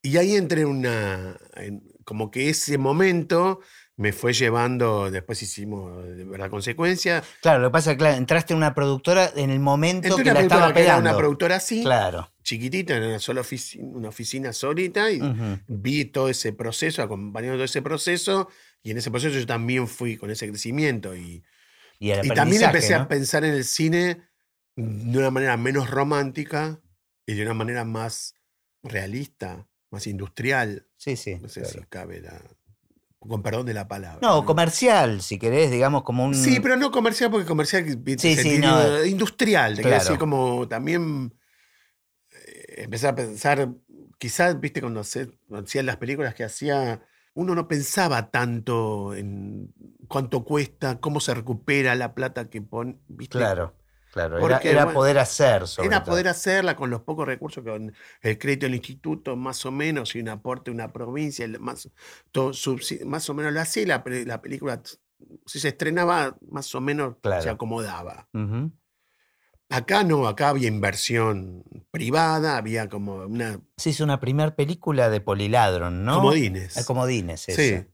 Y 0.02 0.16
ahí 0.16 0.36
entré 0.36 0.62
en 0.62 0.68
una. 0.68 1.36
en- 1.56 1.82
como 2.04 2.30
que 2.30 2.48
ese 2.48 2.78
momento 2.78 3.60
me 3.96 4.12
fue 4.12 4.32
llevando. 4.32 5.10
Después 5.10 5.42
hicimos 5.42 6.06
la 6.38 6.48
consecuencia. 6.48 7.22
Claro, 7.42 7.58
lo 7.60 7.68
que 7.68 7.72
pasa 7.72 7.90
es 7.90 7.96
que 7.96 7.98
claro, 7.98 8.16
entraste 8.16 8.54
en 8.54 8.58
una 8.58 8.74
productora 8.74 9.30
en 9.36 9.50
el 9.50 9.60
momento 9.60 10.08
Entré 10.08 10.24
que 10.24 10.32
la 10.32 10.40
estaba 10.40 10.72
que 10.72 10.80
era 10.80 10.92
pegando. 10.92 11.10
una 11.10 11.18
productora 11.18 11.56
así, 11.56 11.82
Claro. 11.82 12.32
chiquitita, 12.42 12.96
en 12.96 13.02
una 13.02 13.18
sola 13.18 13.42
oficina, 13.42 13.84
una 13.92 14.08
oficina 14.08 14.52
solita, 14.54 15.10
y 15.10 15.20
Ujú. 15.20 15.58
vi 15.66 16.06
todo 16.06 16.30
ese 16.30 16.52
proceso, 16.54 17.02
acompañando 17.02 17.56
todo 17.56 17.64
ese 17.64 17.82
proceso, 17.82 18.48
y 18.82 18.92
en 18.92 18.98
ese 18.98 19.10
proceso 19.10 19.38
yo 19.38 19.44
también 19.46 19.86
fui 19.86 20.16
con 20.16 20.30
ese 20.30 20.48
crecimiento. 20.48 21.14
Y, 21.14 21.44
Y, 21.98 22.10
el 22.12 22.24
y 22.24 22.28
también 22.28 22.62
aprendizaje, 22.64 22.64
empecé 22.66 22.94
¿no? 22.94 23.00
a 23.02 23.08
pensar 23.08 23.44
en 23.44 23.52
el 23.54 23.64
cine 23.64 24.22
de 24.76 25.18
una 25.18 25.30
manera 25.32 25.56
menos 25.58 25.90
romántica 25.90 26.80
y 27.28 27.34
de 27.34 27.42
una 27.42 27.52
manera 27.52 27.84
más 27.84 28.34
realista, 28.82 29.68
más 29.90 30.06
industrial. 30.06 30.86
Sí, 30.96 31.14
sí. 31.14 31.36
No 31.36 31.48
sé 31.48 31.60
claro. 31.60 31.78
si 31.80 31.86
cabe 31.88 32.20
la. 32.22 32.42
Con 33.18 33.42
perdón 33.42 33.66
de 33.66 33.74
la 33.74 33.86
palabra. 33.86 34.20
No, 34.26 34.44
comercial, 34.46 35.20
si 35.20 35.38
querés, 35.38 35.70
digamos, 35.70 36.04
como 36.04 36.24
un. 36.24 36.34
Sí, 36.34 36.58
pero 36.60 36.76
no 36.76 36.90
comercial, 36.90 37.30
porque 37.30 37.46
comercial 37.46 37.84
Sí, 38.18 38.34
sí, 38.36 38.58
no. 38.58 39.04
industrial. 39.04 39.76
Te 39.76 39.82
Claro. 39.82 39.98
decir, 40.02 40.18
como 40.18 40.66
también 40.68 41.34
eh, 42.32 42.82
empecé 42.84 43.08
a 43.08 43.14
pensar, 43.14 43.68
quizás, 44.18 44.58
viste, 44.58 44.80
cuando 44.80 45.02
cuando 45.48 45.66
hacía 45.66 45.82
las 45.82 45.96
películas 45.98 46.34
que 46.34 46.44
hacía, 46.44 47.02
uno 47.34 47.54
no 47.54 47.68
pensaba 47.68 48.30
tanto 48.30 49.14
en 49.14 49.74
cuánto 50.08 50.44
cuesta, 50.44 50.98
cómo 50.98 51.20
se 51.20 51.34
recupera 51.34 51.94
la 51.94 52.14
plata 52.14 52.48
que 52.48 52.62
pone. 52.62 52.98
Claro, 53.28 53.74
claro. 54.12 54.38
Era, 54.38 54.56
Porque, 54.56 54.70
era 54.70 54.84
bueno, 54.84 54.98
poder 54.98 55.18
hacer, 55.18 55.66
sobre 55.66 55.88
Era 55.88 56.02
todo. 56.04 56.12
poder 56.14 56.28
hacerla 56.28 56.76
con 56.76 56.90
los 56.90 57.02
pocos 57.02 57.26
recursos, 57.26 57.64
con 57.64 57.92
el 58.22 58.38
crédito 58.38 58.66
del 58.66 58.74
instituto, 58.76 59.36
más 59.36 59.64
o 59.66 59.70
menos, 59.72 60.14
y 60.14 60.20
un 60.20 60.28
aporte 60.28 60.70
de 60.70 60.74
una 60.74 60.92
provincia, 60.92 61.46
más, 61.60 61.90
todo 62.32 62.52
más 63.06 63.28
o 63.30 63.34
menos 63.34 63.52
lo 63.52 63.60
hacía, 63.60 63.82
y 63.82 63.86
la, 63.86 64.02
pe- 64.04 64.24
la 64.26 64.40
película, 64.42 64.82
si 65.46 65.60
se 65.60 65.68
estrenaba, 65.68 66.36
más 66.50 66.74
o 66.74 66.80
menos 66.80 67.16
se 67.42 67.50
acomodaba. 67.50 68.28
Acá 69.70 70.02
no, 70.02 70.26
acá 70.26 70.48
había 70.48 70.68
inversión 70.68 71.62
privada, 71.90 72.56
había 72.56 72.88
como 72.88 73.16
una 73.16 73.60
Se 73.76 73.90
hizo 73.90 74.02
una 74.02 74.18
primera 74.18 74.56
película 74.56 75.10
de 75.10 75.20
Poliladron, 75.20 76.04
¿no? 76.06 76.14
comodines. 76.14 76.78
Ah, 76.78 76.84
Comodines, 76.86 77.42
Sí. 77.42 77.52
esa. 77.52 77.86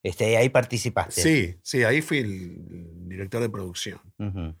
Este, 0.00 0.36
ahí 0.36 0.48
participaste. 0.48 1.20
Sí, 1.20 1.58
sí, 1.64 1.82
ahí 1.82 2.02
fui 2.02 2.18
el 2.18 2.56
director 3.08 3.42
de 3.42 3.48
producción. 3.50 4.00
Ujú. 4.18 4.54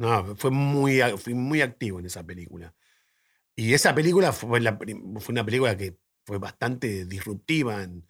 No, 0.00 0.34
fue 0.36 0.50
muy, 0.50 1.00
fui 1.18 1.34
muy 1.34 1.60
activo 1.60 1.98
en 2.00 2.06
esa 2.06 2.24
película. 2.24 2.74
Y 3.56 3.74
esa 3.74 3.94
película 3.94 4.32
fue, 4.32 4.60
la 4.60 4.78
fue 4.78 5.32
una 5.32 5.44
película 5.44 5.76
que 5.76 5.98
fue 6.26 6.38
bastante 6.38 7.06
disruptiva, 7.06 7.82
en- 7.84 8.06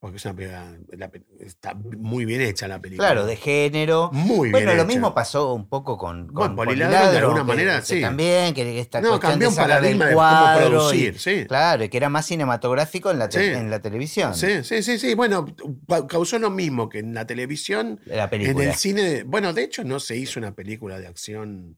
porque 0.00 0.18
es 0.18 0.24
una 0.26 0.34
película- 0.36 0.76
la 0.96 1.10
pe- 1.10 1.22
está 1.40 1.74
muy 1.74 2.24
bien 2.24 2.40
hecha 2.40 2.68
la 2.68 2.80
película. 2.80 3.08
Claro, 3.08 3.26
de 3.26 3.34
género. 3.34 4.10
Muy 4.12 4.50
Bueno, 4.50 4.58
bien 4.58 4.66
lo 4.66 4.72
hecha. 4.74 4.84
mismo 4.84 5.12
pasó 5.14 5.52
un 5.54 5.68
poco 5.68 5.98
con, 5.98 6.28
con 6.28 6.54
Bueno, 6.54 6.70
Poliladron, 6.70 7.10
de 7.12 7.18
alguna 7.18 7.40
que- 7.40 7.44
manera, 7.44 7.80
que 7.80 7.86
sí. 7.86 8.00
También, 8.00 8.54
que 8.54 8.78
esta 8.78 9.00
No, 9.00 9.08
cuestión 9.08 9.30
cambió 9.32 9.48
de 9.48 9.50
un 9.50 9.54
sacar 9.56 9.70
paradigma 9.78 10.04
de 10.06 10.14
cómo 10.14 10.20
cuadro 10.26 10.66
y- 10.66 10.68
producir, 10.70 11.18
sí. 11.18 11.44
Claro, 11.48 11.82
y 11.84 11.88
que 11.88 11.96
era 11.96 12.08
más 12.08 12.26
cinematográfico 12.26 13.10
en 13.10 13.18
la, 13.18 13.28
te- 13.28 13.40
Sí. 13.54 13.58
en 13.58 13.70
la 13.70 13.80
televisión. 13.80 14.34
Sí, 14.34 14.62
sí, 14.62 14.82
sí, 14.84 14.98
sí. 15.00 15.14
Bueno, 15.14 15.46
ca- 15.88 16.06
causó 16.06 16.38
lo 16.38 16.50
mismo 16.50 16.88
que 16.88 17.00
en 17.00 17.12
la 17.14 17.26
televisión, 17.26 18.00
La 18.06 18.24
en 18.24 18.30
película. 18.30 18.64
el 18.66 18.74
cine. 18.76 19.24
Bueno, 19.24 19.52
de 19.52 19.64
hecho, 19.64 19.82
no 19.82 19.98
se 19.98 20.16
hizo 20.16 20.38
una 20.38 20.54
película 20.54 21.00
de 21.00 21.08
acción. 21.08 21.76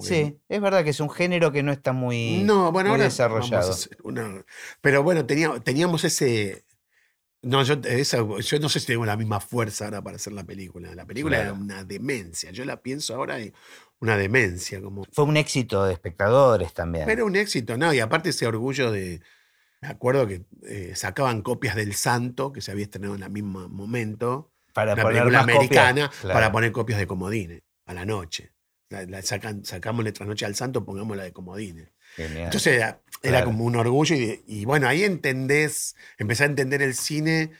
Sí, 0.00 0.38
es 0.48 0.60
verdad 0.60 0.84
que 0.84 0.90
es 0.90 1.00
un 1.00 1.10
género 1.10 1.50
que 1.50 1.64
no 1.64 1.72
está 1.72 1.92
muy, 1.92 2.44
No, 2.44 2.70
bueno, 2.70 2.90
muy 2.90 2.98
ahora 2.98 3.04
desarrollado. 3.04 3.74
una- 4.04 4.44
pero 4.80 5.02
bueno, 5.02 5.26
tenía- 5.26 5.58
teníamos 5.58 6.04
ese. 6.04 6.64
No, 7.42 7.62
yo, 7.62 7.74
esa- 7.84 8.18
yo 8.40 8.58
no 8.58 8.68
sé 8.68 8.80
si 8.80 8.86
tengo 8.86 9.06
la 9.06 9.16
misma 9.16 9.38
fuerza 9.40 9.84
ahora 9.86 10.02
para 10.02 10.16
hacer 10.16 10.32
la 10.32 10.44
película. 10.44 10.94
La 10.94 11.04
película 11.06 11.36
Claro. 11.38 11.50
era 11.54 11.58
una 11.60 11.84
demencia. 11.84 12.50
Yo 12.50 12.64
la 12.64 12.82
pienso 12.82 13.14
ahora 13.14 13.40
y 13.40 13.52
una 14.00 14.16
demencia. 14.16 14.80
Como, 14.82 15.04
Fue 15.12 15.24
un 15.24 15.36
éxito 15.36 15.84
de 15.84 15.92
espectadores 15.92 16.74
también. 16.74 17.06
pero 17.06 17.24
un 17.26 17.36
éxito, 17.36 17.76
¿no? 17.76 17.94
Y 17.94 18.00
aparte 18.00 18.30
ese 18.30 18.46
orgullo 18.46 18.90
de. 18.90 19.20
Me 19.80 19.86
acuerdo 19.88 20.26
que 20.26 20.42
eh, 20.66 20.92
sacaban 20.96 21.42
copias 21.42 21.76
del 21.76 21.94
Santo, 21.94 22.52
que 22.52 22.60
se 22.60 22.72
había 22.72 22.84
estrenado 22.84 23.14
en 23.14 23.22
el 23.22 23.30
mismo 23.30 23.68
momento. 23.68 24.50
para 24.74 24.94
una 24.94 25.02
poner 25.02 25.22
película 25.22 25.40
copias, 25.40 25.56
americana 25.56 26.10
claro. 26.20 26.34
para 26.34 26.52
poner 26.52 26.72
copias 26.72 26.98
de 26.98 27.06
Comodines 27.06 27.62
a 27.86 27.94
la 27.94 28.04
noche. 28.04 28.52
La, 28.90 29.04
la 29.06 29.22
sacan, 29.22 29.64
sacamos 29.64 30.04
la 30.04 30.12
trasnoche 30.12 30.44
al 30.46 30.54
santo, 30.56 30.84
pongamos 30.84 31.16
la 31.16 31.22
de 31.24 31.32
Comodines. 31.32 31.92
Genial. 32.18 32.44
Entonces 32.44 32.74
era, 32.74 33.00
era 33.22 33.38
Claro. 33.38 33.46
como 33.46 33.64
un 33.64 33.76
orgullo 33.76 34.14
y, 34.14 34.42
y 34.46 34.64
bueno, 34.66 34.86
ahí 34.88 35.04
entendés, 35.04 35.96
empecé 36.18 36.42
a 36.42 36.46
entender 36.46 36.82
el 36.82 36.94
cine 36.94 37.50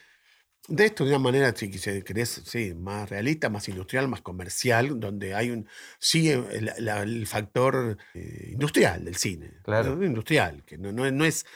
de 0.69 0.85
esto 0.85 1.05
de 1.05 1.11
una 1.13 1.19
manera, 1.19 1.55
si 1.57 1.71
quise- 1.71 2.05
querés, 2.05 2.43
sí, 2.45 2.75
más 2.75 3.09
realista, 3.09 3.49
más 3.49 3.67
industrial, 3.71 4.07
más 4.09 4.21
comercial, 4.21 5.01
donde 5.01 5.35
hay 5.35 5.51
un, 5.51 5.67
sí, 5.99 6.29
el, 6.29 6.71
la- 6.81 7.03
el 7.03 7.27
factor 7.27 7.97
eh, 8.13 8.51
industrial 8.53 9.03
del 9.07 9.17
cine. 9.17 9.53
Claro. 9.65 9.97
¿no? 9.97 10.05
Industrial, 10.05 10.63
que 10.67 10.77
no, 10.77 10.93
no, 10.93 11.11
no 11.11 11.25
es 11.25 11.47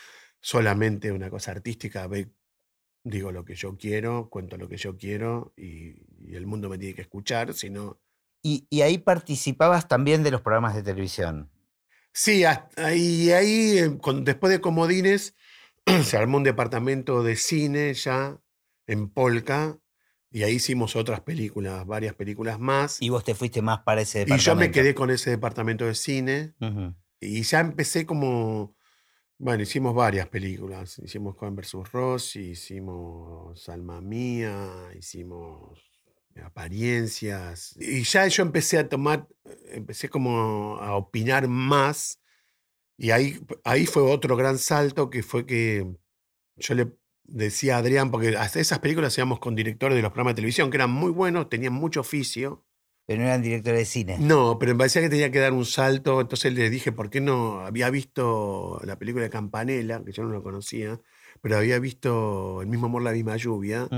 solamente 0.40 1.12
una 1.12 1.28
cosa 1.28 1.50
artística, 1.50 2.06
ve, 2.06 2.28
digo 3.04 3.32
lo 3.32 3.44
que 3.44 3.54
yo 3.54 3.76
quiero, 3.76 4.30
cuento 4.30 4.56
lo 4.56 4.68
que 4.68 4.78
yo 4.78 4.96
quiero 4.96 5.52
y, 5.58 5.96
y 6.26 6.34
el 6.34 6.46
mundo 6.46 6.70
me 6.70 6.78
tiene 6.78 6.94
que 6.94 7.02
escuchar, 7.02 7.52
sino 7.52 7.98
y, 8.42 8.66
y 8.70 8.80
ahí 8.80 8.96
participabas 8.98 9.88
también 9.88 10.22
de 10.22 10.30
los 10.30 10.40
programas 10.40 10.74
de 10.74 10.82
televisión. 10.82 11.50
Sí, 12.12 12.44
hasta- 12.44 12.94
y 12.94 13.30
ahí, 13.30 13.78
eh, 13.78 13.98
con- 14.00 14.24
después 14.24 14.52
de 14.52 14.60
Comodines, 14.60 15.34
se 16.04 16.16
armó 16.16 16.36
un 16.36 16.44
departamento 16.44 17.22
de 17.22 17.36
cine 17.36 17.94
ya 17.94 18.38
en 18.86 19.08
Polka, 19.08 19.78
y 20.30 20.42
ahí 20.44 20.54
hicimos 20.54 20.96
otras 20.96 21.20
películas, 21.20 21.86
varias 21.86 22.14
películas 22.14 22.58
más. 22.58 23.00
Y 23.02 23.08
vos 23.10 23.24
te 23.24 23.34
fuiste 23.34 23.60
más 23.62 23.80
para 23.80 24.00
ese 24.02 24.20
Y 24.20 24.22
departamento. 24.22 24.50
yo 24.50 24.56
me 24.56 24.70
quedé 24.70 24.94
con 24.94 25.10
ese 25.10 25.30
departamento 25.30 25.84
de 25.86 25.94
cine, 25.94 26.54
y 27.20 27.42
ya 27.42 27.60
empecé 27.60 28.04
como. 28.06 28.74
Bueno, 29.38 29.62
hicimos 29.64 29.94
varias 29.94 30.28
películas. 30.28 31.00
Hicimos 31.00 31.34
Cohen 31.34 31.56
vs. 31.56 31.90
Ross, 31.92 32.36
hicimos 32.36 33.68
Alma 33.68 34.00
Mía, 34.00 34.88
hicimos 34.96 35.80
Apariencias. 36.44 37.76
Y 37.78 38.02
ya 38.04 38.26
yo 38.28 38.42
empecé 38.42 38.78
a 38.78 38.88
tomar, 38.88 39.28
empecé 39.70 40.08
como 40.08 40.76
a 40.78 40.96
opinar 40.96 41.48
más. 41.48 42.20
Y 42.96 43.10
ahí, 43.10 43.40
ahí 43.64 43.86
fue 43.86 44.02
otro 44.02 44.36
gran 44.36 44.58
salto 44.58 45.10
que 45.10 45.22
fue 45.22 45.46
que 45.46 45.86
yo 46.56 46.74
le 46.74 46.92
decía 47.24 47.76
a 47.76 47.78
Adrián, 47.78 48.10
porque 48.10 48.36
hasta 48.36 48.60
esas 48.60 48.78
películas 48.78 49.12
hacíamos 49.12 49.38
con 49.40 49.54
directores 49.54 49.96
de 49.96 50.02
los 50.02 50.10
programas 50.10 50.32
de 50.32 50.36
televisión, 50.36 50.70
que 50.70 50.76
eran 50.76 50.90
muy 50.90 51.10
buenos, 51.10 51.48
tenían 51.48 51.72
mucho 51.72 52.00
oficio. 52.00 52.64
Pero 53.04 53.20
no 53.20 53.26
eran 53.26 53.42
directores 53.42 53.80
de 53.80 53.84
cine. 53.84 54.16
No, 54.20 54.58
pero 54.60 54.72
me 54.72 54.78
parecía 54.78 55.02
que 55.02 55.08
tenía 55.08 55.32
que 55.32 55.40
dar 55.40 55.52
un 55.52 55.64
salto. 55.64 56.20
Entonces 56.20 56.52
le 56.52 56.70
dije, 56.70 56.92
¿por 56.92 57.10
qué 57.10 57.20
no? 57.20 57.60
Había 57.60 57.90
visto 57.90 58.80
la 58.84 58.96
película 58.96 59.24
de 59.24 59.30
Campanella, 59.30 60.00
que 60.04 60.12
yo 60.12 60.22
no 60.22 60.28
lo 60.28 60.42
conocía, 60.42 61.00
pero 61.40 61.56
había 61.56 61.80
visto 61.80 62.62
El 62.62 62.68
mismo 62.68 62.86
amor, 62.86 63.02
la 63.02 63.10
misma 63.10 63.36
lluvia. 63.36 63.88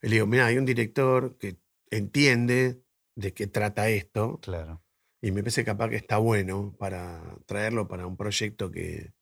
Y 0.00 0.08
le 0.08 0.14
digo, 0.14 0.26
mira, 0.26 0.46
hay 0.46 0.58
un 0.58 0.64
director 0.64 1.36
que 1.38 1.56
entiende 1.92 2.82
de 3.14 3.34
qué 3.34 3.46
trata 3.46 3.88
esto. 3.88 4.40
Claro. 4.40 4.82
Y 5.20 5.30
me 5.30 5.42
parece 5.42 5.64
capaz 5.64 5.90
que 5.90 5.96
está 5.96 6.18
bueno 6.18 6.74
para 6.78 7.36
traerlo 7.46 7.86
para 7.88 8.06
un 8.06 8.16
proyecto 8.16 8.70
que. 8.70 9.12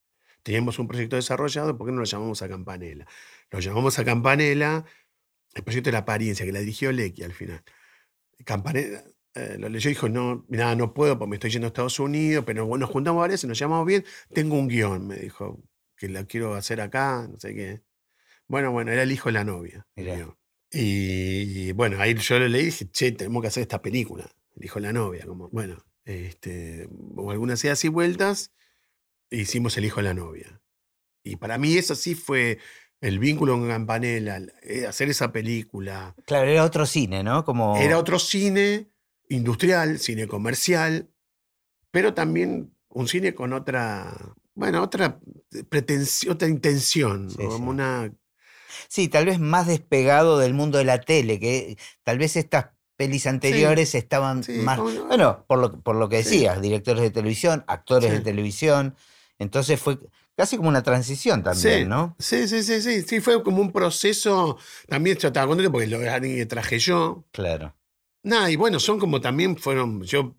Teníamos 0.43 0.79
un 0.79 0.89
proyecto 0.89 1.17
desarrollado, 1.17 1.77
¿por 1.77 1.87
qué 1.87 1.93
no 1.93 1.99
lo 1.99 2.05
llamamos 2.05 2.41
a 2.41 2.49
Campanella? 2.49 3.07
Lo 3.51 3.61
llamamos 3.61 3.99
a 3.99 4.07
Campanella, 4.07 4.87
el 5.53 5.63
proyecto 5.63 5.89
de 5.89 5.93
la 5.93 5.99
apariencia, 5.99 6.47
que 6.47 6.53
la 6.53 6.61
dirigió 6.61 6.93
Lecky 6.93 7.25
al 7.25 7.35
final. 7.35 7.63
Campanella 8.47 9.05
eh, 9.35 9.57
lo 9.59 9.69
leyó 9.69 9.91
y 9.91 9.95
dijo: 9.95 10.09
No, 10.09 10.47
mira, 10.49 10.75
no 10.77 10.95
puedo 10.95 11.19
porque 11.19 11.31
me 11.31 11.37
estoy 11.37 11.51
yendo 11.51 11.67
a 11.67 11.69
Estados 11.69 12.01
Unidos, 12.01 12.45
pero 12.47 12.65
bueno, 12.67 12.87
nos 12.87 12.91
juntamos 12.91 13.21
varias 13.21 13.45
y 13.45 13.49
nos 13.49 13.59
llamamos 13.59 13.87
bien. 13.87 14.05
Tengo 14.33 14.57
un 14.57 14.69
guion, 14.69 15.07
me 15.07 15.17
dijo, 15.17 15.63
que 15.97 16.09
la 16.09 16.25
quiero 16.25 16.55
hacer 16.55 16.81
acá, 16.81 17.29
no 17.31 17.39
sé 17.39 17.55
qué. 17.55 17.83
Bueno, 18.49 18.73
bueno, 18.73 18.91
era 18.91 19.03
el 19.03 19.13
hijo 19.13 19.29
de 19.29 19.35
la 19.35 19.45
novia. 19.45 19.87
Mirá. 19.95 20.35
Y, 20.73 21.73
bueno, 21.73 22.01
ahí 22.01 22.15
yo 22.15 22.39
le 22.39 22.49
leí 22.49 22.63
y 22.63 22.65
dije, 22.67 22.89
che, 22.91 23.13
tenemos 23.13 23.43
que 23.43 23.49
hacer 23.49 23.63
esta 23.63 23.83
película. 23.83 24.31
El 24.57 24.65
hijo 24.65 24.79
de 24.81 24.87
la 24.87 24.93
novia, 24.93 25.27
como, 25.27 25.49
bueno, 25.49 25.85
este, 26.05 26.89
hubo 26.91 27.31
algunas 27.31 27.63
idas 27.65 27.85
y 27.85 27.89
vueltas, 27.89 28.53
e 29.31 29.39
hicimos 29.39 29.77
el 29.77 29.85
hijo 29.85 29.97
de 30.01 30.05
la 30.05 30.15
novia. 30.15 30.61
Y 31.23 31.37
para 31.37 31.59
mí 31.59 31.77
eso 31.77 31.95
sí 31.95 32.15
fue 32.15 32.59
el 33.01 33.19
vínculo 33.19 33.55
con 33.55 33.69
Campanella, 33.69 34.37
el- 34.37 34.53
eh, 34.63 34.87
hacer 34.87 35.09
esa 35.09 35.33
película. 35.33 36.15
Claro, 36.27 36.49
era 36.49 36.65
otro 36.65 36.87
cine, 36.87 37.23
¿no? 37.23 37.45
Como... 37.45 37.77
Era 37.77 37.99
otro 37.99 38.19
cine 38.19 38.91
industrial, 39.29 39.99
cine 39.99 40.27
comercial, 40.27 41.09
pero 41.91 42.15
también 42.15 42.75
un 42.89 43.09
cine 43.09 43.35
con 43.35 43.53
otra, 43.53 44.35
bueno, 44.55 44.83
otra 44.83 45.21
pretensión, 45.69 46.35
otra 46.35 46.49
intención, 46.49 47.31
Sí, 47.31 47.37
como 47.37 47.57
sí. 47.57 47.63
una 47.63 48.13
Sí, 48.89 49.09
tal 49.09 49.27
vez 49.27 49.39
más 49.39 49.67
despegado 49.67 50.39
del 50.39 50.55
mundo 50.55 50.79
de 50.79 50.85
la 50.85 51.01
tele, 51.01 51.39
que 51.39 51.77
tal 52.03 52.19
vez 52.19 52.37
estas 52.37 52.67
pelis 52.97 53.27
anteriores 53.27 53.95
estaban 53.95 54.45
sí, 54.45 54.53
más. 54.53 54.79
Bueno, 54.79 55.45
por 55.49 55.59
lo, 55.59 55.81
por 55.81 55.97
lo 55.97 56.09
que 56.09 56.23
Sí. 56.23 56.31
decías, 56.31 56.61
directores 56.61 57.03
de 57.03 57.11
televisión, 57.11 57.65
actores 57.67 58.11
de 58.13 58.21
televisión. 58.21 58.95
Entonces 59.39 59.81
fue 59.81 59.99
casi 60.37 60.59
como 60.59 60.69
una 60.69 60.83
transición 60.83 61.43
también, 61.43 61.89
¿no? 61.89 62.15
Sí, 62.19 62.47
sí, 62.47 62.63
sí, 62.63 62.83
sí. 62.83 63.03
Sí, 63.03 63.21
fue 63.21 63.43
como 63.43 63.63
un 63.63 63.73
proceso. 63.73 64.59
También 64.87 65.17
yo 65.17 65.29
estaba 65.29 65.47
contento 65.47 65.73
porque 65.73 65.87
lo 65.87 65.99
que 65.99 66.47
traje 66.47 66.79
yo. 66.79 67.25
Claro. 67.33 67.75
Nada, 68.23 68.51
y 68.51 68.57
bueno, 68.57 68.79
son 68.79 68.99
como 68.99 69.21
también 69.23 69.57
fueron. 69.57 70.03
Yo 70.03 70.37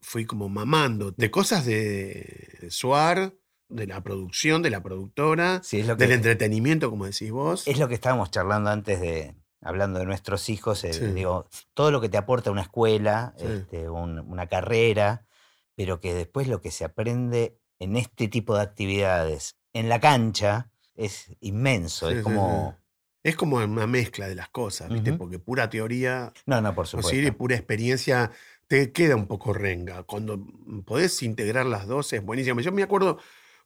fui 0.00 0.24
como 0.24 0.48
mamando 0.48 1.10
de 1.10 1.30
cosas 1.32 1.66
de 1.66 2.68
Suar, 2.70 3.34
de 3.68 3.86
la 3.86 4.02
producción, 4.02 4.62
de 4.62 4.70
la 4.70 4.82
productora, 4.82 5.60
Sí, 5.62 5.80
es 5.80 5.86
lo 5.86 5.96
que, 5.96 6.04
del 6.04 6.12
entretenimiento, 6.16 6.90
como 6.90 7.04
decís 7.06 7.30
vos. 7.30 7.66
es 7.68 7.78
lo 7.78 7.88
que 7.88 7.94
estábamos 7.94 8.30
charlando 8.30 8.70
antes 8.70 9.00
de. 9.00 9.34
Hablando 9.60 9.98
de 9.98 10.06
nuestros 10.06 10.48
hijos, 10.50 10.78
Sí. 10.78 10.88
digo, 11.14 11.48
todo 11.74 11.90
lo 11.90 12.00
que 12.00 12.08
te 12.08 12.16
aporta 12.16 12.52
una 12.52 12.62
escuela, 12.62 13.34
Sí. 13.36 13.44
este, 13.46 13.88
un- 13.90 14.20
una 14.20 14.46
carrera, 14.46 15.26
pero 15.74 15.98
que 16.00 16.14
después 16.14 16.46
lo 16.46 16.60
que 16.60 16.70
se 16.70 16.84
aprende 16.84 17.58
en 17.80 17.96
este 17.96 18.28
tipo 18.28 18.54
de 18.54 18.62
actividades, 18.62 19.56
en 19.72 19.88
la 19.88 19.98
cancha, 20.00 20.70
es 20.94 21.32
inmenso. 21.40 22.08
Es 22.08 22.22
como. 22.22 22.76
Es 23.24 23.34
como 23.34 23.56
una 23.56 23.86
mezcla 23.88 24.28
de 24.28 24.36
las 24.36 24.48
cosas, 24.48 24.88
¿viste? 24.90 25.12
Porque 25.12 25.40
pura 25.40 25.68
teoría 25.68 26.32
No, 26.46 26.60
no, 26.60 26.72
por 26.74 26.84
posible 26.88 27.00
y 27.00 27.12
supuesto. 27.26 27.36
pura 27.38 27.56
experiencia 27.56 28.30
te 28.68 28.92
queda 28.92 29.16
un 29.16 29.26
poco 29.26 29.52
renga. 29.52 30.04
Cuando 30.04 30.46
podés 30.86 31.20
integrar 31.24 31.66
las 31.66 31.86
dos 31.88 32.12
es 32.12 32.24
buenísimo. 32.24 32.60
Yo 32.60 32.70
me 32.72 32.84
acuerdo 32.84 33.18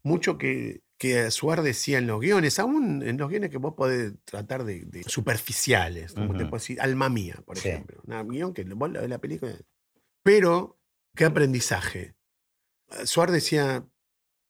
mucho 0.02 0.38
que, 0.38 0.82
que 0.98 1.30
Suar 1.30 1.62
decía 1.62 1.98
en 1.98 2.06
los 2.06 2.20
guiones, 2.20 2.58
aún 2.58 3.02
en 3.02 3.16
los 3.18 3.28
guiones 3.28 3.50
que 3.50 3.58
vos 3.58 3.74
podés 3.76 4.12
tratar 4.24 4.64
de, 4.64 4.84
de 4.84 5.02
superficiales, 5.04 6.12
como 6.14 6.32
te 6.34 6.44
puedo 6.44 6.60
decir, 6.60 6.80
alma 6.80 7.08
mía, 7.08 7.40
por 7.44 7.56
Sí. 7.58 7.68
ejemplo. 7.68 8.00
Un 8.06 8.28
guion 8.28 8.54
que 8.54 8.64
vos 8.64 8.90
la 8.92 9.00
ves 9.00 9.10
la 9.10 9.18
película. 9.18 9.54
Pero, 10.22 10.78
¿qué 11.16 11.24
aprendizaje? 11.24 12.14
Eh, 12.90 13.06
Suar 13.06 13.30
decía, 13.32 13.86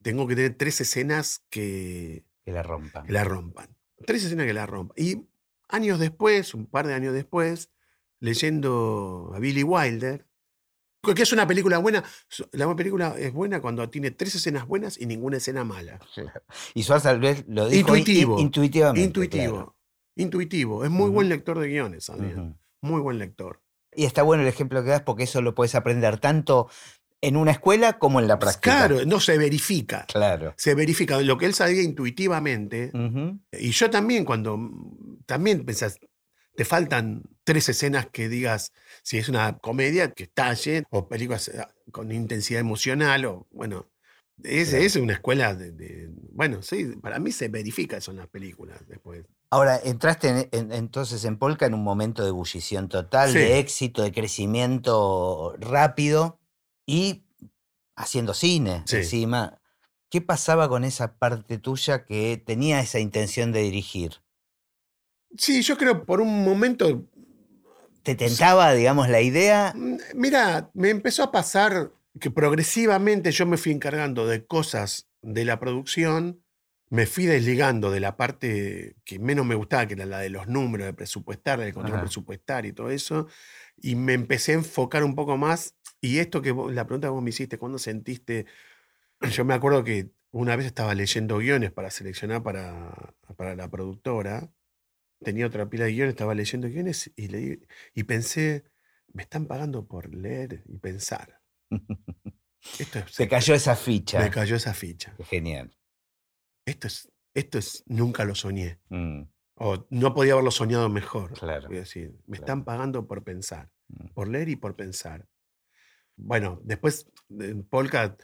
tengo 0.02 0.26
que 0.26 0.34
tener 0.36 0.54
tres 0.56 0.80
escenas 0.80 1.44
que, 1.50 2.24
Que 2.44 2.52
la 2.52 2.62
rompan. 2.62 3.06
que 3.06 3.12
la 3.12 3.24
rompan. 3.24 3.76
Tres 4.06 4.24
escenas 4.24 4.46
que 4.46 4.52
la 4.52 4.66
rompan. 4.66 4.94
Y 4.96 5.26
años 5.68 5.98
después, 6.00 6.54
un 6.54 6.66
par 6.66 6.86
de 6.86 6.94
años 6.94 7.14
después, 7.14 7.70
leyendo 8.20 9.32
a 9.34 9.38
Billy 9.38 9.62
Wilder, 9.62 10.26
que 11.02 11.22
es 11.22 11.32
una 11.32 11.46
película 11.48 11.78
buena, 11.78 12.04
la 12.52 12.74
película 12.76 13.14
es 13.18 13.32
buena 13.32 13.60
cuando 13.60 13.88
tiene 13.90 14.12
tres 14.12 14.36
escenas 14.36 14.66
buenas 14.68 15.00
y 15.00 15.06
ninguna 15.06 15.38
escena 15.38 15.64
mala. 15.64 15.98
Claro. 16.14 16.42
Y 16.74 16.84
Suárez 16.84 17.02
tal 17.02 17.18
vez 17.20 17.44
lo 17.48 17.68
dijo 17.68 17.88
in- 17.96 18.00
Intuitivo, 18.00 18.38
intuitivamente. 18.38 19.04
Intuitivo. 19.04 19.52
claro. 19.54 19.76
Intuitivo. 20.14 20.84
Es 20.84 20.90
muy 20.90 21.10
buen 21.10 21.28
lector 21.28 21.58
de 21.58 21.68
guiones. 21.68 22.08
Ujú. 22.08 22.54
Muy 22.82 23.00
buen 23.00 23.18
lector. 23.18 23.60
Y 23.94 24.04
está 24.04 24.22
bueno 24.22 24.42
el 24.42 24.48
ejemplo 24.48 24.82
que 24.84 24.90
das 24.90 25.02
porque 25.02 25.24
eso 25.24 25.42
lo 25.42 25.54
puedes 25.54 25.74
aprender 25.74 26.18
tanto 26.18 26.68
en 27.20 27.36
una 27.36 27.50
escuela 27.52 27.98
como 27.98 28.20
en 28.20 28.28
la 28.28 28.38
práctica. 28.38 28.86
Claro, 28.88 29.04
no 29.06 29.20
se 29.20 29.38
verifica. 29.38 30.06
Claro. 30.06 30.54
Se 30.56 30.74
verifica 30.74 31.20
lo 31.20 31.36
que 31.38 31.46
él 31.46 31.54
sabía 31.54 31.82
intuitivamente. 31.82 32.90
Y 33.52 33.70
yo 33.70 33.90
también, 33.90 34.24
cuando 34.24 34.58
también 35.26 35.64
pensás, 35.64 35.98
te 36.54 36.64
faltan 36.64 37.22
tres 37.44 37.68
escenas 37.68 38.06
que 38.10 38.28
digas 38.28 38.72
si 39.02 39.18
es 39.18 39.28
una 39.28 39.58
comedia 39.58 40.12
que 40.12 40.24
estalle, 40.24 40.84
o 40.90 41.08
películas 41.08 41.48
eh, 41.48 41.64
con 41.90 42.12
intensidad 42.12 42.60
emocional, 42.60 43.24
o 43.24 43.46
bueno, 43.50 43.88
es, 44.42 44.72
es 44.72 44.96
una 44.96 45.14
escuela 45.14 45.54
de, 45.54 45.72
de- 45.72 46.08
Bueno, 46.32 46.62
sí, 46.62 46.84
para 47.00 47.18
mí 47.18 47.32
se 47.32 47.48
verifica 47.48 47.96
eso 47.96 48.10
en 48.10 48.18
las 48.18 48.28
películas 48.28 48.80
después. 48.88 49.24
Ahora, 49.50 49.78
entraste 49.84 50.28
en- 50.28 50.48
en- 50.52 50.72
entonces 50.72 51.24
en 51.24 51.36
Polka 51.38 51.66
en 51.66 51.74
un 51.74 51.82
momento 51.84 52.22
de 52.22 52.30
ebullición 52.30 52.88
total, 52.88 53.30
Sí. 53.32 53.38
de 53.38 53.58
éxito, 53.58 54.02
de 54.02 54.12
crecimiento 54.12 55.54
rápido 55.58 56.38
y 56.86 57.24
haciendo 57.96 58.34
cine 58.34 58.82
Sí. 58.86 58.96
encima. 58.96 59.58
¿Qué 60.10 60.20
pasaba 60.20 60.68
con 60.68 60.84
esa 60.84 61.16
parte 61.18 61.58
tuya 61.58 62.04
que 62.04 62.42
tenía 62.44 62.80
esa 62.80 62.98
intención 62.98 63.52
de 63.52 63.60
dirigir? 63.62 64.22
Sí, 65.36 65.62
yo 65.62 65.76
creo 65.76 66.04
por 66.04 66.20
un 66.20 66.44
momento. 66.44 67.08
¿Te 68.02 68.14
tentaba, 68.14 68.72
digamos, 68.74 69.08
la 69.08 69.20
idea? 69.20 69.72
mm, 69.76 69.96
Mira, 70.14 70.70
me 70.74 70.90
empezó 70.90 71.22
a 71.22 71.32
pasar 71.32 71.92
que 72.20 72.30
progresivamente 72.30 73.30
yo 73.30 73.46
me 73.46 73.56
fui 73.56 73.72
encargando 73.72 74.26
de 74.26 74.44
cosas 74.44 75.08
de 75.22 75.44
la 75.44 75.58
producción, 75.60 76.42
me 76.90 77.06
fui 77.06 77.24
desligando 77.24 77.90
de 77.90 78.00
la 78.00 78.16
parte 78.16 78.96
que 79.04 79.18
menos 79.18 79.46
me 79.46 79.54
gustaba, 79.54 79.86
que 79.86 79.94
era 79.94 80.04
la 80.04 80.18
de 80.18 80.28
los 80.28 80.46
números, 80.48 80.86
de 80.86 80.92
presupuestar, 80.92 81.58
del 81.60 81.72
control 81.72 81.94
Ajá. 81.96 82.04
presupuestario 82.06 82.70
y 82.70 82.74
todo 82.74 82.90
eso, 82.90 83.28
y 83.80 83.94
me 83.96 84.12
empecé 84.12 84.52
a 84.52 84.56
enfocar 84.56 85.04
un 85.04 85.14
poco 85.14 85.36
más. 85.38 85.76
Y 86.00 86.18
esto 86.18 86.42
que 86.42 86.50
vos- 86.52 86.72
la 86.74 86.86
pregunta 86.86 87.06
que 87.06 87.12
vos 87.12 87.22
me 87.22 87.30
hiciste, 87.30 87.56
¿cuándo 87.56 87.78
sentiste? 87.78 88.44
Yo 89.32 89.44
me 89.44 89.54
acuerdo 89.54 89.84
que 89.84 90.10
una 90.32 90.56
vez 90.56 90.66
estaba 90.66 90.94
leyendo 90.94 91.38
guiones 91.38 91.72
para 91.72 91.90
seleccionar 91.90 92.42
para, 92.42 93.14
para 93.36 93.54
la 93.56 93.68
productora. 93.70 94.50
Tenía 95.24 95.46
otra 95.46 95.68
pila 95.68 95.84
de 95.84 95.92
guiones, 95.92 96.12
estaba 96.14 96.34
leyendo 96.34 96.68
guiones 96.68 97.10
y, 97.16 97.28
leí, 97.28 97.60
y 97.94 98.02
pensé, 98.04 98.64
me 99.12 99.22
están 99.22 99.46
pagando 99.46 99.86
por 99.86 100.12
leer 100.14 100.62
y 100.66 100.78
pensar. 100.78 101.40
Esto 102.78 102.98
es, 103.00 103.12
Se 103.14 103.28
cayó 103.28 103.54
esa 103.54 103.76
ficha. 103.76 104.18
me 104.20 104.30
cayó 104.30 104.56
esa 104.56 104.74
ficha. 104.74 105.14
Genial. 105.24 105.76
Esto 106.66 106.86
es, 106.86 107.10
esto 107.34 107.58
es, 107.58 107.82
nunca 107.86 108.24
lo 108.24 108.34
soñé. 108.34 108.78
Mm, 108.88 109.22
O 109.56 109.86
no 109.90 110.14
podía 110.14 110.32
haberlo 110.32 110.50
soñado 110.50 110.88
mejor. 110.88 111.32
claro. 111.38 111.68
Voy 111.68 111.76
a 111.78 111.80
decir, 111.80 112.10
me 112.26 112.36
claro. 112.38 112.42
están 112.42 112.64
pagando 112.64 113.06
por 113.06 113.22
pensar, 113.24 113.70
Mm. 113.88 114.06
por 114.14 114.28
leer 114.28 114.48
y 114.48 114.56
por 114.56 114.74
pensar. 114.76 115.28
Bueno, 116.16 116.60
después 116.64 117.10
en 117.30 117.62
Polka 117.64 118.16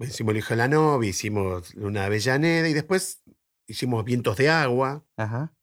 hicimos 0.00 0.32
El 0.32 0.38
hijo 0.38 0.50
de 0.50 0.56
la 0.56 0.68
novia, 0.68 1.10
hicimos 1.10 1.74
Luna 1.74 2.04
Avellaneda 2.06 2.68
y 2.68 2.72
después 2.72 3.22
hicimos 3.66 4.04
Vientos 4.04 4.36
de 4.36 4.48
agua, 4.48 5.04
Ajá. 5.16 5.54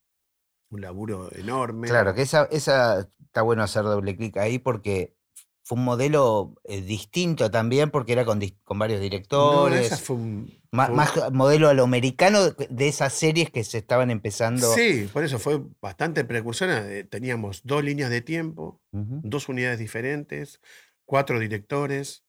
Un 0.71 0.81
laburo 0.81 1.29
enorme. 1.35 1.87
Claro, 1.87 2.13
que 2.13 2.21
esa, 2.23 2.45
esa 2.51 3.07
está 3.25 3.41
bueno 3.41 3.63
hacer 3.63 3.83
doble 3.83 4.15
clic 4.15 4.37
ahí 4.37 4.57
porque 4.59 5.15
fue 5.63 5.77
un 5.77 5.83
modelo 5.85 6.55
eh, 6.63 6.81
distinto 6.81 7.51
también 7.51 7.91
porque 7.91 8.13
era 8.13 8.25
con, 8.25 8.39
varios 8.79 8.99
No, 8.99 9.03
directores. 9.03 9.85
esa 9.87 9.97
fue 9.97 10.15
un- 10.15 10.61
ma- 10.71 10.85
fue 10.85 10.91
un- 10.93 10.97
más 10.97 11.31
modelo 11.33 11.69
a 11.69 11.73
lo 11.73 11.83
americano 11.83 12.49
de 12.51 12.87
esas 12.87 13.13
series 13.13 13.51
que 13.51 13.63
se 13.63 13.77
estaban 13.77 14.09
empezando. 14.11 14.73
Sí, 14.73 15.07
por 15.11 15.23
eso 15.23 15.39
fue 15.39 15.61
bastante 15.81 16.23
precursora. 16.25 16.89
eh, 16.91 17.03
Teníamos 17.03 17.61
dos 17.63 17.83
líneas 17.83 18.09
de 18.09 18.21
tiempo, 18.21 18.81
dos 18.91 19.49
unidades 19.49 19.79
diferentes, 19.79 20.59
cuatro 21.05 21.39
directores 21.39 22.23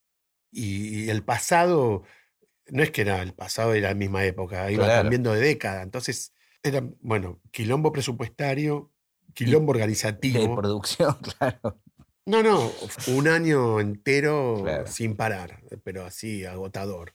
y, 0.51 1.05
y 1.05 1.11
el 1.11 1.25
pasado, 1.25 2.03
no 2.69 2.83
es 2.83 2.91
que 2.91 3.03
era 3.03 3.23
el 3.23 3.33
pasado 3.35 3.75
era 3.75 3.89
la 3.91 3.95
misma 3.95 4.25
época, 4.25 4.71
iba 4.71 4.85
Claro. 4.85 5.03
cambiando 5.03 5.33
de 5.33 5.41
década. 5.41 5.83
Entonces, 5.83 6.33
era, 6.63 6.83
bueno, 7.01 7.41
quilombo 7.51 7.93
presupuestario, 7.93 8.91
quilombo 9.35 9.73
De 9.73 9.79
organizativo. 9.79 10.55
producción, 10.57 11.17
claro. 11.39 11.81
No, 12.25 12.43
no, 12.43 12.71
un 13.09 13.27
año 13.29 13.81
entero 13.81 14.61
Claro. 14.63 14.87
sin 14.87 15.17
parar, 15.17 15.61
pero 15.83 16.05
así, 16.05 16.45
agotador. 16.45 17.15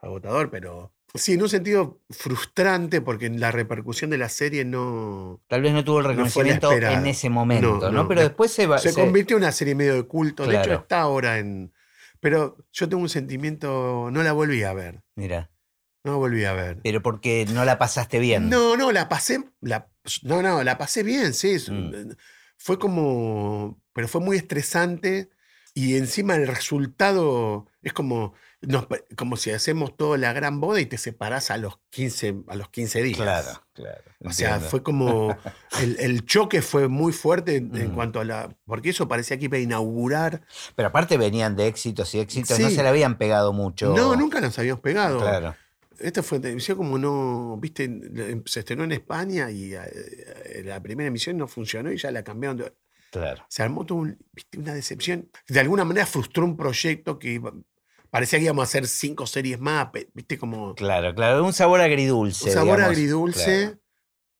Agotador, 0.00 0.50
pero 0.50 0.92
sí, 1.14 1.34
en 1.34 1.42
un 1.42 1.48
sentido 1.48 2.00
frustrante 2.10 3.00
porque 3.00 3.28
la 3.30 3.50
repercusión 3.52 4.10
de 4.10 4.18
la 4.18 4.28
serie 4.28 4.64
no, 4.64 5.40
Tal 5.48 5.62
vez 5.62 5.72
no 5.72 5.84
tuvo 5.84 5.98
el 5.98 6.04
No 6.04 6.10
reconocimiento 6.10 6.72
en 6.72 7.06
ese 7.06 7.30
momento, 7.30 7.78
¿no? 7.78 7.80
No, 7.80 7.92
no. 8.02 8.08
Pero 8.08 8.20
después 8.22 8.50
se 8.52 8.66
va. 8.66 8.78
se 8.78 8.92
se- 8.92 9.00
convirtió 9.00 9.36
en 9.36 9.42
una 9.44 9.52
serie 9.52 9.74
medio 9.76 9.94
de 9.94 10.04
culto. 10.04 10.44
De 10.44 10.54
hecho, 10.54 10.62
Claro. 10.64 10.80
está 10.80 11.00
ahora 11.00 11.38
en. 11.38 11.72
Pero 12.20 12.56
yo 12.72 12.88
tengo 12.88 13.02
un 13.02 13.08
sentimiento. 13.08 14.08
No 14.12 14.22
la 14.24 14.32
volví 14.32 14.62
a 14.64 14.72
ver. 14.72 15.02
Mira, 15.16 15.50
No 16.04 16.18
volví 16.18 16.44
a 16.44 16.52
ver. 16.52 16.78
pero 16.82 17.02
porque 17.02 17.46
no 17.52 17.64
la 17.64 17.78
pasaste 17.78 18.18
bien. 18.18 18.48
No, 18.48 18.76
no, 18.76 18.92
la 18.92 19.08
pasé. 19.08 19.44
La, 19.60 19.88
no, 20.22 20.42
no, 20.42 20.62
la 20.64 20.78
pasé 20.78 21.02
bien, 21.02 21.34
sí. 21.34 21.56
Mm. 21.70 22.12
Fue 22.56 22.78
como. 22.78 23.80
Pero 23.92 24.08
fue 24.08 24.20
muy 24.20 24.36
estresante. 24.36 25.30
Y 25.74 25.96
encima 25.96 26.34
el 26.34 26.46
resultado 26.48 27.66
es 27.82 27.92
como. 27.92 28.32
nos 28.62 28.86
como 29.16 29.36
si 29.36 29.50
hacemos 29.50 29.96
toda 29.96 30.18
la 30.18 30.32
gran 30.32 30.60
boda 30.60 30.80
y 30.80 30.86
te 30.86 30.98
separás 30.98 31.50
a 31.52 31.56
los 31.56 31.78
15, 31.90 32.36
a 32.48 32.56
los 32.56 32.68
15 32.70 33.02
días. 33.02 33.16
Claro, 33.18 33.64
claro. 33.74 34.02
O 34.24 34.32
sea, 34.32 34.58
fue 34.60 34.82
como. 34.82 35.36
El, 35.80 35.96
el 36.00 36.24
choque 36.26 36.62
fue 36.62 36.88
muy 36.88 37.12
fuerte 37.12 37.56
en, 37.56 37.68
Mm. 37.92 37.94
cuanto 37.94 38.20
a 38.20 38.24
la. 38.24 38.48
Porque 38.64 38.90
eso 38.90 39.06
parecía 39.06 39.38
que 39.38 39.44
iba 39.44 39.56
a 39.58 39.60
inaugurar. 39.60 40.42
Pero 40.74 40.88
aparte 40.88 41.16
venían 41.16 41.54
de 41.54 41.66
éxitos 41.68 42.12
y 42.14 42.20
éxitos, 42.20 42.58
no 42.58 42.70
se 42.70 42.82
le 42.82 42.88
habían 42.88 43.18
pegado 43.18 43.52
mucho. 43.52 43.94
No, 43.94 44.16
nunca 44.16 44.40
nos 44.40 44.58
habíamos 44.58 44.80
pegado. 44.80 45.20
Claro. 45.20 45.54
Esta 45.98 46.22
fue 46.22 46.38
televisión 46.40 46.76
como 46.76 46.98
no. 46.98 47.56
Viste, 47.60 47.88
se 48.46 48.60
estrenó 48.60 48.84
en 48.84 48.92
España 48.92 49.50
y 49.50 49.74
eh, 49.74 50.62
la 50.64 50.80
primera 50.82 51.08
emisión 51.08 51.36
no 51.36 51.48
funcionó 51.48 51.90
y 51.92 51.96
ya 51.96 52.10
la 52.10 52.22
cambiaron. 52.22 52.56
de- 52.58 52.72
Claro. 53.10 53.42
se 53.48 53.62
armó 53.62 53.86
todo 53.86 53.98
un- 54.00 54.18
¿viste? 54.32 54.58
una 54.58 54.74
decepción. 54.74 55.30
De 55.48 55.60
alguna 55.60 55.84
manera 55.84 56.04
frustró 56.04 56.44
un 56.44 56.56
proyecto 56.58 57.18
que 57.18 57.40
parecía 58.10 58.38
que 58.38 58.44
íbamos 58.44 58.62
a 58.62 58.64
hacer 58.64 58.86
cinco 58.86 59.26
series 59.26 59.58
más. 59.58 59.88
Viste, 60.12 60.36
como. 60.38 60.74
Claro, 60.74 61.14
claro. 61.14 61.42
Un 61.44 61.52
sabor 61.54 61.80
agridulce. 61.80 62.44
Un 62.46 62.50
sabor 62.52 62.76
digamos. 62.76 62.96
agridulce. 62.96 63.44
Claro. 63.62 63.80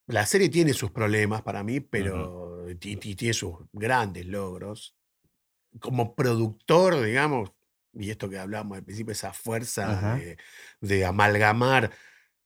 La 0.06 0.26
serie 0.26 0.48
tiene 0.50 0.72
sus 0.74 0.90
problemas 0.90 1.42
para 1.42 1.62
mí, 1.62 1.80
pero 1.80 2.66
tiene 2.78 3.32
sus 3.32 3.54
grandes 3.72 4.26
logros. 4.26 4.94
Como 5.80 6.14
productor, 6.14 7.02
digamos, 7.02 7.50
y 7.98 8.10
esto 8.10 8.28
que 8.30 8.38
hablábamos 8.38 8.78
al 8.78 8.84
principio, 8.84 9.12
esa 9.12 9.32
fuerza 9.32 10.16
de, 10.16 10.38
de 10.80 11.04
amalgamar, 11.04 11.90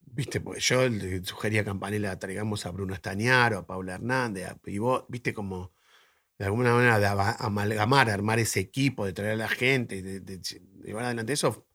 viste, 0.01 0.41
porque 0.41 0.61
yo 0.61 0.89
le 0.89 1.25
sugería 1.25 1.63
a 1.63 1.65
Campanella, 1.65 2.19
traigamos 2.19 2.67
a 2.67 2.71
Bruno 2.71 2.95
Estañaro, 2.95 3.59
a 3.59 3.67
Paula 3.67 3.95
Hernández, 3.95 4.49
a 4.49 4.57
Pivot, 4.57 5.07
viste, 5.09 5.35
como 5.35 5.73
de 6.39 6.47
alguna 6.47 6.75
manera 6.75 6.99
de 6.99 7.07
amalgamar, 7.07 8.11
armar 8.11 8.39
ese 8.39 8.61
equipo, 8.61 9.07
de 9.07 9.13
traer 9.13 9.33
a 9.33 9.37
la 9.37 9.49
gente, 9.49 10.03
de, 10.03 10.21
de 10.21 10.41
llevar 10.85 11.05
adelante 11.05 11.33
eso, 11.33 11.67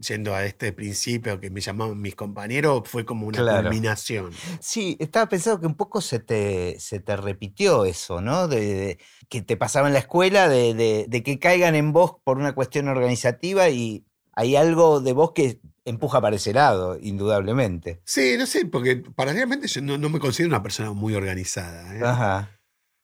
yendo 0.00 0.34
a 0.34 0.44
este 0.44 0.72
principio 0.72 1.40
que 1.40 1.50
me 1.50 1.60
llamaban 1.60 2.00
mis 2.00 2.14
compañeros, 2.14 2.82
fue 2.86 3.04
como 3.04 3.26
una 3.26 3.38
Claro. 3.38 3.62
culminación. 3.68 4.32
Sí, 4.60 4.96
estaba 5.00 5.28
pensando 5.28 5.60
que 5.60 5.66
un 5.66 5.76
poco 5.76 6.00
se 6.00 6.18
te, 6.18 6.78
se 6.80 7.00
te 7.00 7.16
repitió 7.16 7.84
eso, 7.84 8.20
¿no? 8.20 8.48
De, 8.48 8.60
de- 8.74 8.98
que 9.28 9.42
te 9.42 9.56
pasaba 9.56 9.86
en 9.88 9.94
la 9.94 10.00
escuela, 10.00 10.48
de, 10.48 10.74
de- 10.74 11.06
de 11.08 11.22
que 11.22 11.38
caigan 11.38 11.74
en 11.74 11.92
vos 11.92 12.16
por 12.24 12.38
una 12.38 12.54
cuestión 12.54 12.88
organizativa 12.88 13.68
y 13.68 14.04
hay 14.32 14.54
algo 14.56 15.00
de 15.00 15.12
vos 15.12 15.32
que 15.32 15.60
empuja 15.84 16.20
para 16.20 16.36
ese 16.36 16.52
lado, 16.52 16.98
indudablemente. 17.00 18.00
Sí, 18.04 18.34
no 18.38 18.46
sé, 18.46 18.66
porque 18.66 18.96
paralelamente 18.96 19.66
yo 19.68 19.80
no, 19.82 19.96
no 19.98 20.08
me 20.08 20.18
considero 20.18 20.48
una 20.50 20.62
persona 20.62 20.92
muy 20.92 21.14
organizada. 21.14 21.96
¿eh? 21.96 22.00
Ajá. 22.04 22.50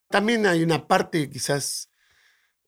También 0.09 0.47
hay 0.47 0.63
una 0.63 0.87
parte 0.87 1.31
quizás 1.31 1.89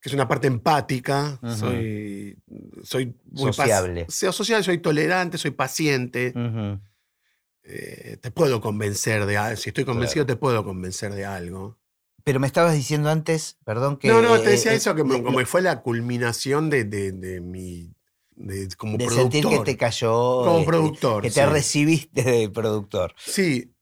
que 0.04 0.10
es 0.10 0.14
una 0.14 0.28
parte 0.28 0.46
empática. 0.48 1.40
Soy, 1.58 2.36
soy 2.82 3.14
muy 3.24 3.54
Sociable. 3.54 4.04
Soy 4.10 4.30
sociable, 4.34 4.62
soy 4.62 4.76
tolerante, 4.76 5.38
soy 5.38 5.52
paciente. 5.52 6.34
Eh, 7.62 8.18
te 8.20 8.30
puedo 8.30 8.60
convencer 8.60 9.24
de 9.24 9.38
algo. 9.38 9.56
Si 9.56 9.70
estoy 9.70 9.86
convencido, 9.86 10.26
te 10.26 10.36
puedo 10.36 10.62
convencer 10.62 11.14
de 11.14 11.24
algo. 11.24 11.78
Pero 12.22 12.38
me 12.38 12.46
estabas 12.46 12.74
diciendo 12.74 13.08
antes, 13.08 13.56
perdón, 13.64 13.96
que... 13.96 14.08
no, 14.08 14.20
no, 14.20 14.38
te 14.40 14.48
eh, 14.48 14.50
decía 14.50 14.74
eh, 14.74 14.76
eso, 14.76 14.94
que 14.94 15.04
me- 15.04 15.14
de- 15.16 15.22
como 15.22 15.40
fue 15.46 15.62
la 15.62 15.80
culminación 15.80 16.68
de, 16.68 16.84
de- 16.84 17.12
de 17.12 17.40
mi. 17.40 17.94
de- 18.36 18.68
como 18.76 18.98
de 18.98 19.06
productor. 19.06 19.32
sentir 19.32 19.58
que 19.58 19.64
te 19.64 19.76
cayó... 19.78 20.10
Como 20.44 20.66
productor, 20.66 21.22
Que 21.22 21.30
te 21.30 21.40
sí. 21.42 21.46
recibiste 21.50 22.22
de 22.22 22.50
productor. 22.50 23.14
Sí, 23.16 23.72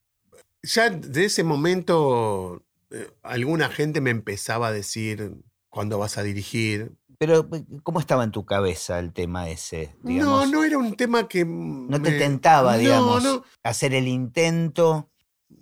ya 0.62 0.88
de 0.88 1.24
ese 1.24 1.42
momento 1.42 2.64
eh, 2.92 3.10
alguna 3.24 3.68
gente 3.70 4.00
me 4.00 4.10
empezaba 4.10 4.68
a 4.68 4.72
decir 4.72 5.34
cuándo 5.72 5.98
vas 5.98 6.18
a 6.18 6.22
dirigir. 6.22 6.92
Pero, 7.18 7.48
eh, 7.52 7.64
¿cómo 7.82 7.98
estaba 7.98 8.24
en 8.24 8.30
tu 8.30 8.44
cabeza 8.44 8.98
el 8.98 9.12
tema 9.12 9.48
ese? 9.48 9.96
No, 10.02 10.08
Digamos? 10.10 10.50
no 10.50 10.64
era 10.64 10.76
un 10.76 10.94
tema 10.94 11.26
que... 11.28 11.44
No 11.46 12.00
te 12.02 12.12
tentaba, 12.18 12.72
No, 12.74 12.78
digamos, 12.78 13.22
No, 13.24 13.42
hacer 13.64 13.94
el 13.94 14.06
intento. 14.06 15.08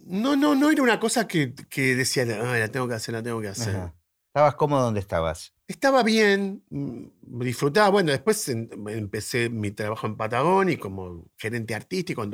no, 0.07 0.35
no, 0.37 0.55
no 0.57 0.71
era 0.71 0.83
una 0.83 0.99
cosa 0.99 1.29
que, 1.29 1.55
que 1.55 1.95
decía, 1.95 2.25
"Ah, 2.43 2.59
la 2.59 2.69
tengo 2.69 2.89
que 2.89 2.95
hacer, 2.95 3.15
la 3.15 3.23
tengo 3.23 3.41
que 3.41 3.49
hacer. 3.49 3.77
Ajá. 3.77 3.95
Estabas 4.29 4.55
cómodo 4.57 4.83
donde 4.85 5.01
estabas. 5.01 5.55
Estaba 5.69 6.03
bien, 6.03 6.65
mm, 6.71 7.05
disfrutaba. 7.45 7.91
Bueno, 7.91 8.11
después 8.11 8.49
empecé 8.49 9.49
mi 9.51 9.71
trabajo 9.71 10.07
en 10.07 10.17
Patagón 10.17 10.71
y 10.71 10.77
como 10.77 11.27
gerente 11.37 11.75
artístico, 11.75 12.25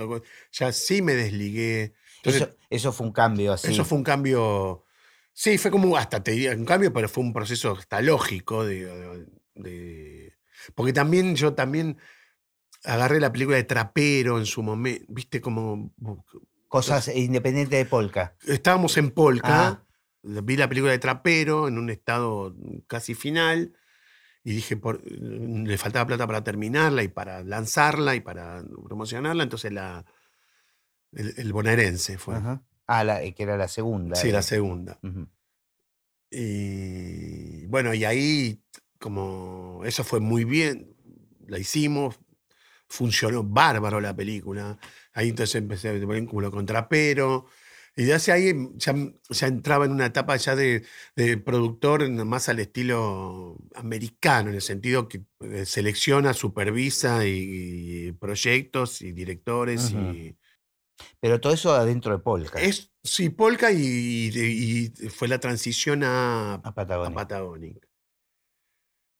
ya 0.52 0.72
sí 0.72 1.02
me 1.02 1.14
desligué. 1.14 1.94
Entonces, 2.18 2.42
Eso, 2.42 2.56
eso 2.70 2.92
fue 2.92 3.06
un 3.06 3.12
cambio 3.12 3.52
así. 3.52 3.72
Eso 3.72 3.84
fue 3.84 3.98
un 3.98 4.04
cambio. 4.04 4.84
Sí, 5.38 5.58
fue 5.58 5.70
como 5.70 5.94
hasta 5.98 6.22
te 6.24 6.30
diría 6.30 6.52
un 6.56 6.64
cambio, 6.64 6.94
pero 6.94 7.10
fue 7.10 7.22
un 7.22 7.34
proceso 7.34 7.72
hasta 7.72 8.00
lógico 8.00 8.64
de, 8.64 10.32
porque 10.74 10.94
también 10.94 11.36
yo 11.36 11.52
también 11.52 11.98
agarré 12.84 13.20
la 13.20 13.30
película 13.30 13.58
de 13.58 13.64
Trapero 13.64 14.38
en 14.38 14.46
su 14.46 14.62
momento, 14.62 15.04
viste 15.08 15.42
como 15.42 15.92
Cosas 16.68 17.08
independientes 17.14 17.78
de 17.78 17.84
Polka. 17.84 18.34
estábamos 18.46 18.96
en 18.96 19.10
Polka, 19.10 19.66
Ah. 19.68 19.84
vi 20.22 20.56
la 20.56 20.70
película 20.70 20.92
de 20.92 20.98
Trapero 20.98 21.68
en 21.68 21.76
un 21.76 21.90
estado 21.90 22.56
casi 22.86 23.14
final 23.14 23.74
y 24.42 24.52
dije 24.54 24.78
por, 24.78 25.02
le 25.04 25.76
faltaba 25.76 26.06
plata 26.06 26.26
para 26.26 26.42
terminarla 26.44 27.02
y 27.02 27.08
para 27.08 27.42
lanzarla 27.44 28.14
y 28.14 28.20
para 28.20 28.64
promocionarla, 28.86 29.42
entonces 29.42 29.70
la 29.70 30.02
el, 31.12 31.34
el 31.36 31.52
bonaerense 31.52 32.16
fue. 32.16 32.36
Ajá. 32.36 32.62
Ah, 32.86 33.04
la, 33.04 33.22
eh, 33.22 33.34
que 33.34 33.42
era 33.42 33.56
la 33.56 33.68
segunda. 33.68 34.16
Sí, 34.16 34.30
la 34.30 34.42
segunda. 34.42 34.98
Y 36.30 37.66
bueno, 37.66 37.94
y 37.94 38.04
ahí, 38.04 38.62
como 38.98 39.82
eso 39.84 40.04
fue 40.04 40.20
muy 40.20 40.44
bien, 40.44 40.94
la 41.46 41.58
hicimos, 41.58 42.18
funcionó 42.88 43.42
bárbaro 43.42 44.00
la 44.00 44.14
película. 44.14 44.78
Ahí 45.12 45.30
entonces 45.30 45.56
empecé 45.56 45.88
a 45.88 45.92
tener 45.92 46.06
vínculo 46.08 46.50
con 46.50 46.66
Trapero. 46.66 47.46
Y 47.98 48.04
de 48.04 48.12
hacia 48.12 48.34
ahí 48.34 48.52
ya, 48.74 48.94
ya 49.30 49.46
entraba 49.46 49.86
en 49.86 49.92
una 49.92 50.06
etapa 50.06 50.36
ya 50.36 50.54
de, 50.54 50.84
de 51.16 51.38
productor 51.38 52.06
más 52.26 52.50
al 52.50 52.60
estilo 52.60 53.56
americano, 53.74 54.50
en 54.50 54.56
el 54.56 54.62
sentido 54.62 55.08
que 55.08 55.22
eh, 55.40 55.64
selecciona, 55.64 56.34
supervisa 56.34 57.24
y, 57.24 58.08
y 58.08 58.12
proyectos 58.12 59.00
y 59.00 59.12
directores. 59.12 59.92
Y, 59.92 60.36
Pero 61.20 61.40
todo 61.40 61.52
eso 61.52 61.74
adentro 61.74 62.12
de 62.12 62.18
Polka. 62.22 62.60
es, 62.60 62.92
sí, 63.02 63.28
Polka 63.30 63.70
y, 63.72 64.30
y- 64.34 64.92
y 64.98 65.08
fue 65.08 65.28
la 65.28 65.38
transición 65.38 66.02
a, 66.04 66.54
a 66.54 66.74
Patagonia. 66.74 67.10
a 67.10 67.14
Patagonic. 67.14 67.86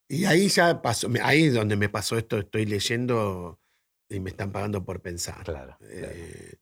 Y 0.09 0.25
ahí 0.25 0.49
ya 0.49 0.81
pasó, 0.83 1.09
ahí 1.23 1.45
es 1.47 1.55
donde 1.55 1.77
me 1.77 1.89
pasó 1.89 2.17
esto, 2.17 2.39
estoy 2.39 2.65
leyendo 2.65 3.61
y 4.09 4.21
me 4.21 4.31
están 4.31 4.53
pagando 4.53 4.85
por 4.85 5.03
pensar. 5.03 5.43
Claro, 5.45 5.77
claro. 5.79 6.13
Eh, 6.15 6.55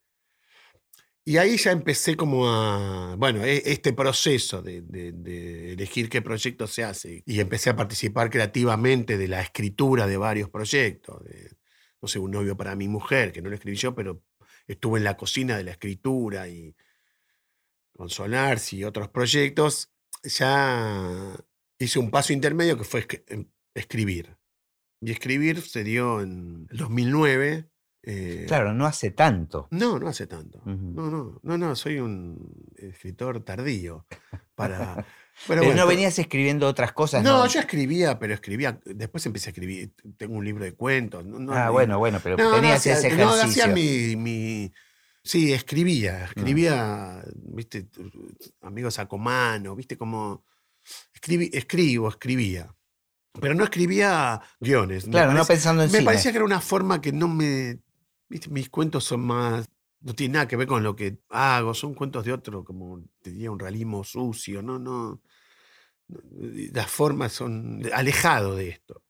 y 1.27 1.38
ahí 1.38 1.57
ya 1.57 1.70
empecé 1.72 2.16
como 2.16 2.48
a, 2.48 3.16
bueno, 3.16 3.42
e- 3.44 3.62
este 3.66 3.92
proceso 3.92 4.61
de, 4.62 4.83
de- 4.83 5.12
de 5.12 5.72
elegir 5.72 6.09
qué 6.09 6.20
proyecto 6.22 6.66
se 6.66 6.85
hace. 6.85 7.22
Y 7.27 7.40
empecé 7.40 7.70
a 7.70 7.77
participar 7.77 8.29
creativamente 8.31 9.16
de 9.16 9.29
la 9.29 9.40
escritura 9.40 10.07
de 10.07 10.16
varios 10.16 10.50
proyectos. 10.50 11.24
de, 11.24 11.50
no 12.03 12.09
sé, 12.09 12.18
un 12.18 12.31
novio 12.33 12.57
para 12.57 12.77
mi 12.77 12.88
mujer, 12.88 13.33
que 13.33 13.40
no 13.40 13.48
lo 13.48 13.55
escribí 13.55 13.77
yo, 13.79 13.94
pero 13.94 14.22
estuve 14.66 14.98
en 14.98 15.05
la 15.05 15.16
cocina 15.16 15.57
de 15.57 15.64
la 15.64 15.70
escritura 15.72 16.48
y 16.48 16.74
con 17.92 18.09
Sonars 18.11 18.72
y 18.72 18.85
otros 18.85 19.09
proyectos. 19.09 19.90
Ya 20.22 21.37
hice 21.79 21.98
un 21.98 22.11
paso 22.11 22.33
intermedio 22.33 22.77
que 22.79 22.85
fue 22.85 23.07
em- 23.29 23.46
escribir. 23.74 24.37
Y 25.00 25.11
escribir 25.11 25.61
se 25.61 25.85
dio 25.85 26.20
en 26.22 26.66
el 26.70 26.77
2009. 26.79 27.70
eh, 28.03 28.44
Claro, 28.48 28.72
no 28.74 28.87
hace 28.87 29.11
tanto. 29.11 29.68
no, 29.70 29.98
no 29.98 30.09
hace 30.09 30.27
tanto. 30.27 30.62
No, 30.64 31.11
no, 31.11 31.40
no, 31.42 31.59
no, 31.59 31.77
soy 31.77 31.98
un 31.98 32.64
escritor 32.77 33.44
tardío. 33.44 34.07
Para, 34.55 35.05
pero 35.47 35.61
Pero, 35.61 35.64
bueno, 35.64 35.81
no 35.83 35.87
venías 35.88 36.18
escribiendo 36.18 36.66
otras 36.68 36.92
cosas. 36.92 37.23
No, 37.23 37.38
No, 37.38 37.47
yo 37.47 37.61
escribía, 37.61 38.18
pero 38.18 38.35
escribía. 38.35 38.81
Después 38.85 39.25
empecé 39.27 39.49
a 39.49 39.53
escribir. 39.53 39.92
Tengo 40.16 40.35
un 40.37 40.44
libro 40.44 40.64
de 40.64 40.73
cuentos. 40.75 41.25
No, 41.25 41.38
no, 41.38 41.53
ah, 41.53 41.66
no- 41.66 41.73
bueno, 41.73 41.99
bueno, 41.99 42.20
pero 42.23 42.37
no, 42.37 42.51
no 42.51 42.57
tenías 42.57 42.77
hacía- 42.79 42.94
ese 42.99 43.11
no, 43.16 43.35
ejercicio. 43.35 43.64
hacía 43.64 43.75
mi, 43.75 44.16
mi- 44.16 44.73
Sí, 45.23 45.53
escribía. 45.53 46.25
Escribía, 46.27 47.25
viste, 47.35 47.88
amigos 48.61 48.99
a 48.99 49.07
comano, 49.07 49.75
viste, 49.75 49.97
como. 49.97 50.44
Escribí, 51.14 51.51
escribo, 51.53 52.09
escribía. 52.11 52.75
Pero 53.40 53.55
no 53.55 53.64
escribía 53.64 54.40
guiones. 54.61 55.07
Claro, 55.07 55.33
no 55.33 55.44
pensando 55.44 55.83
en 55.83 55.88
me 55.88 55.99
cine. 55.99 56.05
parecía 56.05 56.31
que 56.31 56.37
era 56.37 56.44
una 56.44 56.61
forma 56.61 57.01
que 57.01 57.11
no 57.12 57.27
me. 57.27 57.79
¿viste? 58.29 58.49
Mis 58.51 58.68
cuentos 58.68 59.05
son 59.05 59.23
más. 59.23 59.66
No 60.05 60.14
tiene 60.14 60.35
nada 60.35 60.49
que 60.49 60.57
ver 60.57 60.69
con 60.69 60.83
lo 60.85 60.95
que 60.95 61.19
hago. 61.31 61.75
Son 61.75 61.95
cuentos 61.95 62.25
de 62.25 62.33
otro, 62.33 62.64
como 62.64 63.03
te 63.23 63.31
diría, 63.33 63.51
un 63.51 63.59
realismo 63.59 64.05
sucio. 64.05 64.62
No, 64.62 64.79
no. 64.79 65.23
Las 66.73 66.90
formas 66.90 67.33
son. 67.33 67.83
alejado 67.93 68.57
de 68.57 68.69
esto. 68.69 69.03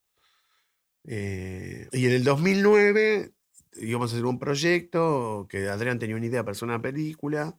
Eh, 1.07 1.88
y 1.92 2.07
en 2.07 2.12
el 2.12 2.24
2009 2.24 3.33
íbamos 3.76 4.11
a 4.12 4.14
hacer 4.14 4.24
un 4.24 4.38
proyecto 4.38 5.46
que 5.50 5.68
Adrián 5.68 5.98
tenía 5.98 6.16
una 6.16 6.26
idea 6.26 6.42
para 6.44 6.52
hacer 6.52 6.68
una 6.68 6.80
película. 6.80 7.59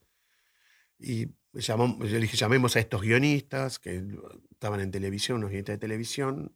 Y 0.99 1.27
llamó- 1.53 1.97
yo 1.99 2.13
le 2.15 2.19
dije, 2.21 2.37
llamemos 2.37 2.75
a 2.75 2.79
estos 2.79 3.01
guionistas 3.01 3.79
que 3.79 4.03
estaban 4.51 4.79
en 4.79 4.91
televisión, 4.91 5.37
unos 5.39 5.49
guionistas 5.49 5.75
de 5.75 5.79
televisión. 5.79 6.53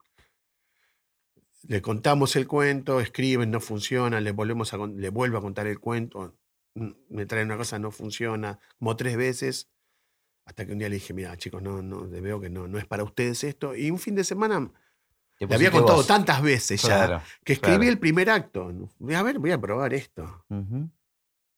Le 1.68 1.82
contamos 1.82 2.36
el 2.36 2.48
cuento, 2.48 3.00
escriben, 3.00 3.52
no 3.52 3.60
funciona, 3.60 4.20
le, 4.22 4.32
volvemos 4.32 4.72
le 4.96 5.10
vuelvo 5.10 5.38
a 5.38 5.42
contar 5.42 5.68
el 5.68 5.80
cuento, 5.80 6.38
me 6.74 7.26
traen 7.26 7.48
una 7.48 7.58
cosa, 7.58 7.80
no 7.80 7.92
funciona, 7.92 8.60
como 8.78 8.96
tres 8.96 9.18
veces, 9.18 9.70
hasta 10.46 10.66
que 10.66 10.72
un 10.72 10.80
día 10.80 10.90
le 10.90 10.96
dije, 10.96 11.14
mira 11.14 11.38
chicos, 11.38 11.62
no, 11.62 11.82
no, 11.82 12.08
veo 12.08 12.40
que 12.40 12.50
no, 12.50 12.68
no 12.68 12.78
es 12.78 12.86
para 12.86 13.04
ustedes 13.04 13.44
esto. 13.44 13.76
Y 13.76 13.92
un 13.92 14.00
fin 14.00 14.16
de 14.16 14.24
semana 14.24 14.72
le 15.40 15.56
había 15.56 15.72
contado 15.72 15.98
vos. 15.98 16.08
tantas 16.08 16.42
veces 16.42 16.82
ya, 16.82 17.24
que 17.44 17.54
escribí 17.54 17.78
claro. 17.78 17.92
el 17.92 18.00
primer 18.00 18.30
acto. 18.30 18.72
Voy 18.98 19.14
a 19.14 19.24
ver, 19.24 19.40
voy 19.40 19.52
a 19.52 19.62
probar 19.62 19.94
esto. 19.94 20.46
Ujú. 20.50 20.90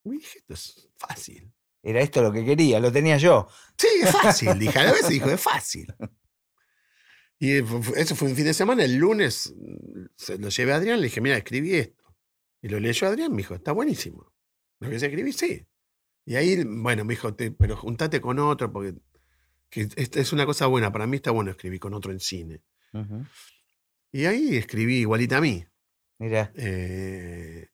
Y 0.03 0.09
dije, 0.11 0.39
esto 0.39 0.53
es 0.53 0.89
fácil. 0.97 1.51
Era 1.83 2.01
esto 2.01 2.21
lo 2.21 2.31
que 2.31 2.45
quería, 2.45 2.79
lo 2.79 2.91
tenía 2.91 3.17
yo. 3.17 3.47
Sí, 3.77 3.87
es 4.03 4.11
fácil. 4.11 4.59
dije, 4.59 4.77
a 4.77 4.83
la 4.83 4.91
vez 4.91 5.07
dijo, 5.07 5.29
es 5.29 5.41
fácil. 5.41 5.93
Y 7.39 7.53
eso 7.95 8.15
fue 8.15 8.27
un 8.27 8.35
fin 8.35 8.45
de 8.45 8.53
semana. 8.53 8.83
El 8.83 8.97
lunes 8.97 9.51
mm, 9.57 10.05
se 10.15 10.37
lo 10.37 10.49
llevé 10.49 10.73
a 10.73 10.75
Adrián, 10.75 10.99
le 10.99 11.05
dije, 11.05 11.21
mira, 11.21 11.37
escribí 11.37 11.73
esto. 11.73 12.03
Y 12.61 12.69
lo 12.69 12.79
leyó 12.79 13.07
Adrián, 13.07 13.31
me 13.31 13.37
dijo, 13.37 13.55
está 13.55 13.71
buenísimo. 13.71 14.31
Lo 14.81 14.89
que 14.89 14.99
se 14.99 15.05
escribí, 15.07 15.31
sí. 15.31 15.65
Y 16.25 16.35
ahí, 16.35 16.63
bueno, 16.65 17.05
me 17.05 17.13
dijo, 17.13 17.33
"Te- 17.33 17.51
pero 17.51 17.75
juntate 17.77 18.19
con 18.19 18.37
otro, 18.39 18.71
porque 18.71 18.95
que 19.69 19.87
esta 19.95 20.19
es 20.19 20.33
una 20.33 20.45
cosa 20.45 20.67
buena. 20.67 20.91
Para 20.91 21.07
mí 21.07 21.15
está 21.15 21.31
bueno 21.31 21.51
escribir 21.51 21.79
con 21.79 21.93
otro 21.93 22.11
en 22.11 22.19
cine. 22.19 22.61
Y 24.11 24.25
ahí 24.25 24.57
escribí 24.57 24.97
igualita 24.97 25.37
a 25.37 25.41
mí. 25.41 25.65
Mira, 26.19 26.51
Eh, 26.55 27.67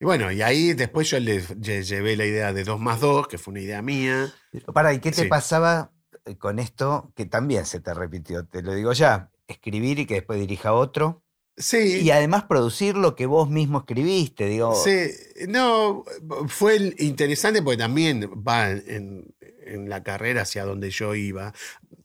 y 0.00 0.04
bueno, 0.04 0.32
y 0.32 0.40
ahí 0.40 0.72
después 0.72 1.10
yo 1.10 1.20
le, 1.20 1.42
lle- 1.42 1.82
llevé 1.82 2.16
la 2.16 2.24
idea 2.24 2.52
de 2.54 2.64
2 2.64 2.80
más 2.80 3.00
2, 3.00 3.28
que 3.28 3.36
fue 3.38 3.52
una 3.52 3.60
idea 3.60 3.82
mía. 3.82 4.32
para, 4.72 4.92
¿y 4.94 4.98
qué 5.00 5.10
te 5.12 5.22
Sí. 5.22 5.28
pasaba 5.28 5.92
eh, 6.24 6.36
con 6.36 6.58
esto 6.58 7.12
que 7.14 7.26
también 7.26 7.66
se 7.66 7.80
te 7.80 7.92
repitió? 7.94 8.46
Te 8.46 8.62
lo 8.62 8.74
digo 8.74 8.92
ya, 8.92 9.30
escribir 9.46 9.98
y 9.98 10.06
que 10.06 10.14
después 10.14 10.40
dirija 10.40 10.72
otro. 10.72 11.22
Sí, 11.56 12.00
Y 12.02 12.10
además 12.10 12.44
producir 12.44 12.96
lo 12.96 13.14
que 13.14 13.26
vos 13.26 13.50
mismo 13.50 13.78
escribiste, 13.80 14.46
digo. 14.46 14.74
sí, 14.74 15.10
no, 15.48 16.04
fue 16.48 16.94
interesante 16.98 17.60
porque 17.62 17.76
también 17.76 18.30
va 18.46 18.70
en, 18.70 19.34
en 19.66 19.88
la 19.90 20.02
carrera 20.02 20.42
hacia 20.42 20.64
donde 20.64 20.90
yo 20.90 21.14
iba. 21.14 21.52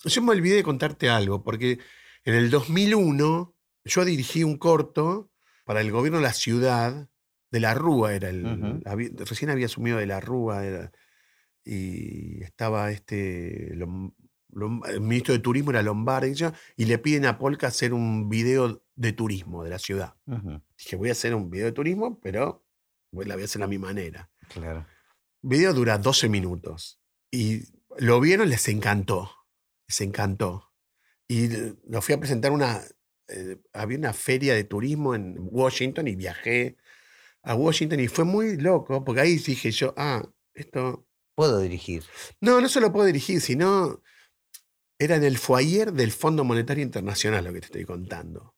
Yo 0.04 0.22
me 0.22 0.32
olvidé 0.32 0.56
de 0.58 0.64
contarte 0.64 1.10
algo, 1.10 1.44
porque 1.44 1.80
en 2.26 2.34
el 2.34 2.50
2001 2.50 3.56
yo 3.86 4.04
dirigí 4.06 4.44
un 4.44 4.58
corto 4.58 5.32
para 5.64 5.80
el 5.82 5.92
gobierno 5.92 6.18
de 6.20 6.24
la 6.26 6.34
ciudad, 6.34 7.08
de 7.50 7.60
la 7.62 7.74
Rúa 7.74 8.14
era 8.14 8.30
el... 8.30 8.82
Había- 8.86 9.10
recién 9.16 9.50
había 9.52 9.68
asumido 9.68 9.98
de 9.98 10.06
la 10.08 10.20
Rúa 10.20 10.66
era- 10.66 10.92
y 11.64 12.44
estaba 12.44 12.92
este... 12.92 13.74
Lom- 13.76 14.14
Lom- 14.52 14.88
el 14.88 15.02
ministro 15.02 15.34
de 15.34 15.40
Turismo 15.40 15.72
era 15.72 15.82
Lombardi 15.82 16.32
y 16.32 16.34
yo, 16.36 16.52
y 16.78 16.86
le 16.86 16.98
piden 16.98 17.26
a 17.26 17.38
Polka 17.38 17.68
hacer 17.68 17.94
un 17.94 18.30
video 18.30 18.82
de 18.96 19.14
turismo 19.14 19.64
de 19.64 19.70
la 19.70 19.80
ciudad. 19.80 20.16
Ujú, 20.26 20.62
Dije, 20.78 20.96
voy 20.96 21.10
a 21.10 21.14
hacer 21.14 21.36
un 21.36 21.50
video 21.50 21.66
de 21.66 21.72
turismo, 21.72 22.20
pero 22.22 22.66
la 23.12 23.36
voy 23.36 23.44
a 23.44 23.46
hacer 23.46 23.62
a 23.64 23.68
mi 23.68 23.78
manera. 23.78 24.30
claro. 24.50 24.86
El 25.44 25.50
video 25.50 25.74
dura 25.74 25.98
12 25.98 26.28
minutos. 26.30 27.00
Y 27.32 27.62
lo 28.00 28.20
vieron, 28.20 28.50
les 28.50 28.68
encantó. 28.68 29.30
Les 29.88 30.02
encantó. 30.02 30.72
Y 31.28 31.50
lo 31.88 32.02
fui 32.02 32.14
a 32.16 32.20
presentar 32.20 32.52
una. 32.52 32.82
eh, 33.28 33.58
había 33.74 33.98
una 33.98 34.14
feria 34.14 34.54
de 34.56 34.64
turismo 34.64 35.14
en 35.16 35.36
Washington 35.40 36.08
y 36.08 36.16
viajé 36.16 36.78
a 37.44 37.54
Washington 37.56 38.00
y 38.00 38.08
fue 38.08 38.24
muy 38.26 38.58
loco, 38.58 39.04
porque 39.04 39.22
ahí 39.22 39.36
dije 39.38 39.70
yo, 39.72 39.94
ah, 39.98 40.28
esto. 40.54 41.08
Puedo 41.36 41.60
dirigir. 41.60 42.04
No, 42.42 42.60
no 42.62 42.70
solo 42.70 42.92
puedo 42.94 43.06
dirigir, 43.06 43.40
sino. 43.42 44.02
Era 44.98 45.18
en 45.18 45.24
el 45.26 45.38
foyer 45.38 45.92
del 45.92 46.12
Fondo 46.14 46.44
Monetario 46.46 46.82
Internacional 46.84 47.44
lo 47.44 47.52
que 47.54 47.60
te 47.60 47.66
estoy 47.66 47.84
contando. 47.86 48.55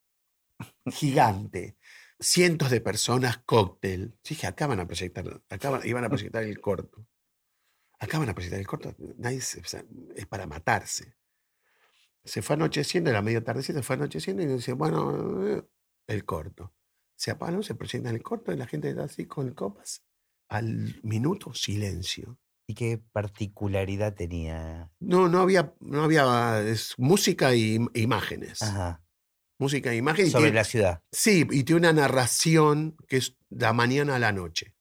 Gigante. 0.92 1.78
Cientos 2.20 2.72
de 2.72 2.82
personas, 2.82 3.38
cóctel. 3.46 4.18
Dije, 4.28 4.48
acá 4.48 4.68
van 4.68 4.80
a 4.80 4.88
proyectar, 4.88 5.42
acá 5.50 5.70
van- 5.70 5.88
iban 5.88 6.04
a 6.04 6.10
proyectar 6.10 6.44
el 6.44 6.60
corto. 6.60 7.06
Acá 8.00 8.20
van 8.20 8.30
a 8.30 8.36
presentar 8.36 8.60
el 8.60 8.68
corto. 8.68 8.96
Nadie 9.18 9.42
se- 9.42 9.60
o 9.60 9.66
sea, 9.66 9.84
es 10.16 10.26
para 10.28 10.46
matarse. 10.48 11.16
Se 12.24 12.42
fue 12.42 12.56
anocheciendo, 12.56 13.10
era 13.10 13.22
medio 13.22 13.44
tardecito, 13.44 13.80
se 13.80 13.84
fue 13.84 13.96
anocheciendo 13.96 14.44
y 14.44 14.48
dice, 14.48 14.74
bueno, 14.74 15.64
el 16.08 16.26
corto. 16.26 16.74
Se 17.16 17.32
apagan, 17.32 17.64
se 17.64 17.74
proyectan 17.76 18.14
el 18.16 18.22
corto 18.22 18.52
y 18.52 18.58
la 18.58 18.68
gente 18.68 18.90
está 18.90 19.04
así 19.06 19.26
con 19.26 19.52
copas. 19.54 20.04
Al 20.50 21.00
minuto, 21.04 21.54
silencio. 21.54 22.38
¿Y 22.68 22.76
qué 22.76 23.02
particularidad 23.12 24.14
tenía? 24.14 24.92
No, 25.00 25.30
no 25.30 25.40
había, 25.40 25.74
no 25.80 26.04
había 26.04 26.62
es 26.62 26.94
música 26.98 27.56
y 27.56 27.78
im- 27.80 27.90
imágenes. 27.96 28.62
Ajá. 28.62 29.02
Música 29.60 29.92
e 29.92 29.96
imágenes. 29.98 30.30
y 30.30 30.32
Sobre 30.32 30.46
tiene- 30.46 30.56
la 30.60 30.64
ciudad. 30.64 31.02
Sí, 31.12 31.46
y 31.52 31.64
tiene 31.64 31.80
una 31.80 31.94
narración 31.94 32.96
que 33.08 33.18
es 33.18 33.36
de 33.50 33.66
la 33.66 33.74
mañana 33.74 34.16
a 34.16 34.20
la 34.20 34.32
noche. 34.32 34.74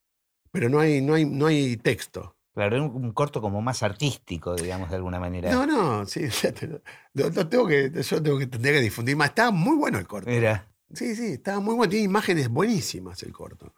Pero 0.52 0.68
no 0.68 0.80
hay, 0.80 1.00
no 1.02 1.14
hay, 1.14 1.24
no 1.24 1.46
hay 1.46 1.76
texto. 1.76 2.36
Claro, 2.54 2.82
un, 2.84 3.04
un 3.04 3.12
corto 3.12 3.42
como 3.42 3.60
más 3.60 3.82
artístico, 3.82 4.54
digamos, 4.54 4.88
de 4.90 4.96
alguna 4.96 5.20
manera. 5.20 5.50
No, 5.50 5.66
no, 5.66 6.06
sí, 6.06 6.22
lo- 7.14 7.28
lo 7.30 7.48
tengo 7.48 7.66
que, 7.66 7.90
yo 8.02 8.22
tengo 8.22 8.38
que 8.38 8.46
tendría 8.46 8.72
que 8.74 8.80
difundir 8.80 9.16
más. 9.16 9.28
Estaba 9.28 9.50
muy 9.50 9.76
bueno 9.76 9.98
el 9.98 10.06
corto. 10.06 10.30
Mira. 10.30 10.70
Sí, 10.94 11.14
sí, 11.16 11.26
estaba 11.32 11.60
muy 11.60 11.74
bueno. 11.74 11.90
Tiene 11.90 12.04
imágenes 12.06 12.48
buenísimas 12.48 13.22
el 13.24 13.32
corto. 13.32 13.74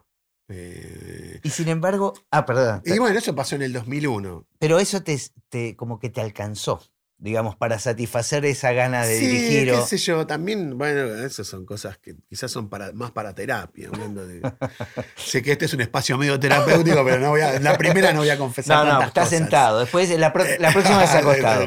Eh, 0.51 1.40
Y 1.42 1.51
sin 1.51 1.68
embargo, 1.68 2.14
ah, 2.30 2.46
perdón. 2.46 2.82
y 2.84 2.99
bueno, 2.99 3.18
eso 3.18 3.34
pasó 3.34 3.57
en 3.57 3.62
el 3.62 3.72
2001. 3.72 4.46
Pero 4.59 4.78
eso 4.78 5.03
te, 5.03 5.18
te- 5.49 5.76
como 5.76 5.99
que 5.99 6.11
te 6.11 6.20
alcanzó, 6.20 6.80
digamos, 7.21 7.57
para 7.57 7.79
satisfacer 7.81 8.45
esa 8.45 8.71
gana 8.73 9.05
de 9.05 9.19
sí, 9.19 9.27
dirigir. 9.27 9.64
qué 9.66 9.73
o- 9.73 9.87
sé 9.87 9.97
yo, 9.99 10.27
también, 10.27 10.79
bueno, 10.79 11.14
esas 11.25 11.47
son 11.49 11.66
cosas 11.66 11.99
que 11.99 12.14
quizás 12.29 12.51
son 12.51 12.69
para, 12.69 12.93
más 12.93 13.11
para 13.11 13.35
terapia. 13.35 13.89
Hablando 13.93 14.25
de, 14.27 14.41
sé 15.16 15.43
que 15.43 15.53
este 15.53 15.64
es 15.64 15.75
un 15.75 15.81
espacio 15.81 16.16
medio 16.16 16.39
terapéutico, 16.39 17.05
pero 17.05 17.19
no 17.19 17.31
voy 17.31 17.41
a, 17.41 17.59
la 17.59 17.77
primera 17.77 18.12
no 18.12 18.21
voy 18.21 18.31
a 18.31 18.39
confesar. 18.39 18.87
No, 18.87 18.93
no, 18.95 19.03
está 19.03 19.23
cosas. 19.23 19.29
sentado. 19.39 19.81
Después, 19.81 20.09
la, 20.19 20.33
pro- 20.33 20.45
la 20.61 20.73
próxima 20.73 20.99
vez 21.01 21.11
acostado. 21.14 21.66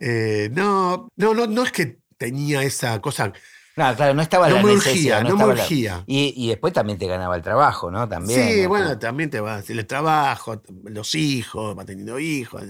Eh, 0.00 0.50
no, 0.52 1.10
no, 1.16 1.34
no, 1.34 1.46
no 1.46 1.64
es 1.64 1.72
que 1.72 1.98
tenía 2.16 2.62
esa 2.62 3.00
cosa. 3.00 3.32
No, 3.76 3.94
claro, 3.94 4.12
no 4.14 4.22
estaba 4.22 4.48
No 4.48 4.56
la 4.56 4.62
me 4.62 4.72
urgía, 4.72 5.18
no 5.22 5.28
me 5.30 5.34
estaba 5.34 5.54
la- 5.54 5.62
urgía. 5.62 6.04
Y, 6.06 6.34
y 6.36 6.48
después 6.48 6.72
también 6.72 6.98
te 6.98 7.06
ganaba 7.06 7.36
el 7.36 7.42
trabajo, 7.42 7.90
¿no? 7.90 8.08
También. 8.08 8.48
sí, 8.48 8.62
¿no? 8.62 8.68
bueno, 8.70 8.98
también 8.98 9.30
te 9.30 9.40
va 9.40 9.54
a 9.54 9.56
decir 9.58 9.78
el 9.78 9.86
trabajo, 9.86 10.60
los 10.84 11.14
hijos, 11.14 11.78
va 11.78 11.84
teniendo 11.84 12.18
hijos. 12.18 12.62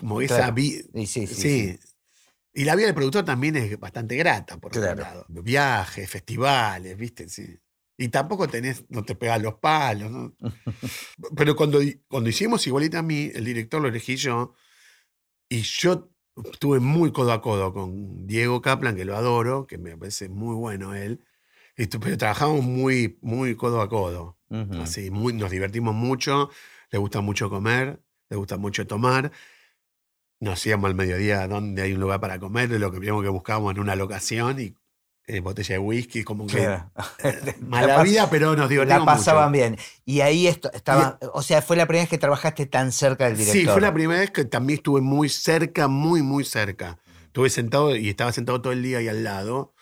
Como 0.00 0.20
esa 0.20 0.36
Claro. 0.36 0.54
vi- 0.54 0.82
Y 0.94 1.06
sí, 1.06 1.26
sí, 1.26 1.34
Sí. 1.34 1.68
sí. 1.68 1.78
Y 2.52 2.64
la 2.64 2.74
vida 2.74 2.86
del 2.86 2.94
productor 2.96 3.24
también 3.24 3.54
es 3.56 3.78
bastante 3.78 4.16
grata, 4.16 4.56
por 4.58 4.72
otro 4.72 4.82
Claro. 4.82 5.02
lado. 5.02 5.26
Viajes, 5.28 6.10
festivales, 6.10 6.96
¿viste? 6.96 7.28
Sí. 7.28 7.56
Y 7.96 8.08
tampoco 8.08 8.48
tenés, 8.48 8.84
no 8.88 9.04
te 9.04 9.14
pegas 9.14 9.40
los 9.40 9.54
palos, 9.54 10.10
¿no? 10.10 10.34
Pero 11.36 11.54
cuando, 11.54 11.78
cuando 12.08 12.28
hicimos 12.30 12.66
Igualita 12.66 12.98
a 13.00 13.02
mí, 13.02 13.30
el 13.34 13.44
director 13.44 13.80
lo 13.80 13.88
elegí 13.88 14.16
yo, 14.16 14.54
y 15.48 15.60
yo 15.62 16.10
estuve 16.52 16.80
muy 16.80 17.12
codo 17.12 17.32
a 17.32 17.42
codo 17.42 17.72
con 17.72 18.26
Diego 18.26 18.60
Kaplan, 18.62 18.96
que 18.96 19.04
lo 19.04 19.16
adoro, 19.16 19.66
que 19.66 19.78
me 19.78 19.96
parece 19.96 20.28
muy 20.28 20.54
bueno 20.54 20.94
él, 20.94 21.22
y 21.76 21.86
pero 21.86 22.16
trabajamos 22.18 22.62
muy, 22.64 23.18
muy 23.20 23.54
codo 23.54 23.80
a 23.80 23.88
codo. 23.88 24.38
Ujú. 24.48 24.80
Así, 24.82 25.10
muy, 25.10 25.32
nos 25.34 25.50
divertimos 25.50 25.94
mucho, 25.94 26.50
le 26.90 26.98
gusta 26.98 27.20
mucho 27.20 27.48
comer, 27.50 28.02
le 28.28 28.36
gusta 28.36 28.56
mucho 28.56 28.86
tomar. 28.86 29.30
Nos 30.40 30.64
íbamos 30.66 30.88
al 30.88 30.94
mediodía 30.94 31.46
donde 31.46 31.82
hay 31.82 31.92
un 31.92 32.00
lugar 32.00 32.20
para 32.20 32.38
comer, 32.40 32.70
lo 32.70 32.90
que 32.90 32.98
primero 32.98 33.22
que 33.22 33.28
buscábamos 33.28 33.74
en 33.74 33.80
una 33.80 33.94
locación 33.94 34.58
y 34.60 34.74
eh, 35.26 35.40
botella 35.40 35.74
de 35.74 35.78
whisky, 35.78 36.24
como 36.24 36.46
que 36.46 36.56
Claro. 36.56 36.90
eh, 37.22 37.54
mala 37.60 38.02
vida, 38.02 38.28
pero 38.30 38.56
nos 38.56 38.68
divertimos 38.68 39.00
La 39.00 39.12
pasaban 39.12 39.50
mucho. 39.50 39.58
bien. 39.60 39.76
Y 40.04 40.22
ahí 40.22 40.46
esto, 40.48 40.72
estaba, 40.72 41.18
o 41.34 41.42
sea, 41.42 41.60
fue 41.62 41.76
la 41.76 41.86
primera 41.86 42.04
vez 42.04 42.10
que 42.10 42.18
trabajaste 42.18 42.66
tan 42.66 42.90
cerca 42.90 43.26
del 43.26 43.36
director. 43.36 43.60
Sí, 43.62 43.66
fue 43.68 43.80
la 43.80 43.92
primera 43.94 44.20
vez 44.20 44.30
que 44.30 44.44
también 44.46 44.78
estuve 44.78 45.00
muy 45.02 45.28
cerca, 45.28 45.86
muy, 45.88 46.22
muy 46.22 46.44
cerca. 46.44 46.98
Estuve 47.26 47.48
sentado 47.50 47.94
y 47.94 48.08
estaba 48.08 48.32
sentado 48.32 48.60
todo 48.60 48.72
el 48.72 48.82
día 48.82 48.98
ahí 48.98 49.08
al 49.08 49.22
lado. 49.22 49.74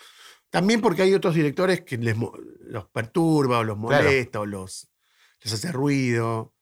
También 0.50 0.80
porque 0.80 1.02
hay 1.02 1.14
otros 1.14 1.34
directores 1.34 1.82
que 1.82 1.96
les, 1.98 2.16
los 2.60 2.86
perturba 2.86 3.60
o 3.60 3.64
los 3.64 3.76
Claro. 3.78 4.04
molesta 4.04 4.40
o 4.40 4.46
los, 4.46 4.88
les 5.42 5.52
hace 5.52 5.72
ruido. 5.72 6.52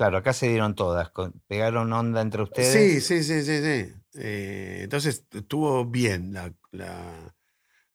Claro, 0.00 0.16
acá 0.16 0.32
se 0.32 0.48
dieron 0.48 0.74
todas. 0.74 1.12
pegaron 1.46 1.92
onda 1.92 2.22
entre 2.22 2.38
Sí, 2.40 2.44
ustedes. 2.44 3.06
sí, 3.06 3.22
sí, 3.22 3.42
sí, 3.42 3.58
sí. 3.62 3.92
Eh, 4.14 4.80
entonces 4.84 5.26
estuvo 5.30 5.84
bien. 5.84 6.32
La, 6.32 6.54
la- 6.70 7.36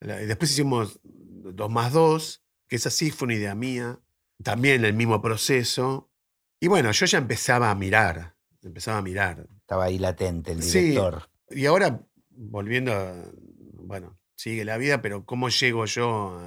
la- 0.02 0.22
y 0.22 0.28
después 0.28 0.52
hicimos 0.52 1.00
dos 1.04 1.72
más 1.72 1.92
dos, 1.94 2.44
que 2.68 2.76
esa 2.76 2.92
sí 2.92 3.10
fue 3.10 3.26
una 3.26 3.34
idea 3.34 3.56
mía. 3.56 4.00
También 4.44 4.86
el 4.86 4.94
mismo 4.94 5.20
proceso. 5.20 6.12
Y 6.60 6.68
bueno, 6.68 6.92
yo 6.92 7.08
ya 7.08 7.18
empezaba 7.18 7.72
a 7.72 7.76
mirar. 7.76 8.36
Empezaba 8.62 9.00
a 9.00 9.02
mirar. 9.02 9.48
Estaba 9.62 9.86
ahí 9.86 9.98
latente 9.98 10.52
el 10.52 10.62
Sí. 10.62 10.82
director. 10.82 11.28
Y 11.50 11.66
ahora, 11.66 12.06
volviendo 12.30 12.94
a. 12.94 13.16
Bueno, 13.34 14.16
sigue 14.36 14.64
la 14.64 14.78
vida, 14.78 15.02
pero 15.02 15.26
¿cómo 15.26 15.50
llego 15.50 15.86
yo 15.88 16.38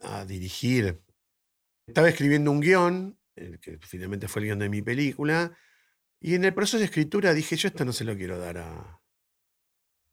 a, 0.00 0.20
a 0.20 0.24
dirigir? 0.24 1.02
Estaba 1.86 2.08
escribiendo 2.08 2.50
un 2.50 2.60
guion, 2.60 3.17
el 3.38 3.60
que 3.60 3.78
finalmente 3.80 4.28
fue 4.28 4.40
el 4.42 4.46
guion 4.46 4.58
de 4.58 4.68
mi 4.68 4.82
película, 4.82 5.56
y 6.20 6.34
en 6.34 6.44
el 6.44 6.54
proceso 6.54 6.78
de 6.78 6.84
escritura 6.84 7.32
dije: 7.34 7.56
Yo 7.56 7.68
esto 7.68 7.84
no 7.84 7.92
se 7.92 8.04
lo 8.04 8.16
quiero 8.16 8.38
dar 8.38 8.58
a, 8.58 9.00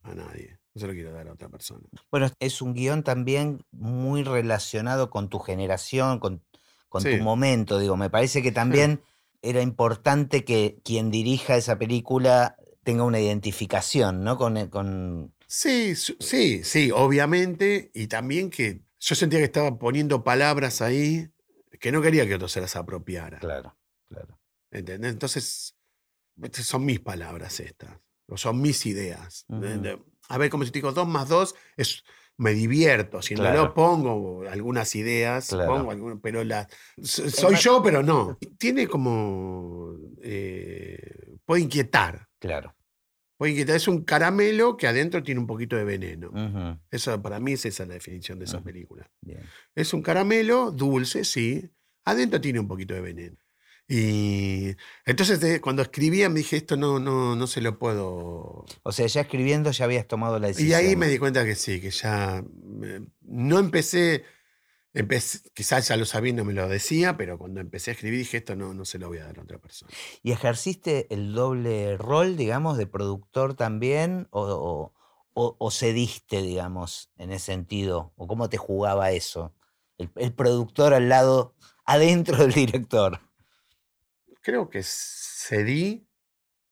a 0.04 0.14
nadie, 0.16 0.60
no 0.74 0.82
se 0.82 0.88
lo 0.88 0.94
quiero 0.94 1.12
dar 1.12 1.28
a 1.28 1.34
otra 1.34 1.50
persona. 1.50 1.88
Bueno, 2.12 2.30
es 2.40 2.62
un 2.62 2.74
guion 2.74 3.04
también 3.04 3.66
muy 3.72 4.24
relacionado 4.24 5.10
con 5.10 5.30
tu 5.30 5.40
generación, 5.40 6.20
con, 6.20 6.44
con 6.90 7.02
Sí. 7.02 7.18
tu 7.18 7.24
momento. 7.24 7.80
Digo, 7.80 7.98
me 7.98 8.10
parece 8.10 8.42
que 8.42 8.52
también 8.52 9.02
era 9.42 9.62
importante 9.62 10.44
que 10.44 10.80
quien 10.84 11.10
dirija 11.12 11.56
esa 11.58 11.78
película 11.78 12.56
tenga 12.84 13.04
una 13.04 13.20
identificación, 13.20 14.24
¿no? 14.24 14.38
Con, 14.38 14.58
eh, 14.58 14.70
con 14.70 15.34
Sí, 15.48 15.96
sí, 15.96 16.64
sí, 16.64 16.92
obviamente, 16.92 17.92
y 17.94 18.08
también 18.08 18.50
que 18.50 18.82
yo 19.00 19.16
sentía 19.16 19.40
que 19.40 19.46
estaba 19.46 19.78
poniendo 19.78 20.24
palabras 20.24 20.82
ahí 20.82 21.30
que 21.80 21.92
no 21.92 22.02
quería 22.02 22.26
que 22.28 22.36
otro 22.36 22.48
se 22.48 22.62
las 22.62 22.76
apropiara. 22.76 23.40
claro, 23.40 23.78
claro. 24.10 24.40
¿Entendés? 24.72 25.12
Entonces, 25.14 25.76
estas 26.42 26.66
son 26.66 26.86
mis 26.86 27.00
palabras 27.00 27.60
estas, 27.60 27.98
o 28.28 28.38
son 28.38 28.62
mis 28.62 28.86
ideas. 28.86 29.46
A 30.30 30.38
ver, 30.38 30.50
como 30.50 30.66
si 30.66 30.72
te 30.72 30.80
digo, 30.80 30.92
dos 30.92 31.08
más 31.08 31.30
dos, 31.30 31.56
es, 31.78 32.04
me 32.38 32.52
divierto. 32.54 33.22
Si 33.22 33.36
no 33.36 33.42
Claro. 33.42 33.64
lo 33.66 33.74
pongo 33.74 34.44
algunas 34.50 34.94
ideas, 34.96 35.48
Claro. 35.50 35.72
pongo 35.72 35.92
algunas, 35.92 36.20
pero 36.22 36.44
la, 36.44 36.68
so- 37.02 37.30
soy 37.30 37.54
más- 37.54 37.64
yo, 37.64 37.82
pero 37.82 38.04
no. 38.04 38.38
Tiene 38.58 38.88
como, 38.88 39.96
eh, 40.22 41.38
puede 41.46 41.62
inquietar. 41.62 42.28
Claro. 42.40 42.75
Porque 43.38 43.62
es 43.68 43.88
un 43.88 44.04
caramelo 44.04 44.78
que 44.78 44.88
adentro 44.88 45.22
tiene 45.22 45.42
un 45.42 45.48
poquito 45.48 45.76
de 45.76 45.84
veneno. 45.84 46.30
Ujú, 46.30 46.80
Eso 46.90 47.22
para 47.22 47.40
mí 47.40 47.54
es 47.54 47.66
esa 47.66 47.86
la 47.86 47.96
definición 47.96 48.40
de 48.40 48.46
esa 48.46 48.58
Ujú. 48.58 48.66
película. 48.66 49.10
bien. 49.22 49.42
Es 49.76 49.94
un 49.94 50.02
caramelo 50.02 50.72
dulce, 50.72 51.26
sí. 51.26 51.70
Adentro 52.06 52.40
tiene 52.40 52.60
un 52.60 52.68
poquito 52.68 52.94
de 52.94 53.02
veneno. 53.02 53.38
Y 53.88 54.76
entonces 55.06 55.60
cuando 55.60 55.82
escribía 55.84 56.28
me 56.30 56.40
dije, 56.40 56.58
esto 56.58 56.76
no, 56.76 56.98
no, 57.00 57.36
no 57.36 57.46
se 57.48 57.62
lo 57.62 57.78
puedo... 57.78 58.66
O 58.84 58.92
sea, 58.92 59.06
ya 59.06 59.22
escribiendo 59.22 59.70
ya 59.72 59.86
habías 59.86 60.08
tomado 60.08 60.40
la 60.40 60.48
decisión. 60.48 60.70
Y 60.72 60.74
ahí 60.74 60.96
me 60.96 61.08
di 61.08 61.20
cuenta 61.20 61.46
que 61.46 61.56
sí, 61.56 61.80
que 61.82 61.92
ya... 61.92 62.44
no 63.22 63.60
empecé, 63.60 64.24
empecé, 64.96 65.40
quizás 65.54 65.88
ya 65.88 65.98
lo 65.98 66.06
sabía 66.06 66.32
y 66.32 66.34
no 66.34 66.46
me 66.46 66.54
lo 66.54 66.68
decía, 66.68 67.18
pero 67.18 67.38
cuando 67.38 67.62
empecé 67.62 67.92
a 67.92 67.94
escribir 67.94 68.20
dije, 68.20 68.38
esto 68.38 68.56
no, 68.56 68.74
no 68.74 68.86
se 68.86 68.98
lo 69.00 69.08
voy 69.10 69.20
a 69.20 69.26
dar 69.26 69.40
a 69.40 69.44
otra 69.44 69.60
persona. 69.60 69.92
¿Y 70.24 70.32
ejerciste 70.32 71.08
el 71.14 71.34
doble 71.34 71.98
rol, 71.98 72.38
digamos, 72.38 72.78
de 72.78 72.88
productor 72.88 73.54
también? 73.56 74.28
¿O, 74.32 74.94
o- 75.34 75.56
o- 75.60 75.72
cediste, 75.72 76.42
digamos, 76.42 77.12
en 77.18 77.32
ese 77.32 77.46
sentido? 77.48 78.14
¿O 78.16 78.28
cómo 78.28 78.50
te 78.50 78.58
jugaba 78.58 79.12
eso? 79.12 79.54
El, 79.98 80.10
el 80.16 80.34
productor 80.34 80.94
al 80.94 81.10
lado, 81.10 81.56
adentro 81.86 82.38
del 82.38 82.54
director. 82.54 83.20
creo 84.42 84.70
que 84.70 84.82
cedí 84.84 86.08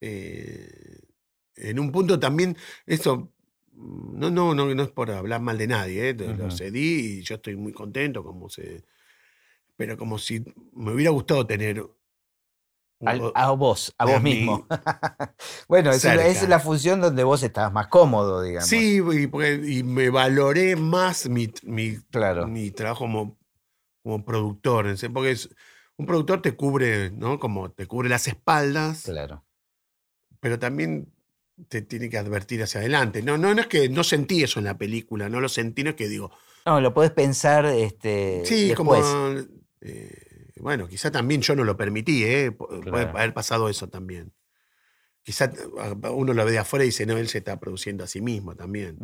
eh, 0.02 1.00
en 1.56 1.80
un 1.80 1.92
punto 1.92 2.20
también, 2.20 2.56
eso 2.86 3.33
no, 3.76 4.30
no, 4.30 4.54
no, 4.54 4.74
no 4.74 4.82
es 4.82 4.90
por 4.90 5.10
hablar 5.10 5.40
mal 5.40 5.58
de 5.58 5.66
nadie, 5.66 6.10
eh, 6.10 6.14
lo 6.14 6.50
cedí 6.50 7.18
y 7.18 7.22
yo 7.22 7.36
estoy 7.36 7.56
muy 7.56 7.72
contento, 7.72 8.22
como 8.22 8.48
se, 8.48 8.84
pero 9.76 9.96
como 9.96 10.18
si 10.18 10.44
me 10.72 10.92
hubiera 10.92 11.10
gustado 11.10 11.46
tener 11.46 11.84
Al- 13.04 13.32
a 13.34 13.50
vos, 13.50 13.94
a 13.98 14.06
vos 14.06 14.22
mismo. 14.22 14.66
bueno, 15.68 15.90
es, 15.92 16.04
es 16.04 16.48
la 16.48 16.58
función 16.58 17.00
donde 17.00 17.22
vos 17.22 17.42
estabas 17.42 17.72
más 17.72 17.88
cómodo, 17.88 18.40
digamos. 18.42 18.68
Sí, 18.68 18.96
y, 19.12 19.26
porque- 19.26 19.60
y 19.62 19.82
me 19.82 20.08
valoré 20.10 20.76
más 20.76 21.28
mi, 21.28 21.52
mi, 21.64 21.96
Claro. 22.10 22.46
mi 22.48 22.70
trabajo 22.70 23.00
como, 23.00 23.38
como 24.02 24.24
productor, 24.24 24.96
se- 24.96 25.10
porque 25.10 25.32
es, 25.32 25.50
un 25.96 26.06
productor 26.06 26.40
te 26.40 26.56
cubre, 26.56 27.10
¿no? 27.10 27.38
Como 27.38 27.70
te 27.72 27.86
cubre 27.86 28.08
las 28.08 28.26
espaldas, 28.26 29.02
Claro. 29.04 29.44
pero 30.40 30.58
también 30.58 31.13
te 31.68 31.82
tiene 31.82 32.08
que 32.10 32.18
advertir 32.18 32.62
hacia 32.62 32.80
adelante. 32.80 33.22
No, 33.22 33.38
no, 33.38 33.54
no 33.54 33.60
es 33.60 33.66
que 33.68 33.88
no 33.88 34.02
sentí 34.04 34.42
eso 34.42 34.58
en 34.58 34.64
la 34.66 34.76
película, 34.78 35.28
no 35.28 35.40
lo 35.40 35.48
sentí, 35.48 35.84
no 35.84 35.90
es 35.90 35.96
que 35.96 36.08
digo, 36.08 36.30
No, 36.66 36.80
lo 36.80 36.92
podés 36.94 37.10
pensar 37.12 37.64
este, 37.66 38.42
sí, 38.44 38.68
después. 38.68 38.76
como, 39.04 39.38
eh, 39.80 40.50
bueno, 40.56 40.88
quizá 40.88 41.10
también 41.10 41.42
yo 41.42 41.54
no 41.54 41.64
lo 41.64 41.76
permití, 41.76 42.24
¿eh? 42.24 42.50
Pu- 42.56 42.66
puede 42.68 42.82
Claro. 43.04 43.18
haber 43.18 43.34
pasado 43.34 43.68
eso 43.68 43.88
también. 43.88 44.32
Quizá 45.22 45.50
uno 46.12 46.34
lo 46.34 46.44
ve 46.44 46.52
de 46.52 46.58
afuera 46.58 46.84
y 46.84 46.88
dice, 46.88 47.06
no, 47.06 47.16
él 47.16 47.28
se 47.28 47.38
está 47.38 47.58
produciendo 47.58 48.04
a 48.04 48.06
sí 48.06 48.20
mismo 48.20 48.54
también. 48.54 48.98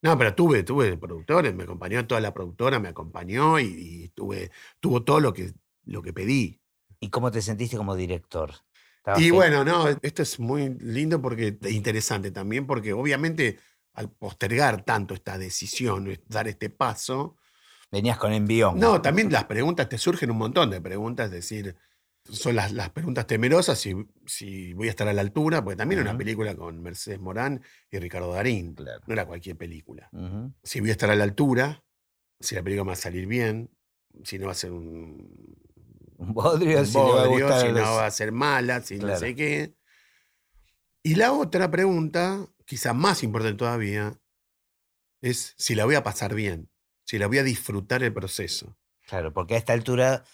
No, 0.00 0.16
pero 0.16 0.34
tuve, 0.34 0.62
tuve 0.62 0.96
productores, 0.96 1.52
me 1.54 1.64
acompañó 1.64 2.06
toda 2.06 2.20
la 2.20 2.32
productora, 2.32 2.78
me 2.78 2.88
acompañó 2.88 3.58
y, 3.58 3.64
y 4.04 4.08
tuve, 4.10 4.52
tuvo 4.78 5.02
todo 5.02 5.18
lo 5.18 5.32
que, 5.34 5.52
lo 5.84 6.02
que 6.02 6.12
pedí. 6.12 6.60
¿Y 7.00 7.10
cómo 7.10 7.30
te 7.32 7.42
sentiste 7.42 7.76
como 7.76 7.96
director? 7.96 8.52
¿Estabas 8.98 9.20
Y 9.22 9.30
bueno, 9.30 9.64
no, 9.64 9.88
esto 10.02 10.22
es 10.22 10.38
muy 10.38 10.68
lindo 10.80 11.20
porque 11.20 11.58
e 11.62 11.70
interesante 11.70 12.30
también, 12.30 12.66
porque 12.66 12.92
obviamente 12.92 13.58
al 13.94 14.10
postergar 14.10 14.84
tanto 14.84 15.14
esta 15.14 15.38
decisión, 15.38 16.08
dar 16.28 16.46
este 16.46 16.70
paso, 16.70 17.36
Venías 17.90 18.18
con 18.18 18.32
envión. 18.32 18.78
no, 18.78 19.00
también 19.00 19.32
las 19.32 19.44
preguntas, 19.44 19.88
te 19.88 19.98
surgen 19.98 20.30
un 20.30 20.38
montón 20.38 20.70
de 20.70 20.80
preguntas, 20.80 21.26
es 21.26 21.32
decir, 21.32 21.74
son 22.24 22.54
las, 22.54 22.72
las 22.72 22.90
preguntas 22.90 23.26
temerosas, 23.26 23.78
si, 23.78 23.94
si 24.26 24.74
voy 24.74 24.88
a 24.88 24.90
estar 24.90 25.08
a 25.08 25.12
la 25.14 25.22
altura, 25.22 25.64
porque 25.64 25.76
también 25.76 26.00
era 26.02 26.10
una 26.10 26.18
película 26.18 26.54
con 26.54 26.82
Mercedes 26.82 27.18
Morán 27.18 27.62
y 27.90 27.98
Ricardo 27.98 28.32
Darín, 28.32 28.74
Claro. 28.74 29.00
no 29.06 29.14
era 29.14 29.26
cualquier 29.26 29.56
película. 29.56 30.10
Si 30.62 30.80
voy 30.80 30.90
a 30.90 30.92
estar 30.92 31.10
a 31.10 31.16
la 31.16 31.24
altura, 31.24 31.82
si 32.38 32.54
la 32.54 32.62
película 32.62 32.88
va 32.88 32.92
a 32.92 32.96
salir 32.96 33.26
bien, 33.26 33.70
si 34.22 34.38
no 34.38 34.46
va 34.46 34.52
a 34.52 34.54
ser 34.54 34.72
un, 34.72 35.56
Un 36.18 36.34
bodrio, 36.34 36.80
un 36.80 36.86
si 36.86 36.98
le 36.98 37.12
va 37.12 37.22
a 37.22 37.26
gustar 37.26 37.60
si 37.60 37.66
no 37.68 37.72
los- 37.80 37.88
va 37.88 38.06
a 38.06 38.10
ser 38.10 38.32
mala, 38.32 38.82
si 38.82 38.96
no 38.96 39.06
Claro. 39.06 39.20
sé 39.20 39.34
qué. 39.34 39.74
Y 41.02 41.14
la 41.14 41.32
otra 41.32 41.70
pregunta, 41.70 42.46
quizá 42.66 42.92
más 42.92 43.22
importante 43.22 43.56
todavía, 43.56 44.18
es 45.22 45.54
si 45.56 45.74
la 45.74 45.84
voy 45.84 45.94
a 45.94 46.02
pasar 46.02 46.34
bien, 46.34 46.70
si 47.04 47.18
la 47.18 47.26
voy 47.26 47.38
a 47.38 47.42
disfrutar 47.42 48.02
el 48.02 48.12
proceso. 48.12 48.76
Claro, 49.06 49.32
porque 49.32 49.54
a 49.54 49.58
esta 49.58 49.72
altura, 49.72 50.24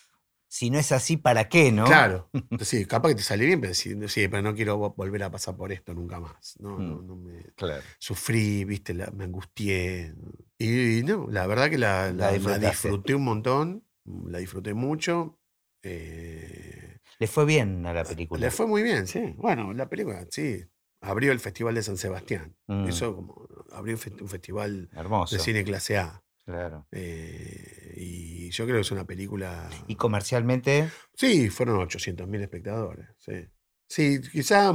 si 0.49 0.71
no 0.71 0.79
es 0.79 0.91
así, 0.93 1.17
¿para 1.17 1.49
qué, 1.49 1.71
no? 1.71 1.85
Claro, 1.85 2.31
sí, 2.61 2.87
capaz 2.87 3.11
que 3.11 3.15
te 3.17 3.23
sale 3.23 3.45
bien, 3.47 3.61
pero 3.61 3.75
sí, 3.75 3.95
sí, 4.09 4.27
pero 4.29 4.43
no 4.43 4.55
quiero 4.55 4.79
vo- 4.79 4.95
volver 4.97 5.23
a 5.23 5.31
pasar 5.31 5.57
por 5.57 5.71
esto 5.73 5.95
nunca 5.95 6.19
más. 6.19 6.57
No, 6.61 6.79
no, 6.79 6.97
Mm. 7.03 7.07
no 7.07 7.17
me 7.17 7.43
Claro. 7.57 7.83
sufrí, 7.99 8.65
viste, 8.65 8.95
la- 8.95 9.11
me 9.11 9.25
angustié. 9.25 10.15
Y, 10.59 11.03
no, 11.05 11.29
la 11.31 11.47
verdad 11.47 11.71
que 11.71 11.79
la, 11.79 12.11
La 12.13 12.33
la- 12.37 12.59
disfruté 12.59 13.15
un 13.15 13.23
montón, 13.25 13.85
la 14.27 14.39
disfruté 14.39 14.75
mucho. 14.75 15.39
Eh, 15.85 16.99
Le 17.19 17.27
fue 17.27 17.45
bien 17.45 17.85
a 17.87 17.93
la 17.93 18.05
película. 18.05 18.41
Le 18.41 18.51
fue 18.51 18.67
muy 18.67 18.83
bien, 18.83 19.07
sí. 19.07 19.35
Bueno, 19.37 19.73
la 19.73 19.89
película, 19.89 20.25
sí. 20.31 20.65
Abrió 21.01 21.33
el 21.33 21.41
Festival 21.41 21.75
de 21.75 21.83
San 21.83 21.97
Sebastián. 21.99 22.57
Mm, 22.67 22.87
Eso 22.89 23.15
como 23.15 23.47
abrió 23.73 23.95
un, 23.95 24.01
fe- 24.01 24.15
un 24.23 24.29
festival 24.29 24.89
hermoso. 24.95 25.37
de 25.37 25.43
cine 25.43 25.63
clase 25.65 25.99
A. 25.99 26.23
Claro. 26.47 26.87
Eh, 26.93 27.95
y 27.97 28.51
yo 28.51 28.65
creo 28.65 28.77
que 28.77 28.83
es 28.83 28.91
una 28.91 29.05
película... 29.07 29.69
Y 29.87 29.97
comercialmente, 29.97 30.89
Sí, 31.15 31.49
fueron 31.51 31.77
800.000 31.81 32.41
espectadores, 32.43 33.07
sí. 33.19 33.47
Sí, 33.89 34.21
quizá... 34.33 34.73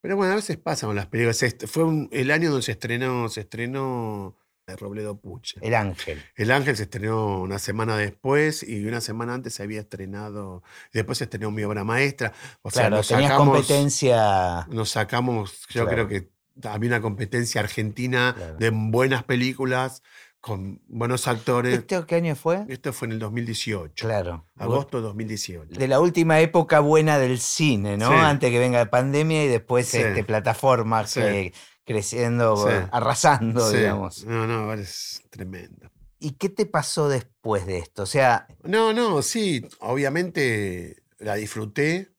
Pero 0.00 0.16
bueno, 0.16 0.32
a 0.32 0.36
veces 0.36 0.56
pasa 0.58 0.86
con 0.86 0.94
las 0.94 1.06
películas. 1.08 1.42
Este 1.42 1.66
fue 1.66 1.82
un- 1.84 2.08
el 2.12 2.30
año 2.30 2.50
donde 2.50 2.62
se 2.62 2.72
estrenó, 2.72 3.28
se 3.28 3.40
estrenó 3.40 4.36
de 4.72 4.76
Robledo 4.76 5.18
Puch. 5.20 5.54
El 5.60 5.74
Ángel. 5.74 6.22
El 6.36 6.50
Ángel 6.52 6.76
se 6.76 6.84
estrenó 6.84 7.40
una 7.40 7.58
semana 7.58 7.96
después 7.96 8.62
y 8.62 8.84
una 8.86 9.00
semana 9.00 9.34
antes 9.34 9.54
se 9.54 9.62
había 9.62 9.80
estrenado, 9.80 10.62
y 10.92 10.98
después 10.98 11.18
se 11.18 11.24
estrenó 11.24 11.50
mi 11.50 11.62
obra 11.64 11.84
maestra. 11.84 12.32
O 12.62 12.70
sea, 12.70 12.82
claro, 12.84 12.96
nos 12.96 13.08
tenías 13.08 13.30
sacamos, 13.30 13.48
competencia. 13.56 14.66
nos 14.70 14.90
sacamos, 14.90 15.66
yo 15.70 15.84
Claro. 15.86 16.06
creo 16.06 16.08
que 16.08 16.30
había 16.68 16.88
una 16.90 17.00
competencia 17.00 17.60
argentina 17.60 18.34
Claro. 18.36 18.56
de 18.56 18.70
buenas 18.70 19.22
películas, 19.24 20.02
con 20.40 20.80
buenos 20.86 21.26
actores. 21.26 21.74
¿Esto 21.80 22.06
qué 22.06 22.14
año 22.14 22.36
fue? 22.36 22.64
Esto 22.68 22.92
fue 22.92 23.06
en 23.08 23.12
el 23.12 23.18
2018, 23.18 24.06
Claro. 24.06 24.46
agosto 24.56 24.98
de 24.98 25.02
2018. 25.02 25.78
De 25.78 25.88
la 25.88 25.98
última 25.98 26.38
época 26.40 26.78
buena 26.78 27.18
del 27.18 27.40
cine, 27.40 27.96
¿no? 27.96 28.08
Sí. 28.10 28.14
Antes 28.16 28.50
que 28.50 28.58
venga 28.60 28.78
la 28.78 28.88
pandemia 28.90 29.44
y 29.44 29.48
después 29.48 29.88
Sí. 29.88 29.98
este, 29.98 30.22
plataformas 30.22 31.10
Sí. 31.10 31.20
que- 31.20 31.52
creciendo, 31.88 32.56
Sí. 32.56 32.74
arrasando, 32.92 33.68
Sí. 33.70 33.78
digamos. 33.78 34.24
No, 34.24 34.46
no, 34.46 34.72
es 34.74 35.22
tremendo. 35.30 35.90
¿Y 36.20 36.32
qué 36.32 36.48
te 36.48 36.66
pasó 36.66 37.08
después 37.08 37.66
de 37.66 37.78
esto? 37.78 38.02
O 38.02 38.06
sea, 38.06 38.46
No, 38.62 38.92
no, 38.92 39.22
sí, 39.22 39.66
obviamente 39.80 41.02
la 41.18 41.34
disfruté. 41.34 42.12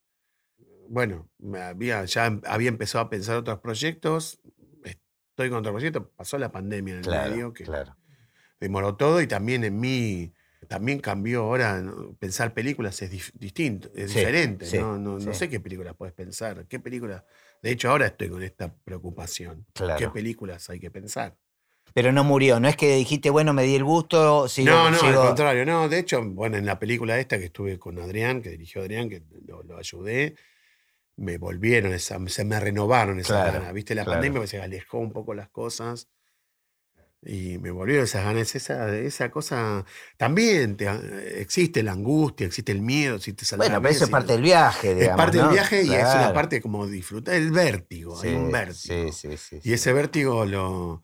Bueno, 0.89 1.29
había, 1.61 2.03
ya 2.05 2.39
había 2.47 2.69
empezado 2.69 3.05
a 3.05 3.09
pensar 3.09 3.35
otros 3.37 3.59
proyectos. 3.59 4.39
Estoy 4.83 5.49
con 5.49 5.59
otro 5.59 5.71
proyecto. 5.71 6.09
Pasó 6.11 6.37
la 6.37 6.51
pandemia 6.51 6.93
en 6.93 6.99
el 6.99 7.05
claro, 7.05 7.29
medio, 7.31 7.53
que 7.53 7.63
claro. 7.63 7.95
demoró 8.59 8.95
todo 8.95 9.21
y 9.21 9.27
también 9.27 9.63
en 9.63 9.79
mí, 9.79 10.33
también 10.67 10.99
cambió 10.99 11.43
ahora. 11.43 11.79
¿no? 11.81 12.13
Pensar 12.15 12.53
películas 12.53 13.01
es 13.01 13.11
dif- 13.11 13.31
distinto, 13.33 13.89
es 13.95 14.11
Sí, 14.11 14.17
diferente. 14.19 14.79
¿no? 14.79 14.97
No, 14.97 15.19
no 15.19 15.33
sé 15.33 15.47
qué 15.49 15.59
películas 15.59 15.95
puedes 15.95 16.13
pensar. 16.13 16.65
¿Qué 16.67 16.79
películas? 16.79 17.23
De 17.61 17.71
hecho, 17.71 17.89
ahora 17.91 18.07
estoy 18.07 18.29
con 18.29 18.41
esta 18.43 18.73
preocupación. 18.73 19.65
¿Qué 19.73 19.83
Claro. 19.83 20.13
películas 20.13 20.69
hay 20.69 20.79
que 20.79 20.89
pensar? 20.91 21.35
Pero 21.93 22.11
no 22.11 22.23
murió, 22.23 22.59
no 22.59 22.67
es 22.67 22.75
que 22.77 22.95
dijiste, 22.95 23.29
bueno, 23.31 23.51
me 23.51 23.63
di 23.63 23.75
el 23.75 23.83
gusto, 23.83 24.47
sigo, 24.47 24.69
no, 24.71 24.91
no, 24.91 24.97
sigo- 24.99 25.21
al 25.21 25.27
contrario, 25.29 25.65
no. 25.65 25.89
De 25.89 25.99
hecho, 25.99 26.23
bueno, 26.23 26.55
en 26.57 26.65
la 26.65 26.77
película 26.77 27.19
esta 27.19 27.39
que 27.39 27.45
estuve 27.45 27.79
con 27.79 27.97
Adrián, 27.99 28.41
que 28.41 28.49
dirigió 28.51 28.81
Adrián, 28.81 29.09
que 29.09 29.23
lo, 29.47 29.63
lo 29.63 29.77
ayudé, 29.77 30.35
me 31.15 31.37
volvieron, 31.37 31.91
esa- 31.93 32.19
se 32.27 32.45
me 32.45 32.59
renovaron 32.59 33.19
esas 33.19 33.49
Claro. 33.51 33.73
Viste, 33.73 33.95
la 33.95 34.03
claro. 34.05 34.21
pandemia 34.21 34.47
se 34.47 34.61
alejó 34.61 34.99
un 34.99 35.11
poco 35.11 35.33
las 35.33 35.49
cosas 35.49 36.07
y 37.21 37.57
me 37.57 37.71
volvieron 37.71 38.05
esas 38.05 38.23
ganas. 38.23 38.55
Esa, 38.55 38.95
esa 38.97 39.29
cosa 39.29 39.85
también 40.17 40.77
te- 40.77 41.41
existe 41.41 41.83
la 41.83 41.91
angustia, 41.91 42.47
existe 42.47 42.71
el 42.71 42.81
miedo, 42.81 43.15
existe 43.15 43.45
Bueno, 43.57 43.81
pero 43.81 43.93
eso 43.93 44.05
es 44.05 44.11
parte 44.11 44.33
del 44.33 44.41
viaje, 44.41 44.89
Es 44.89 44.95
digamos. 44.95 45.17
parte 45.17 45.37
del 45.37 45.49
viaje 45.49 45.83
y 45.83 45.93
es 45.93 46.03
una 46.15 46.33
parte 46.33 46.61
como 46.61 46.87
disfrutar 46.87 47.35
el 47.35 47.51
vértigo. 47.51 48.19
hay 48.19 48.33
un 48.33 48.51
vértigo. 48.51 49.11
Sí, 49.11 49.11
sí, 49.11 49.37
sí. 49.37 49.59
Y 49.63 49.73
ese 49.73 49.93
vértigo 49.93 50.45
lo. 50.45 51.03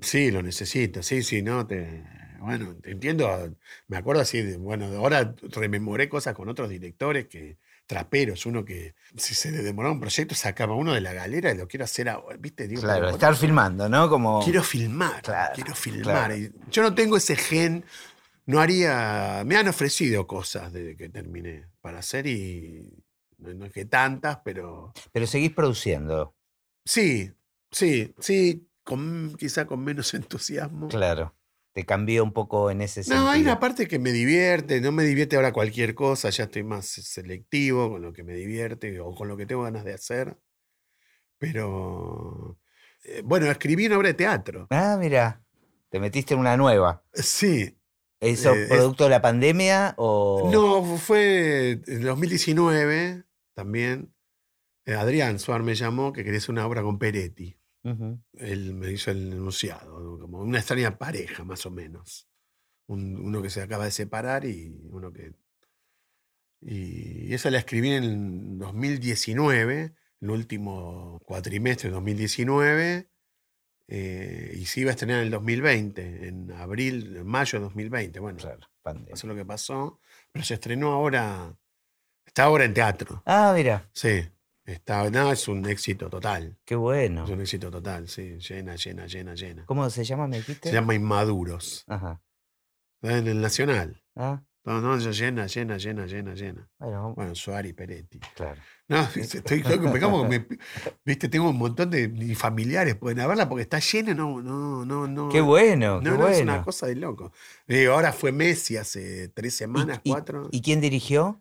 Sí, 0.00 0.30
lo 0.30 0.42
necesito. 0.42 1.02
Sí, 1.02 1.22
sí, 1.22 1.42
no. 1.42 1.66
Te, 1.66 2.04
bueno, 2.40 2.76
te 2.82 2.90
entiendo. 2.90 3.56
Me 3.88 3.96
acuerdo 3.96 4.22
así 4.22 4.42
de. 4.42 4.56
Bueno, 4.56 4.86
ahora 4.98 5.34
rememoré 5.52 6.08
cosas 6.08 6.34
con 6.34 6.48
otros 6.48 6.68
directores 6.68 7.26
que. 7.28 7.58
Traperos, 7.86 8.46
uno 8.46 8.64
que 8.64 8.96
si 9.16 9.34
se 9.36 9.52
le 9.52 9.58
demoraba 9.62 9.94
un 9.94 10.00
proyecto 10.00 10.34
sacaba 10.34 10.74
uno 10.74 10.92
de 10.92 11.00
la 11.00 11.12
galera 11.12 11.52
y 11.52 11.56
lo 11.56 11.68
quiero 11.68 11.84
hacer 11.84 12.08
ahora. 12.08 12.36
¿Viste? 12.36 12.66
Digo, 12.66 12.82
Claro, 12.82 13.10
estar 13.10 13.36
filmando, 13.36 13.88
¿no? 13.88 14.08
Como. 14.08 14.42
Quiero 14.42 14.64
filmar. 14.64 15.22
Claro, 15.22 15.52
quiero 15.54 15.74
filmar. 15.74 16.02
claro. 16.02 16.36
Y 16.36 16.52
yo 16.70 16.82
no 16.82 16.94
tengo 16.96 17.16
ese 17.16 17.36
gen. 17.36 17.84
No 18.44 18.58
haría. 18.60 19.44
Me 19.46 19.56
han 19.56 19.68
ofrecido 19.68 20.26
cosas 20.26 20.72
desde 20.72 20.96
que 20.96 21.08
terminé 21.08 21.68
para 21.80 22.00
hacer 22.00 22.26
y. 22.26 23.04
No, 23.38 23.54
no 23.54 23.66
es 23.66 23.72
que 23.72 23.84
tantas, 23.84 24.38
pero. 24.44 24.92
Pero 25.12 25.26
seguís 25.28 25.52
produciendo. 25.52 26.34
Sí, 26.84 27.32
sí, 27.70 28.14
sí, 28.18 28.68
con, 28.82 29.36
quizá 29.38 29.66
con 29.66 29.84
menos 29.84 30.12
entusiasmo. 30.14 30.88
Claro. 30.88 31.35
Te 31.76 31.84
cambió 31.84 32.24
un 32.24 32.32
poco 32.32 32.70
en 32.70 32.80
ese 32.80 33.04
sentido. 33.04 33.24
No, 33.24 33.30
hay 33.32 33.42
una 33.42 33.60
parte 33.60 33.86
que 33.86 33.98
me 33.98 34.10
divierte, 34.10 34.80
no 34.80 34.92
me 34.92 35.04
divierte 35.04 35.36
ahora 35.36 35.52
cualquier 35.52 35.94
cosa, 35.94 36.30
ya 36.30 36.44
estoy 36.44 36.62
más 36.62 36.86
selectivo 36.86 37.90
con 37.90 38.00
lo 38.00 38.14
que 38.14 38.22
me 38.24 38.32
divierte 38.32 38.98
o 38.98 39.14
con 39.14 39.28
lo 39.28 39.36
que 39.36 39.44
tengo 39.44 39.64
ganas 39.64 39.84
de 39.84 39.92
hacer. 39.92 40.38
Pero, 41.38 42.58
eh, 43.04 43.20
bueno, 43.22 43.50
escribí 43.50 43.84
una 43.86 43.98
obra 43.98 44.08
de 44.08 44.14
teatro. 44.14 44.66
Ah, 44.70 44.96
mira, 44.98 45.44
te 45.90 46.00
metiste 46.00 46.32
en 46.32 46.40
una 46.40 46.56
nueva. 46.56 47.04
Sí. 47.12 47.76
¿Eso 48.20 48.54
Eh, 48.54 48.62
es- 48.62 48.68
producto 48.70 49.04
de 49.04 49.10
la 49.10 49.20
pandemia 49.20 49.92
o...? 49.98 50.48
No, 50.50 50.82
fue 50.96 51.82
en 51.86 52.02
2019 52.02 53.24
también. 53.52 54.14
eh, 54.86 54.94
Adrián 54.94 55.38
Suar 55.38 55.62
me 55.62 55.74
llamó 55.74 56.14
que 56.14 56.24
quería 56.24 56.38
hacer 56.38 56.52
una 56.52 56.66
obra 56.66 56.80
con 56.82 56.98
Peretti. 56.98 57.58
Ujú. 57.92 58.20
Él 58.34 58.74
me 58.74 58.90
hizo 58.92 59.10
el 59.10 59.32
enunciado, 59.32 60.18
como 60.18 60.40
una 60.40 60.58
extraña 60.58 60.98
pareja, 60.98 61.44
más 61.44 61.64
o 61.66 61.70
menos. 61.70 62.28
Un- 62.88 63.16
uno 63.18 63.42
que 63.42 63.50
se 63.50 63.62
acaba 63.62 63.84
de 63.84 63.90
separar 63.90 64.44
y 64.44 64.76
uno 64.90 65.12
que. 65.12 65.32
Y 66.60 67.32
esa 67.34 67.50
la 67.50 67.58
escribí 67.58 67.90
en 67.90 68.58
2019, 68.58 69.94
el 70.20 70.30
último 70.30 71.18
cuatrimestre 71.24 71.90
de 71.90 71.94
2019, 71.94 73.08
eh, 73.88 74.52
y 74.56 74.64
se 74.66 74.80
iba 74.80 74.90
a 74.90 74.94
estrenar 74.94 75.18
en 75.18 75.24
el 75.26 75.30
2020, 75.30 76.28
en 76.28 76.50
abril, 76.52 77.16
en 77.18 77.26
mayo 77.26 77.58
de 77.58 77.64
2020. 77.64 78.18
Bueno, 78.18 78.38
Claro, 78.38 78.66
pandemia. 78.82 79.10
pasó 79.12 79.26
lo 79.26 79.36
que 79.36 79.44
pasó, 79.44 80.00
pero 80.32 80.44
se 80.44 80.54
estrenó 80.54 80.92
ahora. 80.92 81.56
Está 82.26 82.44
ahora 82.44 82.64
en 82.64 82.74
teatro. 82.74 83.22
Ah, 83.26 83.52
mira, 83.54 83.88
Sí. 83.92 84.22
Está, 84.66 85.08
no, 85.10 85.30
es 85.32 85.46
un 85.48 85.64
éxito 85.66 86.10
total. 86.10 86.58
qué 86.64 86.74
bueno. 86.74 87.24
Es 87.24 87.30
un 87.30 87.40
éxito 87.40 87.70
total, 87.70 88.08
sí. 88.08 88.36
Llena, 88.38 88.74
llena, 88.76 89.06
llena, 89.06 89.34
llena. 89.34 89.64
¿Cómo 89.64 89.88
se 89.90 90.02
llama, 90.04 90.26
me 90.26 90.38
dijiste? 90.38 90.68
Se 90.70 90.74
llama 90.74 90.94
Inmaduros. 90.94 91.84
Ajá. 91.86 92.20
Está 93.00 93.16
En 93.18 93.28
el 93.28 93.40
Nacional. 93.40 94.02
Ah, 94.16 94.42
No, 94.64 94.80
no, 94.80 94.98
llena, 94.98 95.46
llena, 95.46 95.76
llena, 95.76 96.06
llena, 96.06 96.34
llena. 96.34 96.68
bueno, 96.80 97.14
Bueno, 97.14 97.34
Suárez 97.36 97.70
y 97.70 97.74
Peretti. 97.74 98.18
claro. 98.34 98.60
No, 98.88 98.98
estoy 99.14 99.62
que 99.62 99.78
me, 99.78 100.00
como 100.00 100.24
me- 100.28 100.44
viste, 101.04 101.28
tengo 101.28 101.50
un 101.50 101.58
montón 101.58 101.88
de 101.90 102.34
familiares 102.34 102.96
pueden 102.96 103.18
verla 103.18 103.48
porque 103.48 103.62
está 103.62 103.78
llena, 103.78 104.14
no, 104.14 104.42
no, 104.42 104.84
no, 104.84 105.06
no. 105.06 105.28
Qué 105.28 105.40
bueno, 105.40 106.00
qué 106.00 106.10
No, 106.10 106.16
no, 106.18 106.26
es 106.28 106.40
una 106.42 106.52
bueno. 106.54 106.64
cosa 106.64 106.86
de 106.88 106.96
loco. 106.96 107.32
Digo, 107.68 107.92
ahora 107.92 108.12
fue 108.12 108.32
Messi 108.32 108.76
hace 108.76 109.28
tres 109.28 109.54
¿Y- 109.54 109.58
semanas, 109.58 110.00
y- 110.02 110.10
cuatro. 110.10 110.48
¿Y 110.50 110.60
quién 110.60 110.80
dirigió? 110.80 111.40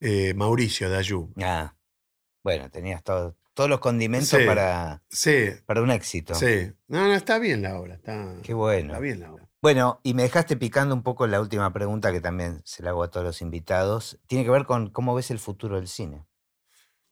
Eh, 0.00 0.34
Mauricio 0.34 0.90
Dayú. 0.90 1.32
Ah, 1.40 1.75
bueno, 2.46 2.70
tenías 2.70 3.02
todo- 3.02 3.34
todos 3.54 3.68
los 3.68 3.80
condimentos 3.80 4.28
Sí. 4.28 4.46
para, 4.46 5.02
Sí, 5.08 5.46
para 5.66 5.82
un 5.82 5.90
éxito. 5.90 6.32
sí. 6.36 6.72
No, 6.86 7.08
no, 7.08 7.12
está 7.14 7.40
bien 7.40 7.60
la 7.62 7.76
obra. 7.76 7.94
Está, 7.96 8.36
Qué 8.44 8.54
bueno. 8.54 8.90
Está 8.92 9.00
bien 9.00 9.18
la 9.18 9.32
obra. 9.32 9.48
Bueno, 9.60 9.98
y 10.04 10.14
me 10.14 10.22
dejaste 10.22 10.56
picando 10.56 10.94
un 10.94 11.02
poco 11.02 11.26
la 11.26 11.40
última 11.40 11.72
pregunta 11.72 12.12
que 12.12 12.20
también 12.20 12.60
se 12.64 12.84
la 12.84 12.90
hago 12.90 13.02
a 13.02 13.10
todos 13.10 13.26
los 13.26 13.42
invitados. 13.42 14.20
Tiene 14.28 14.44
que 14.44 14.50
ver 14.52 14.64
con 14.64 14.90
cómo 14.90 15.12
ves 15.16 15.32
el 15.32 15.40
futuro 15.40 15.74
del 15.74 15.88
cine. 15.88 16.24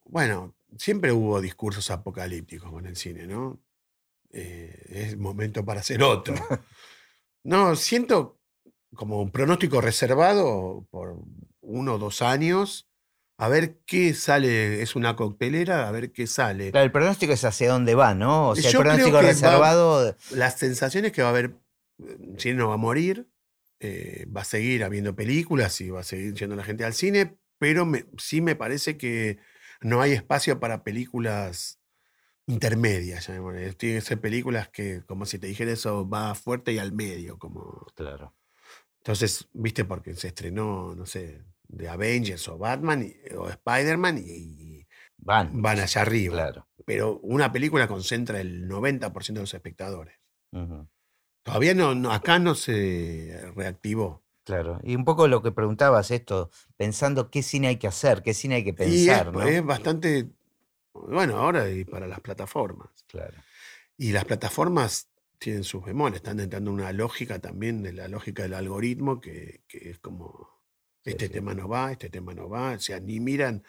Bueno, 0.05 0.55
siempre 0.79 1.11
hubo 1.11 1.41
discursos 1.41 1.91
apocalípticos 1.91 2.71
con 2.71 2.87
el 2.87 2.95
cine, 2.95 3.27
¿no? 3.27 3.59
Eh, 4.31 4.85
es 4.89 5.17
momento 5.19 5.65
para 5.65 5.81
hacer 5.81 6.01
otro. 6.05 6.35
No, 7.43 7.75
siento 7.77 8.39
como 8.95 9.21
un 9.21 9.31
pronóstico 9.33 9.81
reservado 9.81 10.87
por 10.91 11.17
uno 11.61 11.95
o 11.95 11.99
dos 11.99 12.23
años, 12.23 12.89
a 13.37 13.49
ver 13.49 13.79
qué 13.87 14.15
sale, 14.15 14.81
es 14.83 14.95
una 14.97 15.17
coctelera, 15.17 15.89
a 15.89 15.91
ver 15.93 16.13
qué 16.13 16.27
sale. 16.27 16.71
Claro, 16.71 16.85
el 16.85 16.93
pronóstico 16.93 17.33
es 17.33 17.45
hacia 17.45 17.71
dónde 17.71 17.95
va, 17.95 18.15
¿no? 18.15 18.51
O 18.51 18.55
sea, 18.57 18.71
Yo 18.71 18.79
el 18.81 18.85
pronóstico 18.85 19.19
que 19.19 19.25
va- 19.27 19.31
reservado. 19.33 20.17
Las 20.31 20.59
sensaciones 20.59 21.13
que 21.13 21.23
va 21.23 21.29
a 21.29 21.31
haber, 21.31 21.57
eh, 21.99 22.17
cine 22.39 22.55
no 22.55 22.69
va 22.69 22.75
a 22.75 22.79
morir, 22.79 23.29
eh, 23.81 24.27
va 24.35 24.43
a 24.43 24.45
seguir 24.45 24.85
habiendo 24.85 25.15
películas 25.17 25.81
y 25.81 25.91
va 25.91 26.01
a 26.01 26.05
seguir 26.05 26.35
yendo 26.35 26.55
la 26.57 26.65
gente 26.65 26.85
al 26.85 26.95
cine, 26.95 27.37
pero 27.59 27.85
me- 27.85 28.07
sí 28.19 28.41
me 28.41 28.55
parece 28.57 28.97
que 28.97 29.39
no 29.81 30.01
hay 30.01 30.13
espacio 30.13 30.61
para 30.61 30.85
películas 30.85 31.81
intermedias, 32.47 33.27
llamémosle. 33.27 33.73
Tiene 33.75 33.97
que 33.97 34.01
ser 34.03 34.21
películas 34.21 34.69
que, 34.69 35.03
como 35.07 35.27
si 35.27 35.39
te 35.39 35.47
dijera 35.47 35.73
eso, 35.73 36.09
va 36.09 36.35
fuerte 36.35 36.73
y 36.73 36.79
al 36.79 36.93
medio, 36.93 37.39
como... 37.39 37.87
Claro. 37.95 38.35
Entonces, 38.99 39.49
viste, 39.53 39.85
porque 39.85 40.15
se 40.15 40.29
estrenó, 40.29 40.95
no 40.95 41.05
sé, 41.07 41.43
de 41.77 41.89
Avengers 41.89 42.47
o 42.49 42.59
Batman 42.59 43.03
y- 43.03 43.35
o 43.35 43.49
Spider-Man 43.49 44.19
y, 44.25 44.87
Van. 45.19 45.63
van 45.63 45.81
allá 45.81 46.03
arriba. 46.03 46.35
Claro. 46.37 46.69
Pero 46.85 47.19
una 47.21 47.51
película 47.53 47.89
concentra 47.89 48.41
el 48.41 48.69
90% 48.69 49.41
de 49.41 49.41
los 49.41 49.55
espectadores. 49.55 50.15
Ujú, 50.53 50.87
Todavía 51.43 51.75
no, 51.75 51.95
no- 51.95 52.13
acá 52.13 52.39
no 52.39 52.55
se 52.55 53.51
reactivó. 53.57 54.23
Claro. 54.45 54.81
Y 54.83 54.95
un 54.95 55.05
poco 55.05 55.27
lo 55.29 55.43
que 55.43 55.53
preguntabas, 55.53 56.11
esto, 56.11 56.51
pensando 56.77 57.31
qué 57.31 57.43
cine 57.43 57.69
hay 57.69 57.77
que 57.77 57.87
hacer, 57.87 58.23
qué 58.23 58.35
cine 58.35 58.57
hay 58.57 58.65
que 58.65 58.71
y 58.87 59.09
es, 59.09 59.09
pensar, 59.09 59.33
¿no? 59.33 59.43
es 59.43 59.65
bastante, 59.65 60.29
bueno, 60.93 61.39
ahora 61.39 61.71
y 61.71 61.85
para 61.85 62.07
las 62.07 62.21
plataformas. 62.21 62.91
Claro. 63.07 63.35
Y 63.97 64.13
las 64.13 64.25
plataformas 64.27 65.09
tienen 65.39 65.65
sus 65.65 65.83
bemoles, 65.85 66.17
están 66.17 66.41
entrando 66.41 66.71
en 66.71 66.75
una 66.81 66.93
lógica 66.93 67.39
también 67.39 67.83
de 67.83 67.93
la 67.95 68.09
lógica 68.09 68.43
del 68.43 68.55
algoritmo 68.55 69.21
que, 69.21 69.63
que 69.67 69.91
es 69.91 69.99
como, 69.99 70.54
este 71.05 71.27
sí. 71.27 71.33
tema 71.33 71.55
no 71.55 71.69
va, 71.69 71.93
este 71.93 72.09
tema 72.11 72.35
no 72.35 72.49
va, 72.49 72.73
o 72.73 72.81
sea, 72.81 73.01
ni 73.01 73.21
miran, 73.21 73.63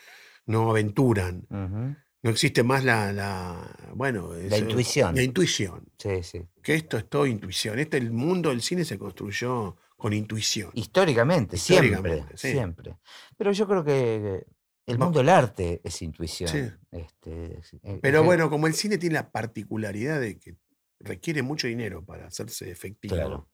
no 0.46 0.70
aventuran. 0.70 1.46
No 1.50 2.32
existe 2.32 2.64
más 2.64 2.84
la, 2.84 3.12
la 3.14 3.92
bueno, 3.94 4.34
La 4.34 4.56
eso- 4.56 4.58
intuición. 4.66 5.14
La 5.16 5.22
intuición. 5.22 5.86
Sí, 6.00 6.24
sí. 6.24 6.42
Que 6.64 6.74
esto 6.74 6.98
es 6.98 7.08
todo 7.08 7.28
intuición. 7.28 7.78
Este, 7.78 7.98
el 7.98 8.12
mundo 8.12 8.50
del 8.50 8.62
cine 8.64 8.84
se 8.84 8.98
construyó 8.98 9.76
con 9.96 10.12
intuición. 10.12 10.72
Históricamente, 10.74 11.56
siempre, 11.58 12.26
sí. 12.36 12.52
siempre. 12.52 12.98
Pero 13.38 13.52
yo 13.52 13.68
creo 13.68 13.84
que 13.84 14.44
el 14.88 14.98
mundo 14.98 15.20
del 15.20 15.30
arte 15.30 15.82
es 15.84 16.02
intuición. 16.02 16.50
Sí. 16.50 16.64
Este, 16.92 17.60
es- 17.60 17.76
Pero 18.02 18.20
es- 18.22 18.26
bueno, 18.26 18.50
como 18.50 18.66
el 18.66 18.74
cine 18.74 18.98
tiene 18.98 19.14
la 19.16 19.32
particularidad 19.32 20.20
de 20.20 20.40
que 20.40 20.56
requiere 21.02 21.44
mucho 21.44 21.68
dinero 21.68 22.04
para 22.04 22.26
hacerse 22.28 22.72
efectivo. 22.72 23.16
Claro. 23.16 23.50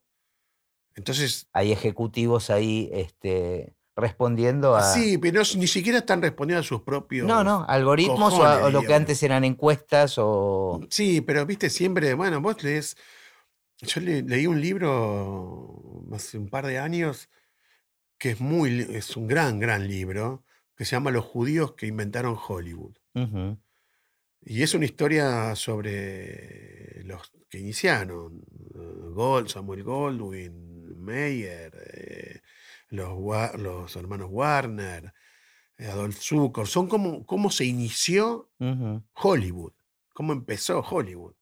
Entonces, 0.96 1.48
hay 1.54 1.72
ejecutivos 1.72 2.50
ahí 2.50 2.90
este, 2.94 3.76
respondiendo 3.96 4.76
a... 4.76 4.84
sí, 4.94 5.18
pero 5.18 5.42
ni 5.58 5.68
siquiera 5.68 6.00
están 6.00 6.22
respondiendo 6.22 6.60
a 6.62 6.64
sus 6.64 6.82
propios. 6.82 7.28
No, 7.28 7.44
no, 7.44 7.66
algoritmos 7.68 8.34
o, 8.34 8.44
a- 8.44 8.56
cojones, 8.56 8.66
o 8.66 8.70
lo 8.72 8.82
que 8.88 8.94
antes 8.94 9.24
eran 9.24 9.44
encuestas 9.44 10.16
o... 10.18 10.82
Sí, 10.90 11.22
pero 11.22 11.46
viste 11.46 11.70
siempre, 11.70 12.14
bueno, 12.14 12.42
vos 12.42 12.62
lees. 12.64 12.98
Yo 13.82 14.00
le- 14.02 14.22
leí 14.22 14.48
un 14.48 14.60
libro 14.62 16.04
hace 16.14 16.38
un 16.38 16.50
par 16.50 16.66
de 16.68 16.78
años 16.78 17.30
que 18.18 18.32
es 18.32 18.40
muy, 18.40 18.82
es 18.92 19.16
un 19.18 19.28
gran, 19.28 19.60
gran 19.60 19.88
libro, 19.88 20.44
que 20.76 20.86
se 20.86 20.92
llama 20.92 21.10
Los 21.10 21.26
judíos 21.26 21.74
que 21.74 21.88
inventaron 21.88 22.38
Hollywood. 22.48 22.96
Y 24.44 24.64
es 24.64 24.74
una 24.74 24.86
historia 24.86 25.56
sobre 25.56 27.04
los 27.06 27.32
que 27.50 27.60
iniciaron, 27.60 28.44
Gold, 29.14 29.48
Samuel 29.50 29.84
Goldwyn, 29.84 30.71
Meyer, 31.02 31.72
eh, 31.96 32.42
los, 32.90 33.96
hermanos 33.96 34.28
Warner, 34.32 35.14
eh, 35.78 35.88
Adolf 35.88 36.20
Zucker, 36.20 36.68
son 36.68 36.88
como 36.88 37.26
cómo 37.26 37.50
se 37.50 37.66
inició. 37.66 38.52
Hollywood, 39.14 39.74
cómo 40.14 40.34
empezó 40.34 40.80
Hollywood. 40.82 41.34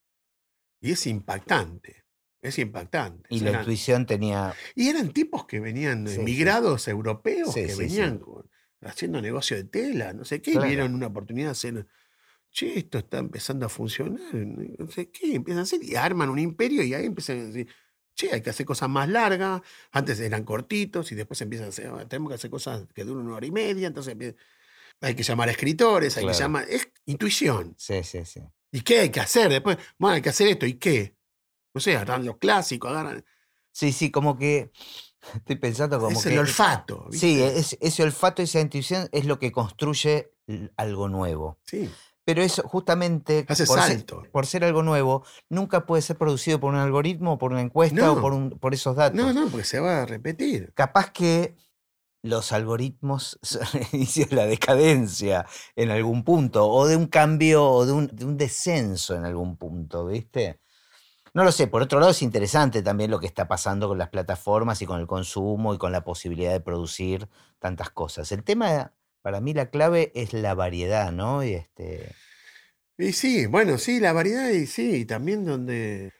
Y 0.81 0.91
es 0.91 1.05
impactante, 1.07 2.05
es 2.41 2.57
impactante. 2.59 3.27
Y 3.29 3.35
O 3.35 3.39
sea, 3.39 3.45
la 3.45 3.49
eran- 3.51 3.61
intuición 3.63 4.05
tenía... 4.05 4.53
y 4.75 4.87
eran 4.89 5.11
tipos 5.11 5.45
que 5.45 5.59
venían, 5.59 6.07
Sí, 6.07 6.15
sí. 6.15 6.21
emigrados 6.21 6.87
europeos, 6.87 7.53
Sí, 7.53 7.65
que 7.65 7.75
venían 7.75 8.19
con- 8.19 8.49
haciendo 8.81 9.21
negocio 9.21 9.57
de 9.57 9.65
tela, 9.65 10.13
no 10.13 10.23
sé 10.23 10.41
qué, 10.41 10.53
y 10.53 10.57
vieron 10.57 10.93
una 10.95 11.07
oportunidad 11.07 11.47
de 11.47 11.51
hacer, 11.51 11.87
che, 12.49 12.79
esto 12.79 12.99
está 12.99 13.17
empezando 13.17 13.65
a 13.65 13.69
funcionar, 13.69 14.33
no 14.33 14.89
sé 14.89 15.11
qué, 15.11 15.35
empiezan 15.35 15.59
a 15.59 15.63
hacer 15.63 15.83
y 15.83 15.95
arman 15.97 16.29
un 16.29 16.39
imperio 16.39 16.81
y 16.83 16.93
ahí 16.93 17.05
empiezan 17.07 17.39
a 17.39 17.43
decir, 17.43 17.67
che, 18.19 18.33
hay 18.33 18.41
que 18.41 18.49
hacer 18.49 18.65
cosas 18.65 18.89
más 18.89 19.07
largas, 19.07 19.61
antes 19.91 20.19
eran 20.19 20.43
cortitos 20.43 21.11
y 21.11 21.15
después 21.15 21.39
empiezan 21.41 21.67
a 21.67 21.69
hacer, 21.69 21.87
"Ah, 21.87 22.05
tenemos 22.07 22.29
que 22.29 22.35
hacer 22.35 22.49
cosas 22.49 22.83
que 22.93 23.03
duran 23.05 23.25
una 23.25 23.35
hora 23.37 23.45
y 23.45 23.51
media, 23.51 23.87
entonces 23.87 24.15
hay 25.01 25.15
que 25.15 25.23
llamar 25.23 25.47
a 25.47 25.51
escritores, 25.51 26.17
hay 26.17 26.23
Claro. 26.23 26.37
que 26.37 26.43
llamar, 26.43 26.65
es 26.69 26.89
intuición. 27.05 27.73
Sí, 27.77 28.03
sí, 28.03 28.25
sí. 28.25 28.41
¿Y 28.71 28.81
qué 28.81 28.99
hay 28.99 29.09
que 29.09 29.21
hacer? 29.21 29.49
Después, 29.49 29.77
bueno, 29.97 30.15
hay 30.15 30.21
que 30.21 30.29
hacer 30.29 30.47
esto, 30.49 30.65
¿y 30.65 30.73
qué? 30.73 31.15
No 31.73 31.79
sé, 31.81 31.95
agarran 31.95 32.25
los 32.25 32.37
clásicos, 32.37 32.91
agarran, 32.91 33.23
Sí, 33.71 33.91
sí, 33.93 34.11
como 34.11 34.37
que... 34.37 34.71
Estoy 35.35 35.55
pensando 35.57 35.99
como 35.99 36.17
es 36.19 36.23
que... 36.25 36.33
el 36.33 36.39
olfato. 36.39 37.07
Sí, 37.11 37.41
es- 37.41 37.77
ese 37.79 38.03
olfato, 38.03 38.41
esa 38.41 38.59
intuición 38.59 39.07
es 39.11 39.25
lo 39.25 39.37
que 39.39 39.51
construye 39.51 40.31
algo 40.75 41.07
nuevo. 41.07 41.59
sí. 41.63 41.89
Pero 42.29 42.43
eso 42.43 42.61
justamente, 42.61 43.43
Hace 43.49 43.65
por 43.65 43.79
ser, 43.81 43.87
salto. 43.93 44.23
por 44.31 44.45
ser 44.45 44.63
algo 44.63 44.83
nuevo, 44.83 45.23
nunca 45.49 45.87
puede 45.87 46.03
ser 46.03 46.15
producido 46.15 46.59
por 46.59 46.71
un 46.71 46.79
algoritmo, 46.79 47.39
por 47.39 47.51
una 47.51 47.61
encuesta 47.61 48.11
o 48.11 48.21
por, 48.21 48.33
un- 48.33 48.51
por 48.51 48.75
esos 48.75 48.95
datos. 48.95 49.15
No, 49.19 49.33
no, 49.33 49.47
porque 49.49 49.65
se 49.65 49.79
va 49.79 50.03
a 50.03 50.05
repetir. 50.05 50.71
Capaz 50.75 51.09
que 51.11 51.55
los 52.21 52.51
algoritmos 52.51 53.39
de 53.91 54.27
la 54.35 54.45
decadencia 54.45 55.47
en 55.75 55.89
algún 55.89 56.23
punto, 56.23 56.67
o 56.69 56.85
de 56.85 56.95
un 56.97 57.07
cambio, 57.07 57.65
o 57.65 57.85
de 57.87 57.93
un, 57.93 58.07
de 58.13 58.25
un 58.25 58.37
descenso 58.37 59.15
en 59.15 59.25
algún 59.25 59.57
punto, 59.57 60.05
¿viste? 60.05 60.59
No 61.33 61.43
lo 61.43 61.51
sé, 61.51 61.65
por 61.65 61.81
otro 61.81 61.99
lado 61.99 62.11
es 62.11 62.21
interesante 62.21 62.83
también 62.83 63.09
lo 63.09 63.19
que 63.19 63.25
está 63.27 63.47
pasando 63.47 63.87
con 63.87 63.97
las 63.97 64.09
plataformas 64.09 64.81
y 64.83 64.85
con 64.85 64.99
el 64.99 65.07
consumo 65.07 65.73
y 65.73 65.79
con 65.79 65.91
la 65.91 66.03
posibilidad 66.03 66.51
de 66.51 66.59
producir 66.59 67.27
tantas 67.57 67.89
cosas. 67.89 68.31
El 68.31 68.43
tema, 68.43 68.93
para 69.21 69.41
mí 69.41 69.53
la 69.53 69.69
clave 69.69 70.11
es 70.15 70.33
la 70.33 70.53
variedad, 70.53 71.11
¿no? 71.11 71.43
Y 71.43 71.53
este... 71.53 72.15
Y 72.97 73.13
sí, 73.13 73.45
bueno, 73.45 73.77
sí, 73.77 73.99
la 73.99 74.11
variedad 74.13 74.49
y 74.49 74.65
sí, 74.67 74.95
y 74.97 75.05
también 75.05 75.45
donde... 75.45 76.11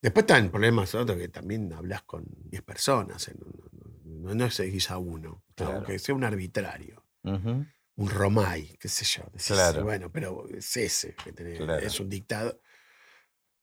Después 0.00 0.24
están 0.24 0.50
problemas 0.50 0.94
otros 0.94 1.18
que 1.18 1.28
también 1.28 1.72
hablas 1.72 2.02
con 2.02 2.24
10 2.50 2.62
personas, 2.62 3.28
en 3.28 3.38
un- 3.42 4.22
no, 4.22 4.34
no 4.34 4.50
seguís 4.50 4.90
a 4.90 4.98
uno, 4.98 5.42
Claro. 5.54 5.76
aunque 5.76 5.98
sea 5.98 6.14
un 6.14 6.24
arbitrario, 6.24 7.04
un 7.22 8.10
Romay, 8.10 8.76
qué 8.80 8.88
sé 8.88 9.04
yo. 9.04 9.24
decís, 9.32 9.48
Claro. 9.48 9.84
Bueno, 9.84 10.10
pero 10.10 10.46
es 10.48 10.76
ese, 10.78 11.14
que 11.14 11.32
tenés- 11.34 11.58
Claro. 11.58 11.78
es 11.86 12.00
un 12.00 12.08
dictado. 12.08 12.58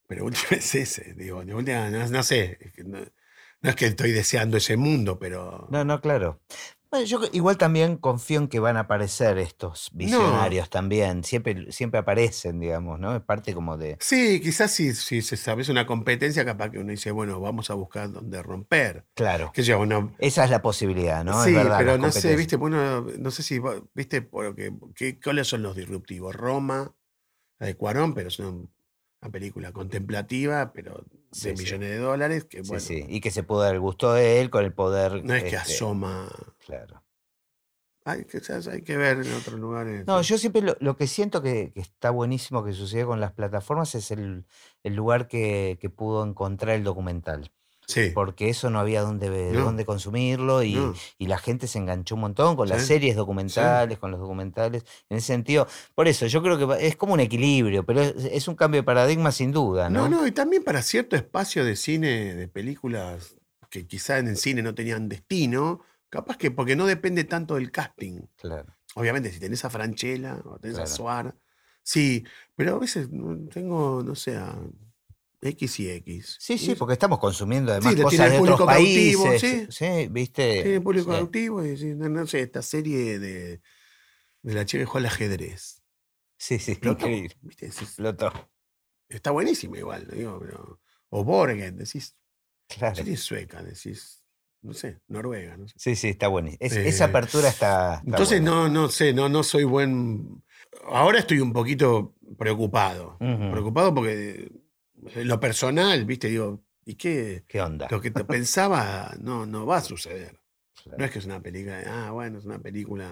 Pero 0.08 0.26
última 0.26 0.44
es 0.58 0.76
ese, 0.76 1.14
digo, 1.16 1.44
de 1.44 1.54
última, 1.56 1.90
no, 1.90 2.08
no 2.08 2.24
sé, 2.24 2.60
no 2.86 3.70
es 3.70 3.76
que 3.76 3.86
estoy 3.88 4.12
deseando 4.12 4.58
ese 4.58 4.78
mundo, 4.78 5.18
pero... 5.20 5.68
No, 5.72 5.84
no, 5.84 6.00
claro. 6.02 6.42
Bueno, 6.92 7.06
yo 7.06 7.22
igual 7.32 7.58
también 7.58 7.96
confío 7.96 8.40
en 8.42 8.50
que 8.50 8.60
van 8.60 8.76
a 8.76 8.82
aparecer 8.82 9.38
estos 9.38 9.90
visionarios 9.94 10.70
también. 10.70 11.24
Siempre, 11.24 11.72
siempre 11.72 12.02
aparecen, 12.02 12.60
digamos, 12.60 13.00
¿no? 13.00 13.16
Es 13.16 13.22
parte 13.22 13.54
como 13.54 13.78
de. 13.78 13.96
Sí, 14.02 14.42
quizás 14.42 14.72
si, 14.72 14.94
si 14.94 15.22
se 15.22 15.38
sabes 15.38 15.70
una 15.70 15.88
competencia, 15.88 16.44
capaz 16.44 16.70
que 16.72 16.80
uno 16.80 16.92
dice, 16.92 17.12
bueno, 17.12 17.40
vamos 17.40 17.70
a 17.70 17.76
buscar 17.76 18.12
dónde 18.12 18.44
romper. 18.44 19.06
Claro. 19.14 19.54
Que 19.54 19.64
yo, 19.64 19.78
bueno, 19.78 20.14
Esa 20.20 20.44
es 20.44 20.50
la 20.50 20.62
posibilidad, 20.62 21.24
¿no? 21.24 21.42
sí, 21.46 21.54
verdad. 21.54 21.78
pero 21.78 21.98
no 21.98 22.12
sé, 22.12 22.36
viste, 22.36 22.58
bueno, 22.58 23.02
no 23.02 23.32
sé 23.32 23.42
si, 23.42 23.62
viste, 23.94 24.22
porque, 24.22 24.74
¿qué, 24.94 25.18
¿cuáles 25.18 25.48
son 25.48 25.64
los 25.64 25.78
disruptivos? 25.78 26.36
Roma, 26.36 26.94
la 27.60 27.68
de 27.68 27.76
Cuarón, 27.78 28.14
pero 28.14 28.28
es 28.28 28.38
una, 28.40 28.50
una 28.50 29.32
película 29.32 29.72
contemplativa, 29.72 30.74
pero 30.74 31.06
de 31.32 31.38
Sí, 31.38 31.58
sí. 31.58 31.64
millones 31.64 31.90
de 31.90 31.98
dólares, 31.98 32.46
que 32.46 32.62
bueno, 32.62 32.80
sí. 32.80 33.06
Y 33.08 33.22
que 33.22 33.32
se 33.32 33.44
pudo 33.44 33.62
dar 33.62 33.74
el 33.74 33.80
gusto 33.82 34.14
de 34.14 34.42
él 34.42 34.50
con 34.50 34.64
el 34.66 34.74
poder. 34.74 35.24
no 35.24 35.34
es 35.34 35.44
que 35.44 35.56
este, 35.56 35.58
asoma. 35.58 36.30
Claro. 36.66 37.04
Hay 38.04 38.26
que, 38.26 38.40
¿sabes? 38.40 38.68
hay 38.68 38.82
que 38.82 38.98
ver 38.98 39.18
en 39.26 39.32
otros 39.34 39.60
lugares. 39.60 40.08
No, 40.08 40.22
yo 40.24 40.38
siempre 40.40 40.62
lo, 40.64 40.76
lo 40.80 40.98
que 40.98 41.06
siento 41.06 41.42
que, 41.44 41.72
que 41.72 41.82
está 41.82 42.10
buenísimo 42.10 42.64
que 42.64 42.74
sucede 42.74 43.06
con 43.06 43.20
las 43.20 43.32
plataformas 43.34 43.94
es 43.94 44.10
el, 44.10 44.46
el 44.84 44.96
lugar 44.96 45.28
que, 45.28 45.78
que 45.80 45.90
pudo 45.92 46.24
encontrar 46.26 46.76
el 46.76 46.84
documental. 46.84 47.52
Sí. 47.92 48.12
Porque 48.14 48.50
eso 48.50 48.70
no 48.70 48.80
había 48.80 49.02
dónde, 49.02 49.30
No. 49.54 49.66
dónde 49.66 49.86
consumirlo 49.86 50.64
y, 50.64 50.76
no. 50.76 50.94
y 51.18 51.28
la 51.28 51.38
gente 51.38 51.68
se 51.68 51.78
enganchó 51.78 52.16
un 52.16 52.22
montón 52.22 52.56
con 52.56 52.70
las 52.70 52.82
Sí, 52.82 52.88
series 52.88 53.16
documentales, 53.16 53.98
con 54.00 54.12
los 54.12 54.20
documentales. 54.20 54.84
En 55.10 55.18
ese 55.18 55.28
sentido, 55.28 55.68
por 55.96 56.08
eso 56.08 56.26
yo 56.28 56.42
creo 56.42 56.58
que 56.58 56.88
es 56.88 56.96
como 56.96 57.14
un 57.14 57.20
equilibrio, 57.20 57.86
pero 57.86 58.02
es, 58.02 58.16
es 58.26 58.48
un 58.48 58.56
cambio 58.56 58.82
de 58.82 58.86
paradigma 58.86 59.32
sin 59.32 59.52
duda, 59.52 59.90
¿no? 59.90 60.10
No, 60.10 60.22
no, 60.22 60.28
y 60.28 60.32
también 60.32 60.64
para 60.64 60.82
cierto 60.82 61.16
espacio 61.16 61.66
de 61.66 61.76
cine, 61.76 62.36
de 62.36 62.48
películas 62.48 63.36
que 63.70 63.88
quizá 63.88 64.20
en 64.20 64.28
el 64.28 64.38
cine 64.38 64.62
no 64.62 64.76
tenían 64.76 65.08
destino, 65.10 65.82
capaz 66.10 66.38
que 66.38 66.52
porque 66.52 66.76
no 66.76 66.86
depende 66.86 67.24
tanto 67.24 67.56
del 67.56 67.72
casting. 67.72 68.22
Claro. 68.36 68.74
Obviamente, 68.96 69.32
si 69.32 69.40
tenés 69.40 69.64
a 69.64 69.70
Franchella 69.70 70.42
o 70.44 70.60
tenés 70.60 70.78
a. 70.78 70.86
Suar, 70.86 71.36
sí, 71.82 72.26
pero 72.56 72.76
a 72.76 72.80
veces 72.80 73.10
no- 73.10 73.48
tengo, 73.50 74.04
no 74.04 74.14
sé, 74.16 74.36
a 74.36 74.56
X 75.42 75.80
y 75.80 75.90
X. 75.90 76.38
Sí, 76.40 76.58
sí, 76.58 76.76
porque 76.76 76.94
estamos 76.94 77.18
consumiendo 77.20 77.72
además 77.72 77.90
tiene 77.96 78.04
cosas 78.04 78.32
de 78.32 78.40
otros 78.40 78.60
público 78.60 78.66
cautivo, 78.66 79.24
países. 79.26 79.42
sí. 79.42 79.86
Sí, 80.02 80.08
viste. 80.12 80.62
tiene 80.64 80.82
público 80.82 81.12
Sí, 81.12 81.18
cautivo 81.18 81.66
y 81.66 81.96
no, 81.96 82.28
sé, 82.28 82.42
esta 82.42 82.62
serie 82.62 83.18
de, 83.20 83.62
de 84.44 84.54
la 84.54 84.66
chica 84.66 84.86
juega 84.86 85.08
al 85.08 85.14
ajedrez. 85.14 85.82
sí, 86.38 86.60
sí, 86.60 86.72
Explotó, 86.74 87.06
increíble. 87.08 87.36
¿viste? 87.42 87.66
Decís, 87.68 87.82
Explotó. 87.82 88.32
está 89.10 89.32
buenísima 89.32 89.78
igual, 89.80 90.08
digo, 90.14 90.40
pero- 90.40 90.80
o 91.10 91.24
Borgen, 91.24 91.76
decís, 91.78 92.16
Claro. 92.68 92.96
serie 92.96 93.18
sueca, 93.18 93.62
decís, 93.64 94.24
no 94.62 94.74
sé, 94.74 95.02
Noruega, 95.08 95.58
no 95.58 95.68
sé. 95.68 95.74
Sí, 95.78 95.96
sí, 95.96 96.10
está 96.10 96.28
bueno. 96.30 96.50
Es- 96.60 96.72
Eh, 96.74 96.88
esa 96.88 97.06
apertura 97.06 97.50
está. 97.50 97.96
está 97.96 98.04
Entonces, 98.06 98.42
buena. 98.42 98.52
no, 98.52 98.70
no 98.70 98.90
sé, 98.90 99.12
no, 99.12 99.28
no 99.28 99.44
soy 99.44 99.64
buen. 99.66 100.44
Ahora 100.86 101.20
estoy 101.20 101.40
un 101.40 101.52
poquito 101.52 102.16
preocupado. 102.38 103.18
Preocupado 103.20 103.94
porque 103.94 104.50
lo 105.16 105.40
personal, 105.40 106.06
viste, 106.06 106.28
digo, 106.30 106.64
¿y 106.86 106.96
qué? 106.96 107.44
¿Qué 107.48 107.62
onda? 107.62 107.88
Lo 107.90 108.02
que 108.02 108.12
te 108.12 108.24
pensaba 108.26 109.14
no, 109.20 109.46
no 109.46 109.66
va 109.66 109.78
a 109.78 109.82
suceder. 109.82 110.40
Claro. 110.84 110.98
No 111.00 111.06
es 111.06 111.12
que 111.12 111.20
es 111.20 111.26
una 111.26 111.42
película, 111.42 111.78
de, 111.78 111.86
ah, 111.86 112.12
bueno, 112.12 112.40
es 112.40 112.46
una 112.46 112.60
película. 112.60 113.12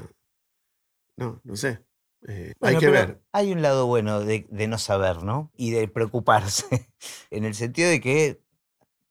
No, 1.17 1.41
no 1.43 1.55
sé. 1.55 1.83
Eh, 2.27 2.53
Bueno, 2.59 2.77
hay 2.77 2.83
que 2.83 2.89
ver. 2.89 3.21
Hay 3.31 3.51
un 3.51 3.61
lado 3.61 3.85
bueno 3.87 4.21
de, 4.21 4.47
de 4.49 4.67
no 4.67 4.77
saber, 4.77 5.23
¿no? 5.23 5.51
Y 5.55 5.71
de 5.71 5.87
preocuparse. 5.87 6.89
en 7.31 7.45
el 7.45 7.53
sentido 7.53 7.89
de 7.89 8.01
que 8.01 8.41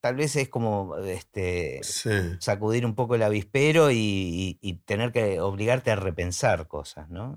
tal 0.00 0.16
vez 0.16 0.36
es 0.36 0.48
como 0.48 0.96
este, 0.98 1.80
Sí. 1.82 2.10
sacudir 2.40 2.84
un 2.86 2.94
poco 2.94 3.14
el 3.14 3.22
avispero 3.22 3.90
y, 3.90 3.96
y- 3.96 4.58
y 4.60 4.74
tener 4.78 5.12
que 5.12 5.40
obligarte 5.40 5.90
a 5.90 5.96
repensar 5.96 6.66
cosas, 6.68 7.08
¿no? 7.10 7.36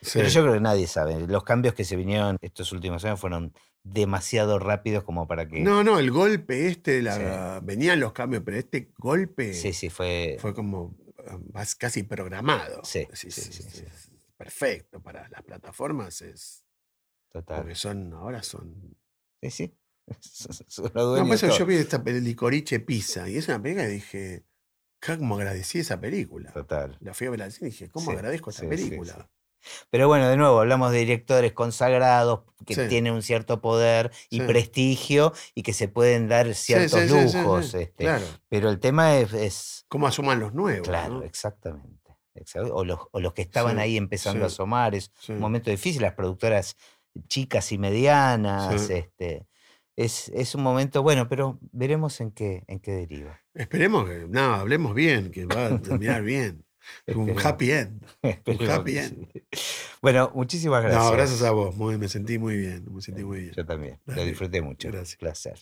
Sí. 0.00 0.18
Pero 0.18 0.28
yo 0.28 0.42
creo 0.42 0.54
que 0.54 0.60
nadie 0.60 0.86
sabe. 0.86 1.26
Los 1.26 1.42
cambios 1.44 1.74
que 1.74 1.84
se 1.84 1.96
vinieron 1.96 2.36
estos 2.40 2.72
últimos 2.72 3.04
años 3.04 3.18
fueron 3.18 3.52
demasiado 3.82 4.58
rápidos 4.58 5.04
como 5.04 5.26
para 5.26 5.48
que. 5.48 5.60
No, 5.60 5.82
no, 5.82 5.98
el 5.98 6.10
golpe 6.10 6.68
este, 6.68 7.02
la, 7.02 7.60
venían 7.62 8.00
los 8.00 8.12
cambios, 8.12 8.42
pero 8.44 8.56
este 8.58 8.92
golpe 8.98 9.54
Sí, 9.54 9.72
sí, 9.72 9.90
fue. 9.90 10.36
fue 10.40 10.54
como 10.54 10.96
ah, 11.26 11.64
casi 11.78 12.02
programado. 12.04 12.82
Sí, 12.84 13.06
sí, 13.12 13.30
sí, 13.30 13.52
sí. 13.52 13.84
perfecto 14.36 15.00
para 15.02 15.28
las 15.28 15.42
plataformas, 15.42 16.22
es 16.22 16.64
Total. 17.30 17.58
porque 17.58 17.74
son, 17.74 18.12
ahora 18.12 18.42
son. 18.42 18.96
Sí, 19.42 19.50
sí. 19.50 19.74
Son 20.20 20.90
los 20.94 20.94
No, 20.94 21.34
yo 21.58 21.66
vi 21.66 21.76
esta 21.76 22.02
peli 22.02 22.20
Licorice 22.22 22.80
Pizza 22.80 23.28
y 23.28 23.36
es 23.36 23.46
una 23.48 23.60
película 23.60 23.84
que 23.84 23.92
dije, 23.92 24.46
¿cómo 25.04 25.36
agradecí 25.36 25.80
esa 25.80 26.00
película? 26.00 26.50
Total. 26.52 26.96
La 27.00 27.12
fui 27.12 27.26
a 27.26 27.30
ver 27.30 27.42
al 27.42 27.52
cine 27.52 27.68
y 27.68 27.72
dije, 27.72 27.90
¿cómo 27.90 28.10
Sí, 28.10 28.16
agradezco 28.16 28.50
sí, 28.50 28.66
película? 28.66 29.28
Pero 29.90 30.08
bueno, 30.08 30.28
de 30.28 30.36
nuevo, 30.36 30.60
hablamos 30.60 30.92
de 30.92 30.98
directores 30.98 31.52
consagrados 31.52 32.40
que 32.66 32.74
Sí. 32.74 32.82
tienen 32.88 33.12
un 33.12 33.22
cierto 33.22 33.60
poder 33.60 34.10
y 34.30 34.40
Sí. 34.40 34.46
prestigio 34.46 35.32
y 35.54 35.62
que 35.62 35.72
se 35.72 35.88
pueden 35.88 36.28
dar 36.28 36.54
ciertos 36.54 37.00
sí, 37.00 37.08
lujos. 37.08 37.74
este, 37.74 38.04
Claro. 38.04 38.24
Pero 38.48 38.70
el 38.70 38.78
tema 38.80 39.16
es, 39.18 39.32
es- 39.32 39.84
¿Cómo 39.88 40.06
asuman 40.06 40.40
los 40.40 40.54
nuevos? 40.54 40.86
claro, 40.88 41.14
¿no? 41.14 41.22
exactamente. 41.22 41.98
exact- 42.34 42.70
O 42.72 42.84
los, 42.84 43.00
o 43.10 43.20
los 43.20 43.32
que 43.32 43.42
estaban 43.42 43.78
ahí 43.78 43.96
empezando 43.96 44.44
a 44.44 44.46
asomar. 44.46 44.94
Es 44.94 45.10
un 45.28 45.40
momento 45.40 45.70
difícil, 45.70 46.02
las 46.02 46.14
productoras 46.14 46.76
chicas 47.26 47.72
y 47.72 47.78
medianas. 47.78 48.88
Este, 48.90 49.46
es, 49.96 50.28
es 50.28 50.54
un 50.54 50.62
momento 50.62 51.02
bueno, 51.02 51.26
pero 51.28 51.58
veremos 51.72 52.20
en 52.20 52.30
qué, 52.30 52.62
en 52.68 52.78
qué 52.78 52.92
deriva. 52.92 53.40
Esperemos 53.54 54.08
que, 54.08 54.26
no, 54.28 54.54
hablemos 54.54 54.94
bien, 54.94 55.32
que 55.32 55.46
va 55.46 55.66
a 55.66 55.82
terminar 55.82 56.22
bien. 56.22 56.64
Un 57.06 57.30
Esperemos. 57.30 57.44
happy 57.44 57.70
end. 57.72 58.02
Esperemos 58.22 58.68
happy 58.68 58.98
end. 58.98 59.28
Bueno, 60.02 60.30
muchísimas 60.34 60.82
gracias. 60.82 61.04
No, 61.04 61.12
gracias 61.12 61.42
a 61.42 61.50
vos, 61.50 61.76
muy, 61.76 61.98
me 61.98 62.08
sentí 62.08 62.38
muy 62.38 62.56
bien, 62.56 62.84
me 62.90 63.00
sentí 63.00 63.24
muy 63.24 63.40
bien. 63.40 63.52
Yo 63.56 63.64
también. 63.64 63.98
Lo 64.06 64.24
disfruté 64.24 64.62
mucho. 64.62 64.88
gracias. 64.90 65.16
Placer. 65.16 65.58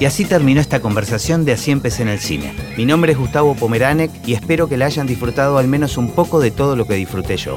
Y 0.00 0.04
así 0.04 0.24
terminó 0.24 0.60
esta 0.60 0.80
conversación 0.80 1.44
de 1.44 1.52
Así 1.52 1.72
empecé 1.72 2.02
en 2.02 2.08
el 2.08 2.20
cine. 2.20 2.54
Mi 2.76 2.86
nombre 2.86 3.12
es 3.12 3.18
Gustavo 3.18 3.56
Pomeranek 3.56 4.12
y 4.26 4.34
espero 4.34 4.68
que 4.68 4.76
la 4.76 4.86
hayan 4.86 5.08
disfrutado 5.08 5.58
al 5.58 5.66
menos 5.66 5.96
un 5.96 6.12
poco 6.12 6.38
de 6.38 6.52
todo 6.52 6.76
lo 6.76 6.86
que 6.86 6.94
disfruté 6.94 7.36
yo. 7.36 7.56